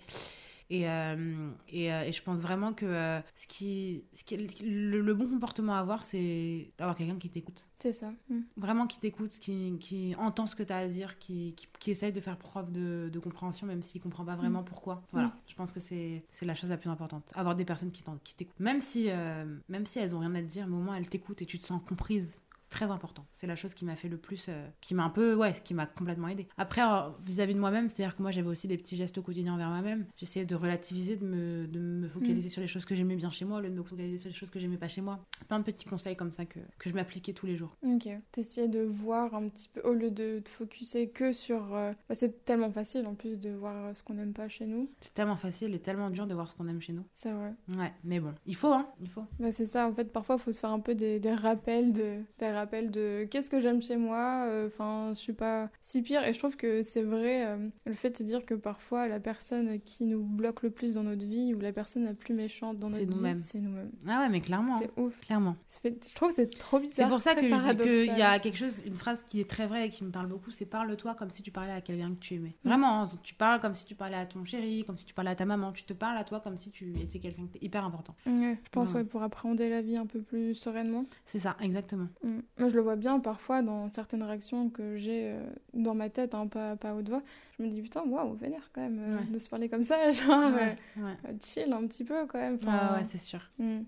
Et, 0.69 0.89
euh, 0.89 1.51
et, 1.69 1.93
euh, 1.93 2.03
et 2.03 2.13
je 2.13 2.23
pense 2.23 2.41
vraiment 2.41 2.73
que 2.73 2.87
euh, 2.87 3.21
ce 3.35 3.47
qui, 3.47 4.03
ce 4.13 4.25
qui 4.25 4.37
le, 4.65 5.01
le 5.01 5.15
bon 5.15 5.29
comportement 5.29 5.75
à 5.75 5.79
avoir, 5.79 6.05
c'est 6.05 6.73
d'avoir 6.79 6.97
quelqu'un 6.97 7.17
qui 7.19 7.31
t'écoute. 7.31 7.69
C'est 7.79 7.93
ça. 7.93 8.13
Mm. 8.31 8.41
Vraiment 8.57 8.87
qui 8.87 8.99
t'écoute, 8.99 9.31
qui, 9.41 9.77
qui 9.79 10.15
entend 10.19 10.47
ce 10.47 10.57
que 10.57 10.63
tu 10.65 10.73
as 10.73 10.79
à 10.79 10.89
dire, 10.89 11.19
qui, 11.19 11.55
qui, 11.57 11.69
qui 11.79 11.91
essaye 11.93 12.13
de 12.13 12.21
faire 12.21 12.37
preuve 12.37 12.73
de, 12.73 13.09
de 13.13 13.19
compréhension, 13.21 13.67
même 13.67 13.83
s'il 13.83 14.01
comprend 14.01 14.25
pas 14.25 14.35
vraiment 14.35 14.63
pourquoi. 14.65 15.03
Voilà, 15.13 15.29
Mm. 15.29 15.33
je 15.49 15.55
pense 15.55 15.73
que 15.73 15.79
c'est 15.81 16.23
la 16.43 16.55
chose 16.55 16.71
la 16.71 16.77
plus 16.77 16.91
importante. 16.91 17.31
Avoir 17.37 17.55
des 17.55 17.65
personnes 17.65 17.93
qui 17.93 18.03
t'en- 18.03 18.19
qui 18.25 18.35
t'écoutent. 18.35 18.59
Même, 18.59 18.81
si, 18.81 19.07
euh, 19.11 19.45
même 19.69 19.87
si 19.87 19.99
elles 20.01 20.15
ont 20.15 20.19
rien 20.21 20.35
à 20.35 20.41
te 20.43 20.47
dire, 20.49 20.67
mais 20.67 20.77
au 20.77 20.81
moins 20.81 20.97
elles 20.97 21.09
t'écoutent 21.09 21.43
et 21.43 21.47
tu 21.47 21.59
te 21.59 21.65
sens 21.65 21.81
comprise. 21.87 22.41
Très 22.77 22.91
important. 22.91 23.25
C'est 23.33 23.47
la 23.47 23.57
chose 23.57 23.73
qui 23.73 23.85
m'a 23.87 23.97
fait 23.97 24.09
le 24.09 24.19
plus, 24.19 24.47
euh, 24.51 24.69
qui 24.83 24.95
m'a 24.95 25.05
un 25.05 25.09
peu, 25.11 25.35
ouais, 25.35 25.55
ce 25.55 25.63
qui 25.63 25.73
m'a 25.73 25.87
complètement 25.87 26.29
aidé. 26.29 26.47
Après, 26.59 26.83
euh, 26.83 27.09
vis-à-vis 27.25 27.55
de 27.55 27.59
moi-même, 27.59 27.89
c'est-à-dire 27.89 28.15
que 28.15 28.21
moi 28.21 28.31
j'avais 28.31 28.49
aussi 28.49 28.69
des 28.69 28.77
petits 28.77 28.97
gestes 28.97 29.17
au 29.17 29.23
quotidien 29.23 29.55
envers 29.55 29.69
moi-même. 29.71 30.05
J'essayais 30.19 30.45
de 30.45 30.55
relativiser, 30.55 31.17
de 31.17 31.25
me, 31.25 31.67
de 31.67 31.81
me 31.81 32.09
focaliser 32.09 32.51
sur 32.51 32.61
les 32.61 32.69
choses 32.69 32.85
que 32.85 32.95
j'aimais 32.95 33.17
bien 33.17 33.31
chez 33.31 33.47
moi, 33.47 33.59
au 33.59 33.61
lieu 33.63 33.71
de 33.71 33.75
me 33.75 33.83
focaliser 33.83 34.19
sur 34.19 34.29
les 34.29 34.35
choses 34.35 34.51
que 34.51 34.61
j'aimais 34.61 34.77
pas 34.77 34.89
chez 34.89 35.01
moi. 35.01 35.25
Plein 35.49 35.59
de 35.59 35.65
petits 35.65 35.87
conseils 35.87 36.17
comme 36.17 36.33
ça 36.33 36.45
que, 36.45 36.59
que 36.79 36.91
je 36.91 36.95
m'appliquais 36.95 37.33
tous 37.33 37.47
les 37.47 37.57
jours. 37.57 37.77
Ok. 37.83 38.09
T'essayais 38.31 38.69
de 38.69 38.83
voir 38.83 39.35
un 39.35 39.49
petit 39.49 39.71
peu, 39.71 39.81
au 39.81 39.95
lieu 39.95 40.11
de 40.11 40.41
te 40.41 40.51
focuser 40.51 41.09
que 41.09 41.33
sur. 41.33 41.75
euh, 41.75 41.93
bah, 42.11 42.15
c'est 42.15 42.45
tellement 42.45 42.71
facile 42.71 43.07
en 43.07 43.15
plus 43.15 43.39
de 43.39 43.51
voir 43.51 43.97
ce 43.97 44.03
qu'on 44.03 44.13
n'aime 44.15 44.35
pas 44.35 44.49
chez 44.51 44.67
nous. 44.67 44.91
C'est 45.01 45.15
tellement 45.15 45.37
facile 45.39 45.75
et 45.75 45.79
tellement 45.79 46.11
dur 46.11 46.27
de 46.27 46.35
voir 46.35 46.47
ce 46.49 46.55
qu'on 46.55 46.69
aime 46.69 46.83
chez 46.83 46.93
nous. 46.93 47.07
C'est 47.15 47.33
vrai. 47.33 47.55
Ouais, 47.79 47.93
mais 48.05 48.21
bon, 48.21 48.35
il 48.45 48.55
faut, 48.55 48.73
hein, 48.75 48.87
il 49.01 49.09
faut. 49.09 49.25
Bah, 49.41 49.51
c'est 49.51 49.67
ça, 49.67 49.89
en 49.89 49.95
fait, 49.95 50.13
parfois, 50.13 50.37
il 50.37 50.43
faut 50.43 50.53
se 50.53 50.61
faire 50.61 50.73
un 50.73 50.81
peu 50.81 50.95
des, 50.95 51.21
des 51.21 51.33
rappels 51.33 51.93
de, 51.95 52.19
des 52.39 52.51
rappels 52.51 52.66
de 52.67 53.25
qu'est-ce 53.31 53.51
que 53.51 53.61
j'aime 53.61 53.81
chez 53.83 53.97
moi, 53.97 54.45
euh, 54.47 54.67
enfin, 54.67 55.11
je 55.15 55.19
suis 55.19 55.33
pas 55.33 55.71
si 55.81 56.03
pire. 56.03 56.25
Et 56.25 56.33
je 56.33 56.39
trouve 56.39 56.57
que 56.57 56.83
c'est 56.83 57.03
vrai, 57.03 57.47
euh, 57.47 57.69
le 57.87 57.95
fait 57.95 58.21
de 58.21 58.25
dire 58.27 58.45
que 58.45 58.55
parfois, 58.55 59.09
la 59.09 59.21
personne 59.21 59.81
qui 59.81 60.05
nous 60.07 60.23
bloque 60.23 60.63
le 60.63 60.71
plus 60.71 60.95
dans 60.95 61.03
notre 61.03 61.25
vie, 61.25 61.55
ou 61.55 61.61
la 61.61 61.73
personne 61.73 62.05
la 62.05 62.15
plus 62.15 62.35
méchante 62.35 62.79
dans 62.79 62.93
C'est 62.93 63.07
notre 63.07 63.35
vie, 63.35 63.43
c'est 63.43 63.61
nous-mêmes. 63.61 63.91
Ah 64.09 64.21
ouais, 64.23 64.29
mais 64.29 64.41
clairement. 64.41 64.79
C'est 64.79 64.91
ouf. 65.01 65.19
Clairement. 65.21 65.55
Je 65.85 66.15
trouve 66.15 66.29
que 66.29 66.35
c'est 66.35 66.51
trop 66.51 66.79
C'est 66.79 66.83
bizarre. 66.83 67.09
pour 67.09 67.21
ça 67.21 67.35
que 67.35 67.43
je 67.43 67.73
dis 67.73 67.83
qu'il 68.09 68.19
y 68.19 68.23
a 68.23 68.39
quelque 68.39 68.57
chose, 68.59 68.83
une 68.85 68.97
phrase 68.97 69.23
qui 69.23 69.41
est 69.41 69.49
très 69.49 69.67
vraie 69.67 69.87
et 69.87 69.89
qui 69.91 70.05
me 70.05 70.11
parle 70.11 70.27
beaucoup, 70.27 70.51
c'est 70.51 70.67
parle-toi 70.67 71.15
comme 71.15 71.31
si 71.31 71.43
tu 71.43 71.51
parlais 71.51 71.73
à 71.73 71.81
quelqu'un 71.81 72.11
que 72.15 72.21
tu 72.21 72.35
aimais. 72.35 72.55
Mm. 72.65 72.69
Vraiment, 72.69 73.03
hein, 73.03 73.09
tu 73.23 73.35
parles 73.35 73.61
comme 73.61 73.75
si 73.75 73.85
tu 73.85 73.95
parlais 73.95 74.17
à 74.17 74.27
ton 74.27 74.45
chéri, 74.45 74.85
comme 74.87 74.99
si 74.99 75.07
tu 75.07 75.15
parlais 75.15 75.31
à 75.31 75.37
ta 75.37 75.45
maman, 75.45 75.73
tu 75.73 75.85
te 75.85 75.93
parles 75.93 76.19
à 76.19 76.25
toi 76.25 76.41
comme 76.41 76.57
si 76.57 76.71
tu 76.71 76.93
étais 77.01 77.19
quelqu'un 77.19 77.43
qui 77.47 77.57
était 77.59 77.67
hyper 77.67 77.85
important. 77.85 78.15
Ouais, 78.27 78.59
je 78.65 78.71
pense, 78.71 78.91
Ouais. 78.93 78.97
ouais, 79.01 79.05
pour 79.05 79.23
appréhender 79.23 79.69
la 79.69 79.83
vie 79.83 79.97
un 79.97 80.07
peu 80.07 80.21
plus 80.21 80.55
sereinement. 80.55 81.05
C'est 81.25 81.39
ça, 81.39 81.57
exactement. 81.61 82.09
Mm. 82.23 82.39
Moi, 82.59 82.71
je 82.71 82.75
le 82.75 82.81
vois 82.81 82.97
bien 82.97 83.21
parfois 83.21 83.61
dans 83.61 83.93
certaines 83.93 84.23
réactions 84.23 84.71
que 84.71 84.97
j'ai 84.97 85.31
euh, 85.33 85.41
dans 85.75 85.95
ma 85.95 86.09
tête, 86.09 86.35
hein, 86.35 86.47
pas, 86.47 86.75
pas 86.77 86.91
à 86.91 86.95
haute 86.95 87.09
voix. 87.11 87.23
Je 87.59 87.65
me 87.65 87.69
dis, 87.69 87.83
putain, 87.83 88.03
waouh, 88.07 88.35
vénère 88.35 88.71
quand 88.73 88.81
même 88.81 88.99
euh, 88.99 89.19
Ouais. 89.19 89.27
de 89.31 89.39
se 89.39 89.49
parler 89.51 89.69
comme 89.69 89.83
ça. 89.83 90.11
Genre, 90.13 90.55
ouais, 90.55 90.75
euh, 90.99 91.03
ouais. 91.03 91.37
chill 91.45 91.71
un 91.73 91.87
petit 91.87 92.05
peu 92.05 92.25
quand 92.27 92.39
même. 92.39 92.55
Ouais, 92.55 92.61
Enfin, 92.67 92.97
ouais, 92.99 93.05
c'est 93.05 93.19
sûr. 93.19 93.41
mm. 93.59 93.81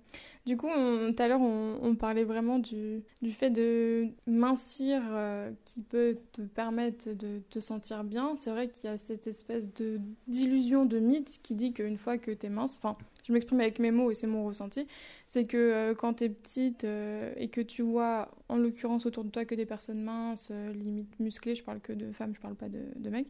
Du 0.44 0.56
coup, 0.56 0.66
tout 0.68 1.22
à 1.22 1.28
l'heure, 1.28 1.42
on, 1.42 1.78
on 1.82 1.94
parlait 1.94 2.24
vraiment 2.24 2.58
du, 2.58 3.02
du 3.20 3.32
fait 3.32 3.50
de 3.50 4.06
mincir 4.26 5.02
euh, 5.10 5.50
qui 5.66 5.80
peut 5.80 6.16
te 6.32 6.40
permettre 6.40 7.10
de 7.12 7.40
te 7.50 7.60
sentir 7.60 8.02
bien. 8.04 8.34
C'est 8.36 8.50
vrai 8.50 8.68
qu'il 8.68 8.88
y 8.88 8.92
a 8.92 8.96
cette 8.96 9.26
espèce 9.26 9.72
de 9.74 10.00
d'illusion, 10.26 10.86
de 10.86 10.98
mythe 11.00 11.40
qui 11.42 11.54
dit 11.54 11.72
qu'une 11.74 11.98
fois 11.98 12.16
que 12.16 12.30
t'es 12.30 12.48
mince, 12.48 12.78
enfin, 12.82 12.96
je 13.28 13.32
m'exprime 13.34 13.60
avec 13.60 13.78
mes 13.78 13.90
mots 13.90 14.10
et 14.10 14.14
c'est 14.14 14.26
mon 14.26 14.44
ressenti, 14.44 14.86
c'est 15.26 15.44
que 15.44 15.56
euh, 15.56 15.94
quand 15.94 16.14
t'es 16.14 16.30
petite 16.30 16.84
euh, 16.84 17.32
et 17.36 17.48
que 17.48 17.60
tu 17.60 17.82
vois, 17.82 18.30
en 18.48 18.56
l'occurrence 18.56 19.04
autour 19.04 19.24
de 19.24 19.30
toi, 19.30 19.44
que 19.44 19.54
des 19.54 19.66
personnes 19.66 20.02
minces, 20.02 20.50
euh, 20.50 20.72
limite 20.72 21.20
musclées, 21.20 21.54
je 21.54 21.62
parle 21.62 21.80
que 21.80 21.92
de 21.92 22.10
femmes, 22.10 22.32
je 22.34 22.40
parle 22.40 22.54
pas 22.54 22.70
de, 22.70 22.80
de 22.96 23.10
mecs, 23.10 23.28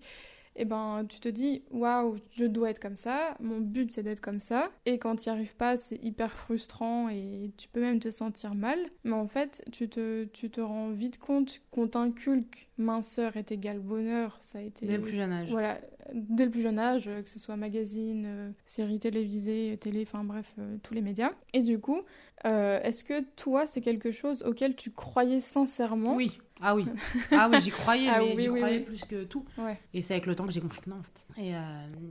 et 0.54 0.64
ben 0.64 1.04
tu 1.08 1.18
te 1.18 1.28
dis, 1.28 1.62
waouh, 1.72 2.14
je 2.30 2.44
dois 2.44 2.70
être 2.70 2.78
comme 2.78 2.96
ça, 2.96 3.36
mon 3.40 3.60
but 3.60 3.90
c'est 3.90 4.04
d'être 4.04 4.20
comme 4.20 4.40
ça, 4.40 4.70
et 4.86 4.98
quand 4.98 5.16
tu 5.16 5.28
n'y 5.28 5.34
arrives 5.34 5.56
pas, 5.56 5.76
c'est 5.76 6.02
hyper 6.04 6.30
frustrant 6.30 7.08
et 7.08 7.50
tu 7.56 7.68
peux 7.68 7.80
même 7.80 7.98
te 7.98 8.10
sentir 8.10 8.54
mal, 8.54 8.78
mais 9.02 9.14
en 9.14 9.26
fait, 9.26 9.64
tu 9.72 9.88
te, 9.88 10.24
tu 10.26 10.48
te 10.48 10.60
rends 10.60 10.90
vite 10.90 11.18
compte 11.18 11.60
qu'on 11.72 11.88
t'inculque 11.88 12.68
minceur 12.76 13.36
est 13.36 13.50
égal 13.50 13.80
bonheur, 13.80 14.36
ça 14.40 14.58
a 14.58 14.62
été... 14.62 14.86
Dès 14.86 14.96
le 14.96 15.02
plus 15.02 15.16
jeune 15.16 15.32
âge. 15.32 15.50
Voilà, 15.50 15.80
dès 16.14 16.44
le 16.44 16.50
plus 16.50 16.62
jeune 16.62 16.78
âge, 16.78 17.04
euh, 17.08 17.22
que 17.22 17.28
ce 17.28 17.38
soit 17.38 17.56
magazine, 17.56 18.24
euh, 18.26 18.50
séries 18.64 18.98
télévisées, 18.98 19.76
télé, 19.80 20.04
enfin 20.06 20.24
bref, 20.24 20.52
euh, 20.58 20.76
tous 20.82 20.94
les 20.94 21.00
médias. 21.02 21.30
Et 21.52 21.60
du 21.62 21.78
coup, 21.78 22.02
est-ce 22.44 23.02
que 23.04 23.22
toi, 23.36 23.66
c'est 23.66 23.80
quelque 23.80 24.10
chose 24.12 24.42
auquel 24.44 24.76
tu 24.76 24.90
croyais 24.90 25.40
sincèrement 25.40 26.14
Oui, 26.16 26.38
ah 26.60 26.74
oui. 26.76 26.84
Ah 27.32 27.48
oui, 27.50 27.60
j'y 27.60 27.70
croyais, 27.70 28.08
Ah 28.08 28.18
mais 28.20 28.34
oui, 28.36 28.42
j'y 28.42 28.48
oui, 28.48 28.58
croyais 28.60 28.78
oui. 28.78 28.84
plus 28.84 29.04
que 29.04 29.24
tout. 29.24 29.44
Ouais. 29.58 29.78
Et 29.92 30.02
c'est 30.02 30.14
avec 30.14 30.26
le 30.26 30.34
temps 30.36 30.46
que 30.46 30.52
j'ai 30.52 30.60
compris 30.60 30.80
que 30.80 30.88
non, 30.90 30.96
en 30.98 31.02
fait. 31.02 31.26
Et, 31.36 31.54
euh, 31.56 31.60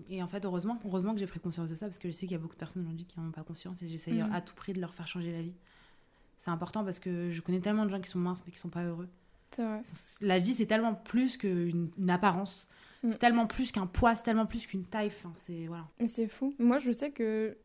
et 0.10 0.21
en 0.21 0.27
fait, 0.27 0.43
heureusement, 0.45 0.79
heureusement 0.86 1.13
que 1.13 1.19
j'ai 1.19 1.27
pris 1.27 1.39
conscience 1.39 1.69
de 1.69 1.75
ça, 1.75 1.86
parce 1.88 1.97
que 1.97 2.07
je 2.10 2.13
sais 2.13 2.21
qu'il 2.27 2.31
y 2.31 2.36
a 2.36 2.39
beaucoup 2.39 2.55
de 2.55 2.60
personnes 2.60 2.83
aujourd'hui 2.83 3.05
qui 3.05 3.19
n'en 3.19 3.27
ont 3.27 3.31
pas 3.31 3.43
conscience, 3.43 3.81
et 3.83 3.88
j'essaye 3.88 4.21
Mhm. 4.21 4.33
à 4.33 4.41
tout 4.41 4.53
prix 4.55 4.73
de 4.73 4.81
leur 4.81 4.93
faire 4.93 5.07
changer 5.07 5.31
la 5.31 5.41
vie. 5.41 5.55
C'est 6.38 6.51
important 6.51 6.83
parce 6.83 6.99
que 6.99 7.31
je 7.31 7.41
connais 7.41 7.60
tellement 7.62 7.86
de 7.86 7.89
gens 7.89 7.99
qui 8.01 8.10
sont 8.10 8.19
minces 8.19 8.43
mais 8.45 8.51
qui 8.51 8.60
sont 8.60 8.69
pas 8.69 8.83
heureux. 8.83 9.07
Vrai. 9.57 9.81
La 10.21 10.39
vie, 10.39 10.53
c'est 10.53 10.65
tellement 10.67 10.93
plus 10.93 11.38
qu'une 11.38 11.89
une 11.97 12.10
apparence. 12.10 12.69
Mm. 13.03 13.10
C'est 13.12 13.17
tellement 13.17 13.47
plus 13.47 13.71
qu'un 13.71 13.88
poids, 13.88 14.15
c'est 14.15 14.23
tellement 14.23 14.45
plus 14.45 14.65
qu'une 14.65 14.86
taille. 14.86 15.07
Enfin, 15.07 15.31
c'est 15.38 15.65
voilà. 15.67 15.88
Mais 15.99 16.07
c'est 16.07 16.27
fou. 16.27 16.53
Moi, 16.60 16.79
je 16.79 16.91
sais 16.91 17.12
que 17.12 17.57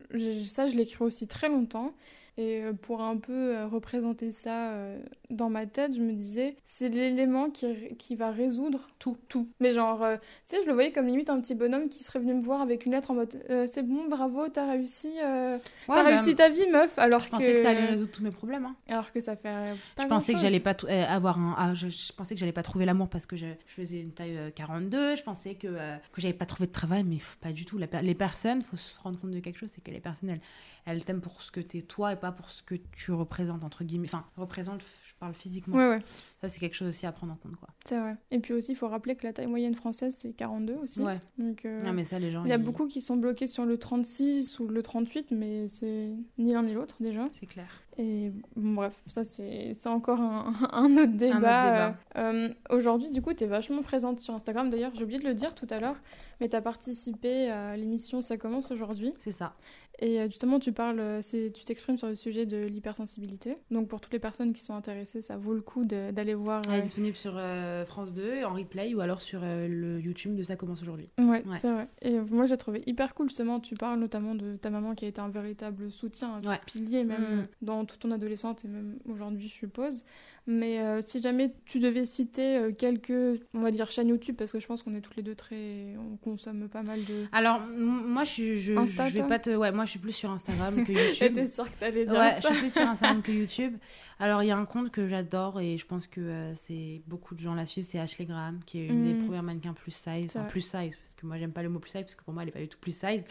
ça, 0.44 0.68
je 0.68 0.76
cru 0.84 1.04
aussi 1.04 1.26
très 1.26 1.48
longtemps. 1.48 1.94
Et 2.38 2.62
euh, 2.62 2.72
pour 2.72 3.02
un 3.02 3.18
peu 3.18 3.32
euh, 3.56 3.66
représenter 3.66 4.32
ça 4.32 4.70
euh, 4.72 4.98
dans 5.28 5.50
ma 5.50 5.66
tête, 5.66 5.94
je 5.94 6.00
me 6.00 6.12
disais, 6.12 6.56
c'est 6.64 6.88
l'élément 6.88 7.50
qui, 7.50 7.94
qui 7.98 8.16
va 8.16 8.30
résoudre 8.30 8.88
tout, 8.98 9.18
tout. 9.28 9.50
Mais 9.60 9.74
genre, 9.74 10.02
euh, 10.02 10.16
tu 10.16 10.56
sais, 10.56 10.62
je 10.62 10.66
le 10.66 10.72
voyais 10.72 10.92
comme 10.92 11.06
limite 11.06 11.28
un 11.28 11.38
petit 11.42 11.54
bonhomme 11.54 11.90
qui 11.90 12.02
serait 12.02 12.20
venu 12.20 12.32
me 12.32 12.42
voir 12.42 12.62
avec 12.62 12.86
une 12.86 12.92
lettre 12.92 13.10
en 13.10 13.14
mode, 13.14 13.38
euh, 13.50 13.66
c'est 13.70 13.82
bon, 13.82 14.08
bravo, 14.08 14.48
t'as 14.48 14.70
réussi, 14.70 15.12
euh, 15.22 15.56
Ouais, 15.56 15.60
t'as 15.88 16.04
bah, 16.04 16.08
réussi 16.08 16.34
ta 16.34 16.48
vie, 16.48 16.66
meuf. 16.70 16.98
Alors 16.98 17.20
Je 17.20 17.28
pensais 17.28 17.52
que... 17.54 17.62
ça 17.62 17.70
allait 17.70 17.84
résoudre 17.86 18.10
tous 18.12 18.22
mes 18.22 18.30
problèmes. 18.30 18.64
hein. 18.64 18.76
Alors 18.88 19.12
que 19.12 19.20
ça 19.20 19.36
fait 19.36 19.42
pas 19.42 20.02
je 20.02 20.06
pensais 20.08 20.32
que 20.32 20.40
j'allais 20.40 20.60
pas 20.60 20.74
avoir 21.08 21.38
un 21.38 21.54
ah, 21.58 21.74
je, 21.74 21.88
je 21.88 22.12
pensais 22.14 22.34
que 22.34 22.40
j'allais 22.40 22.52
pas 22.52 22.62
trouver 22.62 22.86
l'amour 22.86 23.08
parce 23.08 23.26
que 23.26 23.36
je, 23.36 23.46
je 23.66 23.74
faisais 23.74 24.00
une 24.00 24.12
taille 24.12 24.36
euh, 24.38 24.50
42 24.50 25.16
je 25.16 25.22
pensais 25.22 25.54
que 25.54 25.68
que 25.68 26.20
j'avais 26.20 26.32
pas 26.34 26.46
trouvé 26.46 26.66
de 26.66 26.72
travail 26.72 27.04
mais 27.04 27.18
pas 27.40 27.52
du 27.52 27.64
tout 27.64 27.78
La 27.78 27.86
les 28.02 28.14
personnes 28.14 28.62
faut 28.62 28.76
se 28.76 28.98
rendre 29.00 29.18
compte 29.20 29.30
de 29.32 29.40
quelque 29.40 29.58
chose 29.58 29.70
c'est 29.74 29.82
que 29.82 29.90
les 29.90 30.00
personnes 30.00 30.30
elles, 30.30 30.40
elles 30.86 31.04
t'aiment 31.04 31.20
pour 31.20 31.42
ce 31.42 31.50
que 31.50 31.60
t'es 31.60 31.82
toi 31.82 32.12
et 32.12 32.16
pas 32.22 32.32
pour 32.32 32.48
ce 32.50 32.62
que 32.62 32.76
tu 32.92 33.10
représentes 33.12 33.64
entre 33.64 33.82
guillemets 33.84 34.06
enfin 34.08 34.24
représente 34.36 34.80
je 34.80 35.12
parle 35.18 35.34
physiquement 35.34 35.76
Ouais, 35.76 35.88
ouais, 35.88 36.00
ça 36.40 36.48
c'est 36.48 36.58
quelque 36.60 36.74
chose 36.76 36.88
aussi 36.88 37.04
à 37.04 37.12
prendre 37.12 37.32
en 37.32 37.36
compte 37.36 37.56
quoi 37.56 37.68
c'est 37.84 37.98
vrai. 37.98 38.16
Et 38.30 38.38
puis 38.38 38.54
aussi, 38.54 38.72
il 38.72 38.74
faut 38.76 38.86
rappeler 38.88 39.16
que 39.16 39.26
la 39.26 39.32
taille 39.32 39.48
moyenne 39.48 39.74
française, 39.74 40.14
c'est 40.16 40.32
42 40.32 40.74
aussi. 40.74 41.00
ouais 41.00 41.18
Donc, 41.36 41.64
euh, 41.64 41.80
Ah, 41.84 41.92
mais 41.92 42.04
ça 42.04 42.18
les 42.20 42.30
gens 42.30 42.44
il 42.44 42.48
y 42.48 42.52
a 42.52 42.56
ils- 42.56 42.62
beaucoup 42.62 42.86
qui 42.86 43.00
sont 43.00 43.16
bloqués 43.16 43.48
sur 43.48 43.66
le 43.66 43.76
36 43.76 44.60
ou 44.60 44.68
le 44.68 44.82
38, 44.82 45.32
mais 45.32 45.66
c'est 45.66 46.10
ni 46.38 46.52
l'un 46.52 46.62
ni 46.62 46.72
l'autre 46.74 46.96
déjà. 47.00 47.24
c'est 47.32 47.46
clair 47.46 47.82
Et 47.98 48.30
bon, 48.56 48.74
bref, 48.74 48.94
ça 49.08 49.24
c'est 49.24 49.74
encore 49.86 50.20
un, 50.20 50.52
un 50.72 50.96
autre 50.96 51.12
débat. 51.16 51.38
débat. 51.40 51.96
Euh, 52.18 52.54
Aujourd'hui, 52.70 53.10
du 53.10 53.20
coup, 53.20 53.34
tu 53.34 53.42
es 53.44 53.46
vachement 53.48 53.82
présente 53.82 54.20
sur 54.20 54.32
Instagram. 54.34 54.70
D'ailleurs, 54.70 54.92
j'ai 54.94 55.02
oublié 55.02 55.18
de 55.18 55.26
le 55.26 55.34
dire 55.34 55.54
tout 55.56 55.66
à 55.70 55.80
l'heure, 55.80 55.96
mais 56.40 56.48
tu 56.48 56.54
as 56.56 56.62
participé 56.62 57.50
à 57.50 57.76
l'émission 57.76 58.20
Ça 58.22 58.36
commence 58.36 58.70
aujourd'hui. 58.70 59.12
c'est 59.24 59.32
ça 59.32 59.54
Et 59.98 60.18
euh, 60.20 60.26
justement, 60.26 60.58
tu 60.58 60.72
parles, 60.72 60.98
euh, 61.00 61.20
tu 61.22 61.64
t'exprimes 61.64 61.96
sur 61.96 62.08
le 62.08 62.16
sujet 62.16 62.46
de 62.46 62.56
l'hypersensibilité. 62.56 63.56
Donc, 63.70 63.88
pour 63.88 64.00
toutes 64.00 64.12
les 64.12 64.18
personnes 64.18 64.52
qui 64.52 64.60
sont 64.62 64.74
intéressées, 64.74 65.20
ça 65.20 65.36
vaut 65.36 65.54
le 65.54 65.60
coup 65.60 65.84
d'aller 65.84 66.34
voir. 66.34 66.62
elle 66.66 66.74
est 66.74 66.78
euh, 66.78 66.82
disponible 66.82 67.14
sur 67.16 67.34
euh, 67.36 67.84
France 67.84 68.12
2 68.12 68.42
en 68.44 68.54
replay 68.54 68.94
ou 68.94 69.00
alors 69.00 69.20
sur 69.20 69.40
euh, 69.44 69.68
le 69.68 70.00
YouTube 70.00 70.34
de 70.34 70.42
ça 70.42 70.56
commence 70.56 70.82
aujourd'hui 70.82 71.10
Ouais, 71.18 71.44
Ouais. 71.46 71.58
c'est 71.60 71.70
vrai. 71.70 71.88
Et 72.00 72.18
moi, 72.18 72.46
j'ai 72.46 72.56
trouvé 72.56 72.82
hyper 72.86 73.14
cool, 73.14 73.28
justement. 73.28 73.60
Tu 73.60 73.74
parles 73.76 74.00
notamment 74.00 74.34
de 74.34 74.56
ta 74.56 74.70
maman 74.70 74.94
qui 74.94 75.04
a 75.04 75.08
été 75.08 75.20
un 75.20 75.28
véritable 75.28 75.90
soutien, 75.92 76.40
un 76.42 76.48
Ouais. 76.48 76.60
pilier, 76.66 77.04
même 77.04 77.22
Mm. 77.42 77.46
dans 77.60 77.84
toute 77.84 78.00
ton 78.00 78.10
adolescence 78.10 78.64
et 78.64 78.68
même 78.68 78.98
aujourd'hui, 79.08 79.48
je 79.48 79.54
suppose. 79.54 80.04
Mais 80.48 80.80
euh, 80.80 81.00
si 81.00 81.22
jamais 81.22 81.54
tu 81.66 81.78
devais 81.78 82.04
citer 82.04 82.56
euh, 82.56 82.72
quelques, 82.72 83.12
on 83.54 83.60
va 83.60 83.70
dire, 83.70 83.88
chaînes 83.92 84.08
YouTube, 84.08 84.34
parce 84.36 84.50
que 84.50 84.58
je 84.58 84.66
pense 84.66 84.82
qu'on 84.82 84.94
est 84.96 85.00
toutes 85.00 85.14
les 85.14 85.22
deux 85.22 85.36
très. 85.36 85.94
On 85.96 86.16
consomme 86.16 86.68
pas 86.68 86.82
mal 86.82 86.98
de. 87.04 87.26
alors 87.30 87.60
moi 87.60 88.24
je 88.24 88.30
suis 88.30 88.58
je, 88.60 88.74
Insta, 88.76 89.08
je 89.08 89.18
vais 89.20 89.26
pas 89.28 89.38
te 89.38 89.50
ouais 89.50 89.70
moi 89.70 89.84
je 89.84 89.90
suis 89.90 89.98
plus 90.00 90.10
sur 90.12 90.30
Instagram 90.32 90.84
que 90.84 90.90
YouTube 90.92 91.12
J'étais 91.14 91.46
sûre 91.46 91.70
que 91.70 91.78
t'allais 91.78 92.06
dire 92.06 92.14
Ouais, 92.18 92.34
je 92.38 92.42
ça. 92.42 92.50
suis 92.50 92.58
plus 92.58 92.72
sur 92.72 92.82
Instagram 92.82 93.22
que 93.22 93.30
YouTube. 93.30 93.74
Alors, 94.18 94.42
il 94.44 94.46
y 94.46 94.50
a 94.52 94.56
un 94.56 94.66
compte 94.66 94.90
que 94.92 95.08
j'adore 95.08 95.60
et 95.60 95.76
je 95.78 95.84
pense 95.86 96.06
que 96.06 96.20
euh, 96.20 96.54
c'est 96.54 97.02
beaucoup 97.08 97.34
de 97.34 97.40
gens 97.40 97.54
la 97.54 97.66
suivent, 97.66 97.84
c'est 97.84 97.98
Ashley 97.98 98.24
Graham, 98.24 98.60
qui 98.64 98.78
est 98.78 98.86
une 98.86 99.02
des 99.04 99.14
Mm. 99.14 99.24
premières 99.24 99.42
mannequins 99.42 99.72
plus 99.72 99.90
size. 99.90 100.36
Enfin, 100.36 100.44
plus 100.44 100.60
size, 100.60 100.94
parce 100.96 101.14
que 101.16 101.26
moi, 101.26 101.38
j'aime 101.38 101.50
pas 101.50 101.62
le 101.64 101.68
mot 101.68 101.80
plus 101.80 101.90
size, 101.90 102.02
parce 102.02 102.14
que 102.14 102.22
pour 102.22 102.32
moi, 102.32 102.44
elle 102.44 102.50
est 102.50 102.52
pas 102.52 102.60
du 102.60 102.68
tout 102.68 102.78
plus 102.80 102.96
size. 102.96 103.24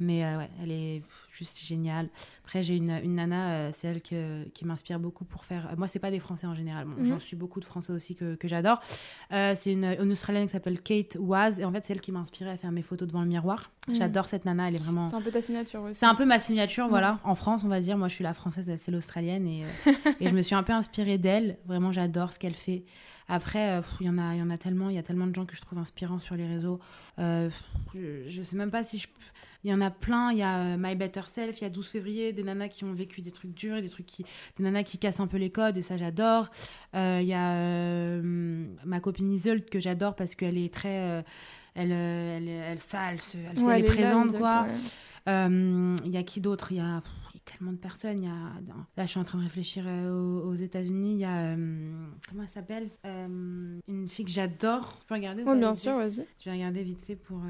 Mais 0.00 0.24
euh, 0.24 0.38
ouais, 0.38 0.50
elle 0.62 0.70
est 0.70 1.02
juste 1.30 1.60
géniale. 1.60 2.08
Après, 2.44 2.62
j'ai 2.62 2.76
une, 2.76 2.90
une 3.04 3.14
nana, 3.16 3.50
euh, 3.52 3.70
c'est 3.72 3.86
elle 3.88 4.02
que- 4.02 4.44
qui 4.54 4.64
m'inspire 4.64 4.98
beaucoup 4.98 5.24
pour 5.24 5.44
faire. 5.44 5.68
Moi, 5.76 5.86
c'est 5.86 5.98
pas 5.98 6.10
des 6.10 6.18
Français 6.18 6.46
en 6.46 6.54
général. 6.54 6.86
Bon, 6.86 6.94
Mhm. 7.00 7.04
J'en 7.06 7.18
suis 7.20 7.36
beaucoup 7.36 7.60
de 7.60 7.64
Français 7.64 7.92
aussi 7.92 8.14
que, 8.14 8.34
que 8.34 8.48
j'adore. 8.48 8.80
Euh, 9.32 9.54
c'est 9.56 9.72
une, 9.72 9.84
une 9.84 10.10
Australienne 10.12 10.46
qui 10.46 10.52
s'appelle 10.52 10.80
Kate 10.80 11.16
Waz. 11.20 11.60
Et 11.60 11.64
en 11.64 11.72
fait, 11.72 11.84
c'est 11.84 11.92
elle 11.92 12.00
qui 12.00 12.10
m'a 12.10 12.18
inspirée 12.20 12.50
à 12.50 12.56
faire 12.56 12.72
mes 12.72 12.82
photos 12.82 13.06
devant 13.06 13.20
le 13.22 13.28
miroir. 13.28 13.70
Mhm. 13.88 13.94
J'adore 13.94 14.26
cette 14.26 14.44
nana, 14.44 14.68
elle 14.68 14.74
est 14.74 14.82
vraiment. 14.82 15.06
C'est 15.06 15.16
un 15.16 15.20
peu 15.22 15.30
ta 15.30 15.42
signature 15.42 15.82
aussi. 15.82 15.94
C'est 15.94 16.06
un 16.06 16.14
peu 16.14 16.24
ma 16.24 16.38
signature, 16.40 16.88
voilà. 16.88 17.18
En 17.24 17.34
France, 17.34 17.62
on 17.64 17.68
va 17.68 17.80
dire, 17.80 17.96
moi 17.98 18.08
je 18.08 18.14
suis 18.14 18.24
la 18.24 18.34
française, 18.34 18.68
elle 18.68 18.78
c'est 18.78 18.90
l'australienne. 18.90 19.46
Et, 19.46 19.64
euh, 19.64 19.92
et 20.20 20.28
je 20.28 20.34
me 20.34 20.42
suis 20.42 20.54
un 20.54 20.62
peu 20.62 20.72
inspirée 20.72 21.18
d'elle. 21.18 21.58
Vraiment, 21.66 21.92
j'adore 21.92 22.32
ce 22.32 22.38
qu'elle 22.38 22.54
fait. 22.54 22.84
Après, 23.28 23.78
euh, 23.78 23.82
il 24.00 24.06
y, 24.06 24.10
en 24.10 24.18
a- 24.18 24.34
il 24.34 24.38
y 24.38 24.42
en 24.42 24.50
a 24.50 24.58
tellement, 24.58 24.88
il 24.90 24.96
y 24.96 24.98
a 24.98 25.02
tellement 25.02 25.26
de 25.26 25.34
gens 25.34 25.46
que 25.46 25.54
je 25.56 25.60
trouve 25.60 25.78
inspirants 25.78 26.18
sur 26.18 26.34
les 26.34 26.46
réseaux. 26.46 26.80
Euh, 27.18 27.48
je, 27.94 28.28
je 28.28 28.42
sais 28.42 28.56
même 28.56 28.70
pas 28.70 28.84
si 28.84 28.98
je. 28.98 29.08
Il 29.64 29.70
y 29.70 29.74
en 29.74 29.80
a 29.80 29.90
plein. 29.90 30.32
Il 30.32 30.38
y 30.38 30.42
a 30.42 30.58
euh, 30.58 30.76
My 30.76 30.96
Better 30.96 31.20
Self, 31.26 31.60
il 31.60 31.62
y 31.62 31.66
a 31.66 31.70
12 31.70 31.86
février, 31.88 32.32
des 32.32 32.42
nanas 32.42 32.66
qui 32.68 32.82
ont 32.84 32.92
vécu 32.92 33.22
des 33.22 33.30
trucs 33.30 33.54
durs 33.54 33.76
et 33.76 33.82
des 33.82 33.88
trucs 33.88 34.06
qui, 34.06 34.24
des 34.56 34.64
nanas 34.64 34.82
qui 34.82 34.98
cassent 34.98 35.20
un 35.20 35.28
peu 35.28 35.36
les 35.36 35.50
codes 35.50 35.76
et 35.76 35.82
ça 35.82 35.96
j'adore. 35.96 36.48
Euh, 36.96 37.20
Il 37.22 37.28
y 37.28 37.32
a 37.34 37.52
euh, 37.52 38.66
ma 38.84 38.98
copine 39.00 39.30
Isolde 39.30 39.68
que 39.70 39.78
j'adore 39.78 40.16
parce 40.16 40.34
qu'elle 40.34 40.58
est 40.58 40.72
très, 40.74 41.22
elle, 41.74 41.92
elle, 41.92 42.48
elle, 42.48 42.78
ça, 42.80 43.12
elle, 43.12 43.20
se, 43.20 43.36
elle, 43.38 43.58
Ouais, 43.62 43.78
elle 43.78 43.84
est 43.84 43.88
présente 43.88 44.36
quoi. 44.36 44.66
ouais. 45.26 45.46
Il 46.04 46.10
y 46.10 46.16
a 46.16 46.22
qui 46.24 46.40
d'autre? 46.40 46.72
Il 46.72 46.78
y 46.78 46.80
a 46.80 47.00
tellement 47.44 47.72
de 47.72 47.78
personnes. 47.78 48.18
Il 48.18 48.24
y 48.24 48.28
a, 48.28 48.52
là, 48.96 49.04
je 49.04 49.06
suis 49.10 49.18
en 49.20 49.24
train 49.24 49.38
de 49.38 49.44
réfléchir 49.44 49.84
euh, 49.86 50.10
aux, 50.12 50.50
aux 50.50 50.54
États-Unis. 50.54 51.12
Il 51.14 51.18
y 51.18 51.24
a 51.24 51.54
euh, 51.54 52.06
comment 52.28 52.42
elle 52.42 52.48
s'appelle 52.48 52.90
Euh, 53.06 53.78
Une 53.88 54.08
fille 54.08 54.24
que 54.24 54.30
j'adore. 54.30 54.98
Tu 55.00 55.06
peux 55.06 55.14
regarder 55.14 55.44
ça, 55.44 55.54
bien 55.54 55.74
sûr, 55.74 55.96
vas-y. 55.96 56.26
Je 56.38 56.44
vais 56.46 56.52
regarder 56.52 56.82
vite 56.82 57.02
fait 57.02 57.16
pour. 57.16 57.40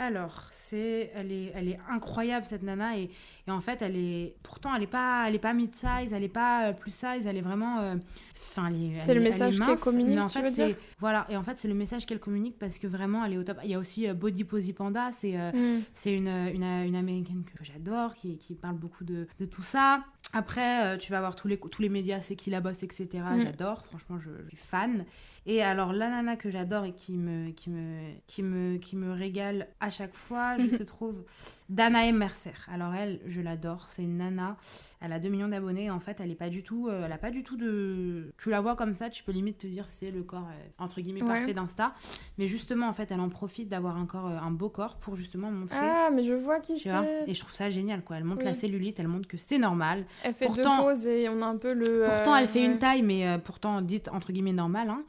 Alors, 0.00 0.48
c'est, 0.50 1.10
elle 1.14 1.30
est, 1.30 1.52
elle 1.54 1.68
est 1.68 1.78
incroyable 1.90 2.46
cette 2.46 2.62
nana 2.62 2.96
et, 2.96 3.10
et 3.46 3.50
en 3.50 3.60
fait, 3.60 3.82
elle 3.82 3.96
est, 3.96 4.34
pourtant, 4.42 4.74
elle 4.74 4.82
est 4.82 4.86
pas, 4.86 5.26
elle 5.28 5.34
est 5.34 5.38
pas 5.38 5.52
mid 5.52 5.74
size, 5.74 6.14
elle 6.14 6.24
est 6.24 6.28
pas 6.28 6.68
euh, 6.68 6.72
plus 6.72 6.90
size, 6.90 7.26
elle 7.26 7.36
est 7.36 7.42
vraiment, 7.42 7.80
euh, 7.80 7.96
enfin, 8.34 8.72
C'est 8.98 9.12
le 9.12 9.20
message 9.20 9.58
qu'elle 9.60 9.78
communique, 9.78 10.18
en 10.18 10.26
tu 10.26 10.38
fait, 10.38 10.42
veux 10.48 10.54
c'est- 10.54 10.66
dire? 10.68 10.76
voilà, 10.98 11.26
et 11.28 11.36
en 11.36 11.42
fait, 11.42 11.58
c'est 11.58 11.68
le 11.68 11.74
message 11.74 12.06
qu'elle 12.06 12.18
communique 12.18 12.58
parce 12.58 12.78
que 12.78 12.86
vraiment, 12.86 13.26
elle 13.26 13.34
est 13.34 13.38
au 13.38 13.44
top. 13.44 13.58
Il 13.62 13.70
y 13.70 13.74
a 13.74 13.78
aussi 13.78 14.08
euh, 14.08 14.14
Body 14.14 14.44
Posy 14.44 14.72
Panda, 14.72 15.10
c'est 15.12 15.38
euh, 15.38 15.50
Mm. 15.52 15.82
c'est 15.92 16.14
une, 16.14 16.28
une, 16.28 16.62
une 16.64 16.96
américaine 16.96 17.44
que 17.44 17.62
j'adore, 17.62 18.14
qui, 18.14 18.38
qui 18.38 18.54
parle 18.54 18.76
beaucoup 18.76 19.04
de, 19.04 19.26
de 19.38 19.44
tout 19.44 19.62
ça. 19.62 20.02
Après, 20.32 20.86
euh, 20.86 20.96
tu 20.96 21.10
vas 21.10 21.18
voir 21.20 21.34
tous 21.36 21.48
les, 21.48 21.58
tous 21.58 21.82
les 21.82 21.88
médias, 21.90 22.20
c'est 22.22 22.36
qui 22.36 22.48
la 22.50 22.60
bosse, 22.60 22.82
etc. 22.84 23.08
Mm. 23.14 23.40
J'adore, 23.40 23.84
franchement, 23.84 24.18
je, 24.18 24.30
je 24.44 24.56
suis 24.56 24.64
fan. 24.66 25.04
Et 25.44 25.60
alors, 25.62 25.92
la 25.92 26.08
nana 26.08 26.36
que 26.36 26.50
j'adore 26.50 26.84
et 26.84 26.92
qui 26.92 27.16
me, 27.18 27.50
qui, 27.50 27.68
me, 27.68 28.12
qui, 28.28 28.42
me, 28.42 28.76
qui 28.78 28.96
me 28.96 29.12
régale 29.12 29.66
à 29.80 29.89
chaque 29.90 30.14
fois, 30.14 30.56
je 30.58 30.76
te 30.76 30.82
trouve 30.82 31.24
Danae 31.68 32.12
Mercer. 32.12 32.54
Alors, 32.72 32.94
elle, 32.94 33.20
je 33.26 33.40
l'adore. 33.40 33.88
C'est 33.90 34.02
une 34.02 34.18
nana. 34.18 34.56
Elle 35.02 35.12
a 35.14 35.18
2 35.18 35.30
millions 35.30 35.48
d'abonnés. 35.48 35.90
En 35.90 35.98
fait, 35.98 36.20
elle 36.20 36.30
est 36.30 36.34
pas 36.34 36.50
du 36.50 36.62
tout. 36.62 36.88
euh, 36.88 37.04
elle 37.06 37.12
a 37.12 37.16
pas 37.18 37.30
du 37.30 37.42
tout 37.42 37.56
de. 37.56 38.32
Tu 38.38 38.50
la 38.50 38.60
vois 38.60 38.76
comme 38.76 38.94
ça, 38.94 39.08
tu 39.08 39.24
peux 39.24 39.32
limite 39.32 39.56
te 39.58 39.66
dire 39.66 39.86
c'est 39.88 40.10
le 40.10 40.22
corps, 40.22 40.46
euh, 40.50 40.68
entre 40.78 41.00
guillemets, 41.00 41.22
Ouais. 41.22 41.28
parfait 41.28 41.54
d'Insta. 41.54 41.94
Mais 42.36 42.46
justement, 42.48 42.86
en 42.88 42.92
fait, 42.92 43.10
elle 43.10 43.20
en 43.20 43.30
profite 43.30 43.68
d'avoir 43.70 43.96
un 43.96 44.04
corps, 44.04 44.26
euh, 44.26 44.36
un 44.38 44.50
beau 44.50 44.68
corps 44.68 44.96
pour 44.96 45.16
justement 45.16 45.50
montrer. 45.50 45.78
Ah, 45.80 46.10
mais 46.12 46.22
je 46.22 46.34
vois 46.34 46.60
qui 46.60 46.78
c'est. 46.78 46.90
et 47.26 47.34
je 47.34 47.40
trouve 47.40 47.54
ça 47.54 47.70
génial, 47.70 48.02
quoi. 48.02 48.16
Elle 48.18 48.24
montre 48.24 48.40
Oui. 48.42 48.46
la 48.46 48.54
cellulite, 48.54 49.00
elle 49.00 49.08
montre 49.08 49.26
que 49.26 49.38
c'est 49.38 49.58
normal. 49.58 50.04
Elle 50.22 50.34
fait 50.34 50.46
pourtant- 50.46 50.78
deux 50.78 50.82
poses 50.84 51.06
et 51.06 51.28
on 51.30 51.40
a 51.40 51.46
un 51.46 51.56
peu 51.56 51.72
le. 51.72 52.04
Pourtant, 52.06 52.36
elle 52.36 52.46
fait 52.48 52.60
ouais. 52.60 52.72
une 52.72 52.78
taille, 52.78 53.02
mais 53.02 53.26
euh, 53.26 53.38
pourtant 53.38 53.80
dite 53.80 54.08
entre 54.12 54.32
guillemets 54.32 54.52
normale. 54.52 54.90
hein. 54.90 55.02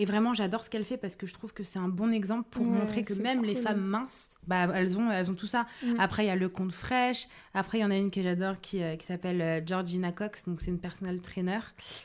Et 0.00 0.04
vraiment, 0.04 0.32
j'adore 0.32 0.62
ce 0.62 0.70
qu'elle 0.70 0.84
fait 0.84 0.96
parce 0.96 1.16
que 1.16 1.26
je 1.26 1.34
trouve 1.34 1.52
que 1.52 1.64
c'est 1.64 1.80
un 1.80 1.88
bon 1.88 2.12
exemple 2.12 2.46
pour 2.52 2.62
Ouais, 2.64 2.78
montrer 2.78 3.02
que 3.02 3.14
même 3.14 3.42
les 3.44 3.56
femmes 3.56 3.80
minces, 3.80 4.36
bah, 4.46 4.68
elles, 4.72 4.96
ont, 4.96 5.10
elles 5.10 5.28
ont 5.28 5.34
tout 5.34 5.48
ça. 5.48 5.66
Mm. 5.82 5.94
Après, 5.98 6.22
il 6.22 6.28
y 6.28 6.30
a 6.30 6.36
le 6.36 6.48
compte 6.48 6.70
fraîche. 6.70 7.26
Après, 7.52 7.78
il 7.78 7.80
y 7.80 7.84
en 7.84 7.90
a 7.90 7.96
une 7.96 8.12
que 8.12 8.22
j'adore 8.22 8.60
qui, 8.60 8.80
euh, 8.80 8.94
qui 8.94 9.04
s'appelle 9.04 9.37
euh, 9.40 9.60
Georgina 9.64 10.12
Cox. 10.12 10.46
Donc, 10.46 10.60
c'est 10.60 10.70
une 10.70 10.78
personal 10.80 11.20
trainer. 11.20 11.60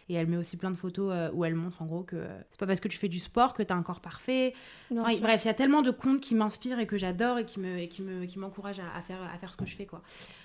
Et 0.10 0.13
elle 0.15 0.28
met 0.28 0.38
aussi 0.38 0.58
plein 0.58 0.72
de 0.72 0.76
photos 0.76 1.12
euh, 1.13 1.30
où 1.34 1.46
elle 1.46 1.56
montre 1.56 1.82
en 1.82 1.86
gros 1.86 2.04
que 2.04 2.15
euh, 2.15 2.28
c'est 2.52 2.60
pas 2.60 2.67
parce 2.67 2.80
que 2.80 2.88
tu 2.88 2.98
fais 2.98 3.08
du 3.10 3.19
sport 3.19 3.54
que 3.54 3.63
tu 3.63 3.72
as 3.74 3.76
un 3.76 3.84
corps 3.84 4.02
parfait. 4.02 4.54
Enfin, 4.91 5.15
bref, 5.22 5.43
il 5.43 5.48
y 5.48 5.52
a 5.52 5.54
tellement 5.54 5.82
de 5.82 5.91
comptes 5.91 6.22
qui 6.22 6.36
m'inspirent 6.36 6.80
et 6.80 6.88
que 6.88 6.98
j'adore 6.98 7.39
et 7.39 7.46
qui 7.46 7.60
me, 7.60 7.78
et 7.80 7.88
qui 7.88 8.02
me, 8.02 8.26
qui 8.26 8.39
m'encouragent 8.39 8.80
à, 8.80 8.98
à 8.98 9.02
faire, 9.02 9.17
à 9.34 9.38
faire 9.38 9.52
ce 9.52 9.58
que 9.58 9.65
je 9.65 9.76
fais, 9.76 9.86
quoi. 9.86 10.02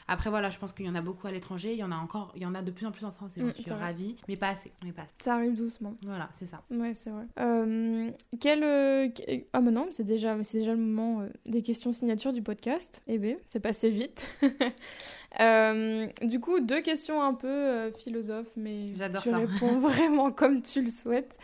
Après, 0.09 0.31
voilà, 0.31 0.49
je 0.51 0.59
pense 0.59 0.73
qu'il 0.73 0.87
y 0.87 0.89
en 0.89 0.95
a 0.95 1.03
beaucoup 1.03 1.27
à 1.27 1.33
l'étranger. 1.33 1.73
Il 1.73 1.79
y 1.79 1.85
en 1.85 1.93
a 1.93 1.97
encore, 1.97 2.33
il 2.35 2.43
y 2.43 2.47
en 2.47 2.55
a 2.55 2.63
de 2.63 2.71
plus 2.71 2.87
en 2.87 2.93
plus 2.93 3.05
en 3.05 3.13
France 3.13 3.37
et 3.37 3.41
j'en 3.41 3.49
Mm, 3.49 3.53
suis 3.53 3.71
ravie. 3.73 4.17
Mais 4.29 4.37
pas 4.37 4.49
assez. 4.49 4.73
Mais 4.85 4.93
pas 4.93 5.03
assez. 5.03 5.13
Ça 5.23 5.35
arrive 5.35 5.55
doucement. 5.57 5.95
Voilà, 6.03 6.29
c'est 6.33 6.47
ça. 6.47 6.63
Ouais, 6.71 6.95
c'est 6.95 7.11
vrai. 7.11 7.25
Euh, 7.41 8.11
quel. 8.41 8.63
euh, 8.63 9.09
que- 9.09 9.45
Ah, 9.53 9.61
mais 9.61 9.71
non, 9.71 9.89
c'est 9.91 10.05
déjà, 10.05 10.43
c'est 10.45 10.59
déjà 10.61 10.73
le 10.73 10.79
moment 10.79 11.21
euh, 11.23 11.29
des 11.47 11.63
questions 11.63 11.93
signatures 11.93 12.33
du 12.33 12.43
podcast. 12.43 13.03
Eh 13.07 13.19
bien, 13.19 13.37
c'est 13.51 13.61
passé 13.61 13.91
vite. 13.91 14.27
Euh, 15.41 16.07
du 16.23 16.41
coup, 16.41 16.61
deux 16.61 16.81
questions 16.81 17.23
un 17.23 17.35
peu 17.35 17.49
euh, 17.49 17.93
philosophes, 17.93 18.51
mais 18.57 18.95
J'adore 18.97 19.23
tu 19.23 19.29
ça. 19.29 19.39
réponds 19.39 19.79
vraiment 19.81 20.33
comme 20.33 20.63
tu 20.63 20.83
le 20.83 20.91
souhaites. 20.91 21.39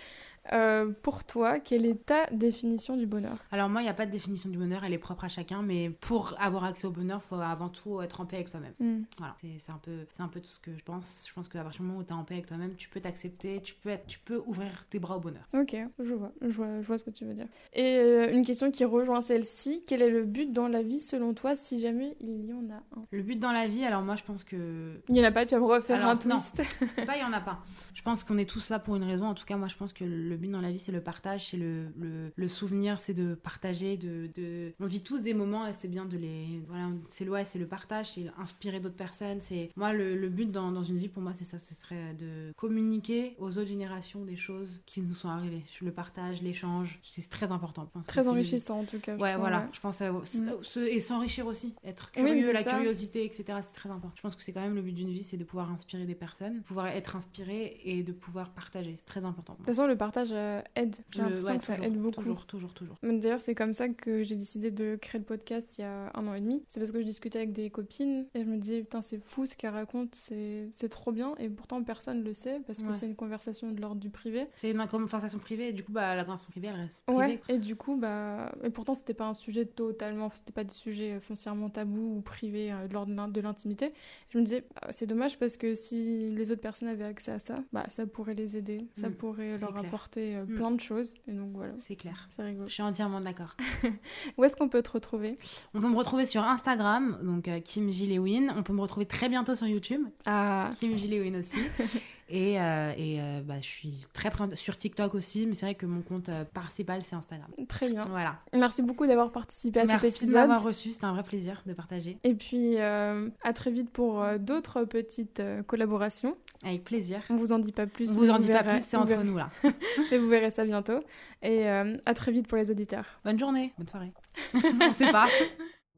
Euh, 0.52 0.92
pour 1.02 1.24
toi, 1.24 1.59
quelle 1.59 1.87
est 1.87 2.07
ta 2.07 2.26
définition 2.30 2.96
du 2.96 3.07
bonheur? 3.07 3.37
Alors 3.50 3.68
moi, 3.68 3.80
il 3.80 3.85
n'y 3.85 3.90
a 3.90 3.94
pas 3.94 4.07
de 4.07 4.11
définition 4.11 4.50
du 4.50 4.59
bonheur, 4.59 4.85
elle 4.85 4.92
est 4.92 4.98
propre 4.98 5.24
à 5.24 5.28
chacun, 5.28 5.62
mais 5.62 5.90
pour 5.90 6.35
avoir 6.38 6.64
accès 6.64 6.87
au 6.87 6.90
bonheur, 6.90 7.20
il 7.24 7.28
faut 7.28 7.40
avant 7.40 7.68
tout 7.68 8.02
être 8.02 8.20
en 8.20 8.26
paix 8.26 8.37
avec 8.37 8.48
soi-même. 8.48 8.74
Hmm. 8.78 9.02
Voilà, 9.18 9.37
c'est 9.59 9.72
un, 9.72 9.80
peu, 9.83 10.07
un 10.18 10.28
peu 10.28 10.40
tout 10.40 10.50
ce 10.50 10.61
que 10.61 10.76
je 10.76 10.83
pense. 10.83 11.24
Je 11.26 11.33
pense 11.33 11.48
qu'à 11.48 11.62
partir 11.62 11.80
du 11.80 11.87
moment 11.87 12.00
où 12.00 12.04
tu 12.04 12.11
es 12.11 12.12
en 12.12 12.24
paix 12.24 12.35
avec 12.35 12.46
toi-même, 12.46 12.74
tu 12.76 12.88
peux 12.88 13.00
t'accepter, 13.00 13.61
tu 13.62 13.74
peux, 13.74 13.88
être, 13.90 14.07
tu 14.07 14.18
peux 14.18 14.42
ouvrir 14.46 14.87
tes 14.90 14.98
bras 14.98 15.16
au 15.16 15.20
bonheur. 15.20 15.48
Ok, 15.54 15.76
je 15.98 16.14
vois, 16.14 16.33
je 16.42 16.48
vois, 16.48 16.83
je 16.83 16.87
vois 16.87 16.98
ce 16.98 17.04
que 17.04 17.11
tu 17.11 17.24
veux 17.24 17.35
dire. 17.35 17.46
Et 17.72 17.96
euh, 17.96 18.33
une 18.33 18.44
question 18.44 18.70
qui 18.70 18.85
rejoint 18.85 19.20
celle-ci, 19.20 19.83
quel 19.87 20.02
est 20.02 20.11
le 20.11 20.24
but 20.24 20.52
dans 20.52 20.68
la 20.68 20.83
vie 20.83 21.00
selon 21.00 21.35
toi, 21.35 21.57
si 21.57 21.80
jamais 21.80 22.16
il 22.20 22.44
y 22.44 22.52
en 22.52 22.70
a 22.70 22.76
un? 22.98 23.07
Le 23.11 23.22
but 23.22 23.38
dans 23.38 23.52
la 23.52 23.66
vie, 23.66 23.85
alors 23.85 24.02
moi 24.02 24.16
je 24.16 24.22
pense 24.22 24.44
que... 24.44 25.00
Il 25.09 25.14
n'y 25.14 25.20
en 25.20 25.24
a 25.24 25.33
pas, 25.33 25.46
tu 25.46 25.54
vas 25.54 25.61
me 25.61 25.66
refaire 25.66 25.96
Alors, 25.96 26.11
un 26.11 26.28
non. 26.28 26.37
twist. 26.37 26.62
C'est 26.94 27.07
pas, 27.07 27.16
il 27.16 27.20
y 27.20 27.24
en 27.24 27.33
a 27.33 27.40
pas. 27.40 27.61
Je 27.94 28.02
pense 28.02 28.24
qu'on 28.24 28.38
est 28.38 28.48
tous 28.48 28.68
là 28.68 28.78
pour 28.78 28.96
une 28.96 29.04
raison. 29.04 29.26
En 29.26 29.35
tout 29.35 29.44
cas, 29.46 29.57
moi 29.57 29.68
je 29.68 29.76
pense 29.76 29.92
que 29.92 30.04
le 30.04 30.34
but 30.37 30.49
dans 30.51 30.61
la 30.61 30.70
vie, 30.73 30.79
c'est 30.79 30.92
le 30.92 31.01
partage, 31.01 31.51
c'est 31.51 31.57
le, 31.57 31.87
le, 31.99 32.33
le 32.35 32.49
souvenir, 32.49 32.99
c'est 33.01 33.14
de 33.14 33.35
partager, 33.35 33.97
de, 33.97 34.29
de... 34.35 34.73
On 34.81 34.87
vit 34.87 35.03
tous 35.03 35.20
des 35.20 35.35
moments 35.35 35.66
et 35.66 35.73
c'est 35.75 35.88
bien 35.88 36.05
de 36.05 36.16
les... 36.16 36.62
Voilà, 36.68 36.88
c'est 37.11 37.29
ouais, 37.29 37.44
c'est 37.44 37.59
le 37.59 37.66
partage, 37.66 38.12
c'est 38.14 38.27
inspirer 38.38 38.81
d'autres 38.81 38.94
personnes. 38.97 39.40
C'est 39.40 39.70
Moi, 39.77 39.92
le, 39.92 40.16
le 40.16 40.29
but 40.29 40.51
dans, 40.51 40.70
dans 40.73 40.83
une 40.83 40.99
vie, 40.99 41.09
pour 41.09 41.23
moi, 41.23 41.33
c'est 41.35 41.44
ça, 41.44 41.59
ce 41.59 41.75
serait 41.75 42.14
de 42.14 42.53
communiquer 42.57 43.35
aux 43.38 43.59
autres 43.59 43.68
générations 43.68 44.25
des 44.25 44.37
choses 44.37 44.83
qui 44.87 45.01
nous 45.03 45.14
sont 45.14 45.29
arrivées. 45.29 45.62
Le 45.81 45.92
partage, 45.92 46.42
l'échange, 46.42 47.01
c'est 47.03 47.29
très 47.29 47.53
important. 47.53 47.90
Très 48.07 48.23
le- 48.25 48.29
enrichissant 48.31 48.81
en 48.81 48.85
tout 48.85 48.99
cas. 48.99 49.16
Ouais, 49.16 49.37
voilà, 49.37 49.61
ouais. 49.61 49.68
je 49.73 49.81
pense 49.81 50.01
à... 50.03 50.12
Mm. 50.12 50.25
se- 50.62 50.81
Et 50.88 51.01
s'enrichir 51.01 51.47
aussi, 51.47 51.75
être 51.85 52.11
curieux, 52.11 52.53
la 52.53 52.62
ça. 52.62 52.75
curiosité, 52.75 53.25
etc. 53.25 53.44
C'est 53.61 53.75
très 53.75 53.90
important. 53.90 54.12
Je 54.16 54.23
pense 54.23 54.35
que 54.35 54.42
c'est 54.42 54.53
quand 54.53 54.61
même 54.61 54.75
le 54.75 54.83
but 54.83 54.92
d'une 54.92 55.11
vie, 55.11 55.23
c'est 55.23 55.37
de 55.37 55.44
pouvoir 55.44 55.70
inspirer 55.70 56.05
des 56.05 56.14
personnes, 56.14 56.62
pouvoir 56.62 56.87
être 56.88 57.16
inspiré 57.16 57.81
et 57.85 58.03
de 58.03 58.12
pouvoir 58.12 58.51
partager. 58.51 58.94
C'est 58.99 59.07
très 59.07 59.25
important. 59.25 59.55
De 59.55 59.59
toute 59.59 59.66
façon, 59.66 59.87
le 59.87 59.97
partage 59.97 60.23
euh, 60.32 60.60
aide. 60.76 60.96
J'ai 61.12 61.20
l'impression 61.22 61.52
ouais, 61.52 61.58
que 61.58 61.64
ça 61.64 61.78
aide 61.78 61.96
beaucoup. 62.00 62.20
Toujours, 62.22 62.46
toujours, 62.46 62.74
toujours. 62.74 62.96
D'ailleurs, 63.02 63.40
c'est 63.40 63.54
comme 63.54 63.74
ça 63.74 63.88
que 63.88 64.22
j'ai 64.22 64.37
décidé 64.37 64.70
de 64.70 64.96
créer 64.96 65.18
le 65.18 65.24
podcast 65.24 65.76
il 65.78 65.82
y 65.82 65.84
a 65.84 66.10
un 66.14 66.26
an 66.26 66.34
et 66.34 66.40
demi. 66.40 66.62
C'est 66.68 66.80
parce 66.80 66.92
que 66.92 67.00
je 67.00 67.04
discutais 67.04 67.38
avec 67.38 67.52
des 67.52 67.70
copines 67.70 68.26
et 68.34 68.40
je 68.44 68.48
me 68.48 68.56
disais, 68.56 68.80
putain, 68.80 69.02
c'est 69.02 69.18
fou 69.24 69.46
ce 69.46 69.56
qu'elles 69.56 69.70
racontent, 69.70 70.10
c'est 70.12 70.88
trop 70.90 71.12
bien. 71.12 71.34
Et 71.38 71.48
pourtant, 71.48 71.82
personne 71.82 72.20
ne 72.20 72.24
le 72.24 72.34
sait 72.34 72.60
parce 72.66 72.80
que 72.82 72.88
Ouais. 72.88 72.94
c'est 72.94 73.06
une 73.06 73.16
conversation 73.16 73.70
de 73.72 73.80
l'ordre 73.80 74.00
du 74.00 74.10
privé. 74.10 74.46
C'est 74.54 74.70
une 74.70 74.87
conversation 74.87 75.38
privée, 75.38 75.68
et 75.68 75.72
du 75.72 75.82
coup, 75.82 75.92
bah, 75.92 76.14
la 76.14 76.24
conversation 76.24 76.50
privée, 76.50 76.68
elle 76.68 76.80
reste 76.80 77.02
privée. 77.06 77.18
Ouais, 77.18 77.40
et 77.48 77.58
du 77.58 77.76
coup, 77.76 77.96
bah. 77.96 78.52
Et 78.62 78.70
pourtant, 78.70 78.94
c'était 78.94 79.14
pas 79.14 79.26
un 79.26 79.34
sujet 79.34 79.64
totalement. 79.66 80.30
C'était 80.34 80.52
pas 80.52 80.64
des 80.64 80.72
sujets 80.74 81.12
euh, 81.14 81.20
foncièrement 81.20 81.70
tabous 81.70 82.16
ou 82.16 82.20
privés 82.20 82.72
euh, 82.72 82.87
de 82.88 82.92
l'ordre 82.92 83.10
de 83.12 83.16
l'in- 83.16 83.28
de 83.28 83.40
l'intimité. 83.40 83.92
Je 84.30 84.38
me 84.38 84.44
disais, 84.44 84.64
ah, 84.82 84.92
c'est 84.92 85.06
dommage 85.06 85.38
parce 85.38 85.56
que 85.56 85.74
si 85.74 86.30
les 86.30 86.50
autres 86.50 86.60
personnes 86.60 86.88
avaient 86.88 87.04
accès 87.04 87.32
à 87.32 87.38
ça, 87.38 87.62
bah, 87.72 87.84
ça 87.88 88.06
pourrait 88.06 88.34
les 88.34 88.56
aider. 88.56 88.87
Ça 88.94 89.08
Mm, 89.08 89.14
pourrait 89.14 89.58
leur 89.58 89.72
clair. 89.72 89.84
apporter 89.87 90.13
euh, 90.20 90.44
Mm. 90.44 90.55
plein 90.57 90.70
de 90.70 90.81
choses. 90.81 91.14
Et 91.29 91.33
donc 91.33 91.50
voilà, 91.55 91.72
C'est 91.79 91.96
clair. 91.96 92.29
c'est 92.35 92.42
rigolo. 92.42 92.66
Je 92.68 92.72
suis 92.74 92.83
entièrement 92.83 93.20
d'accord. 93.20 93.57
Où 94.38 94.44
est-ce 94.44 94.57
qu'on 94.57 94.68
peut 94.68 94.83
te 94.83 94.90
retrouver? 94.90 95.38
On 95.74 95.81
peut 95.81 95.88
me 95.88 95.96
retrouver 95.96 96.27
sur 96.27 96.42
Instagram, 96.44 97.18
donc 97.22 97.48
euh, 97.48 97.61
Kim 97.61 97.90
Gilewin. 97.90 98.55
On 98.57 98.62
peut 98.62 98.72
me 98.72 98.81
retrouver 98.81 99.07
très 99.07 99.29
bientôt 99.29 99.55
sur 99.55 99.66
YouTube, 99.66 100.03
Ah, 100.27 100.70
Kim 100.79 100.96
Gilewin 100.96 101.38
aussi. 101.38 101.59
et 102.29 102.61
euh, 102.61 102.92
et 102.96 103.20
euh, 103.20 103.40
bah, 103.42 103.61
je 103.61 103.66
suis 103.66 103.94
très 104.12 104.31
présente 104.31 104.55
sur 104.57 104.77
TikTok 104.77 105.14
aussi, 105.14 105.46
mais 105.46 105.55
c'est 105.55 105.66
vrai 105.66 105.74
que 105.74 105.87
mon 105.87 106.03
compte 106.03 106.31
principal, 106.53 107.03
c'est 107.03 107.16
Instagram. 107.16 107.50
très 107.68 107.88
bien. 107.90 108.03
Voilà. 108.09 108.38
Merci 108.55 108.83
beaucoup 108.83 109.07
d'avoir 109.07 109.31
participé 109.33 109.81
à 109.81 109.85
Merci 109.85 110.07
cet 110.07 110.12
de 110.12 110.16
épisode. 110.24 110.40
m'avoir 110.48 110.62
reçu, 110.62 110.90
c'était 110.90 111.05
un 111.07 111.12
vrai 111.12 111.22
plaisir 111.22 111.62
de 111.66 111.72
partager. 111.74 112.18
Et 112.24 112.35
puis, 112.35 112.77
à 112.79 113.53
très 113.55 113.70
vite 113.70 113.90
pour 113.90 114.24
d'autres 114.38 114.85
petites 114.85 115.42
collaborations. 115.66 116.37
Avec 116.64 116.85
plaisir. 116.85 117.20
On 117.31 117.37
vous 117.37 117.53
en 117.53 117.59
dit 117.59 117.72
pas 117.72 117.87
plus. 117.87 118.11
On 118.11 118.14
mais 118.14 118.18
vous 118.27 118.31
en 118.31 118.38
dit 118.38 118.48
pas 118.48 118.62
plus, 118.62 118.81
c'est 118.83 118.96
vous 118.96 119.03
entre 119.03 119.12
verrez- 119.12 119.24
nous 119.24 119.37
là. 119.37 119.50
Et 120.12 120.18
vous 120.18 120.29
verrez 120.29 120.50
ça 120.50 120.64
bientôt. 120.64 121.00
Et 121.42 121.68
euh, 121.68 121.96
à 122.07 122.14
très 122.14 122.33
vite 122.33 122.46
pour 122.48 122.57
les 122.59 122.70
auditeurs. 122.70 123.05
Bonne 123.24 123.38
journée, 123.38 123.72
bonne 123.79 123.88
soirée. 123.88 124.12
On 124.81 124.92
sait 124.92 125.11
pas. 125.12 125.27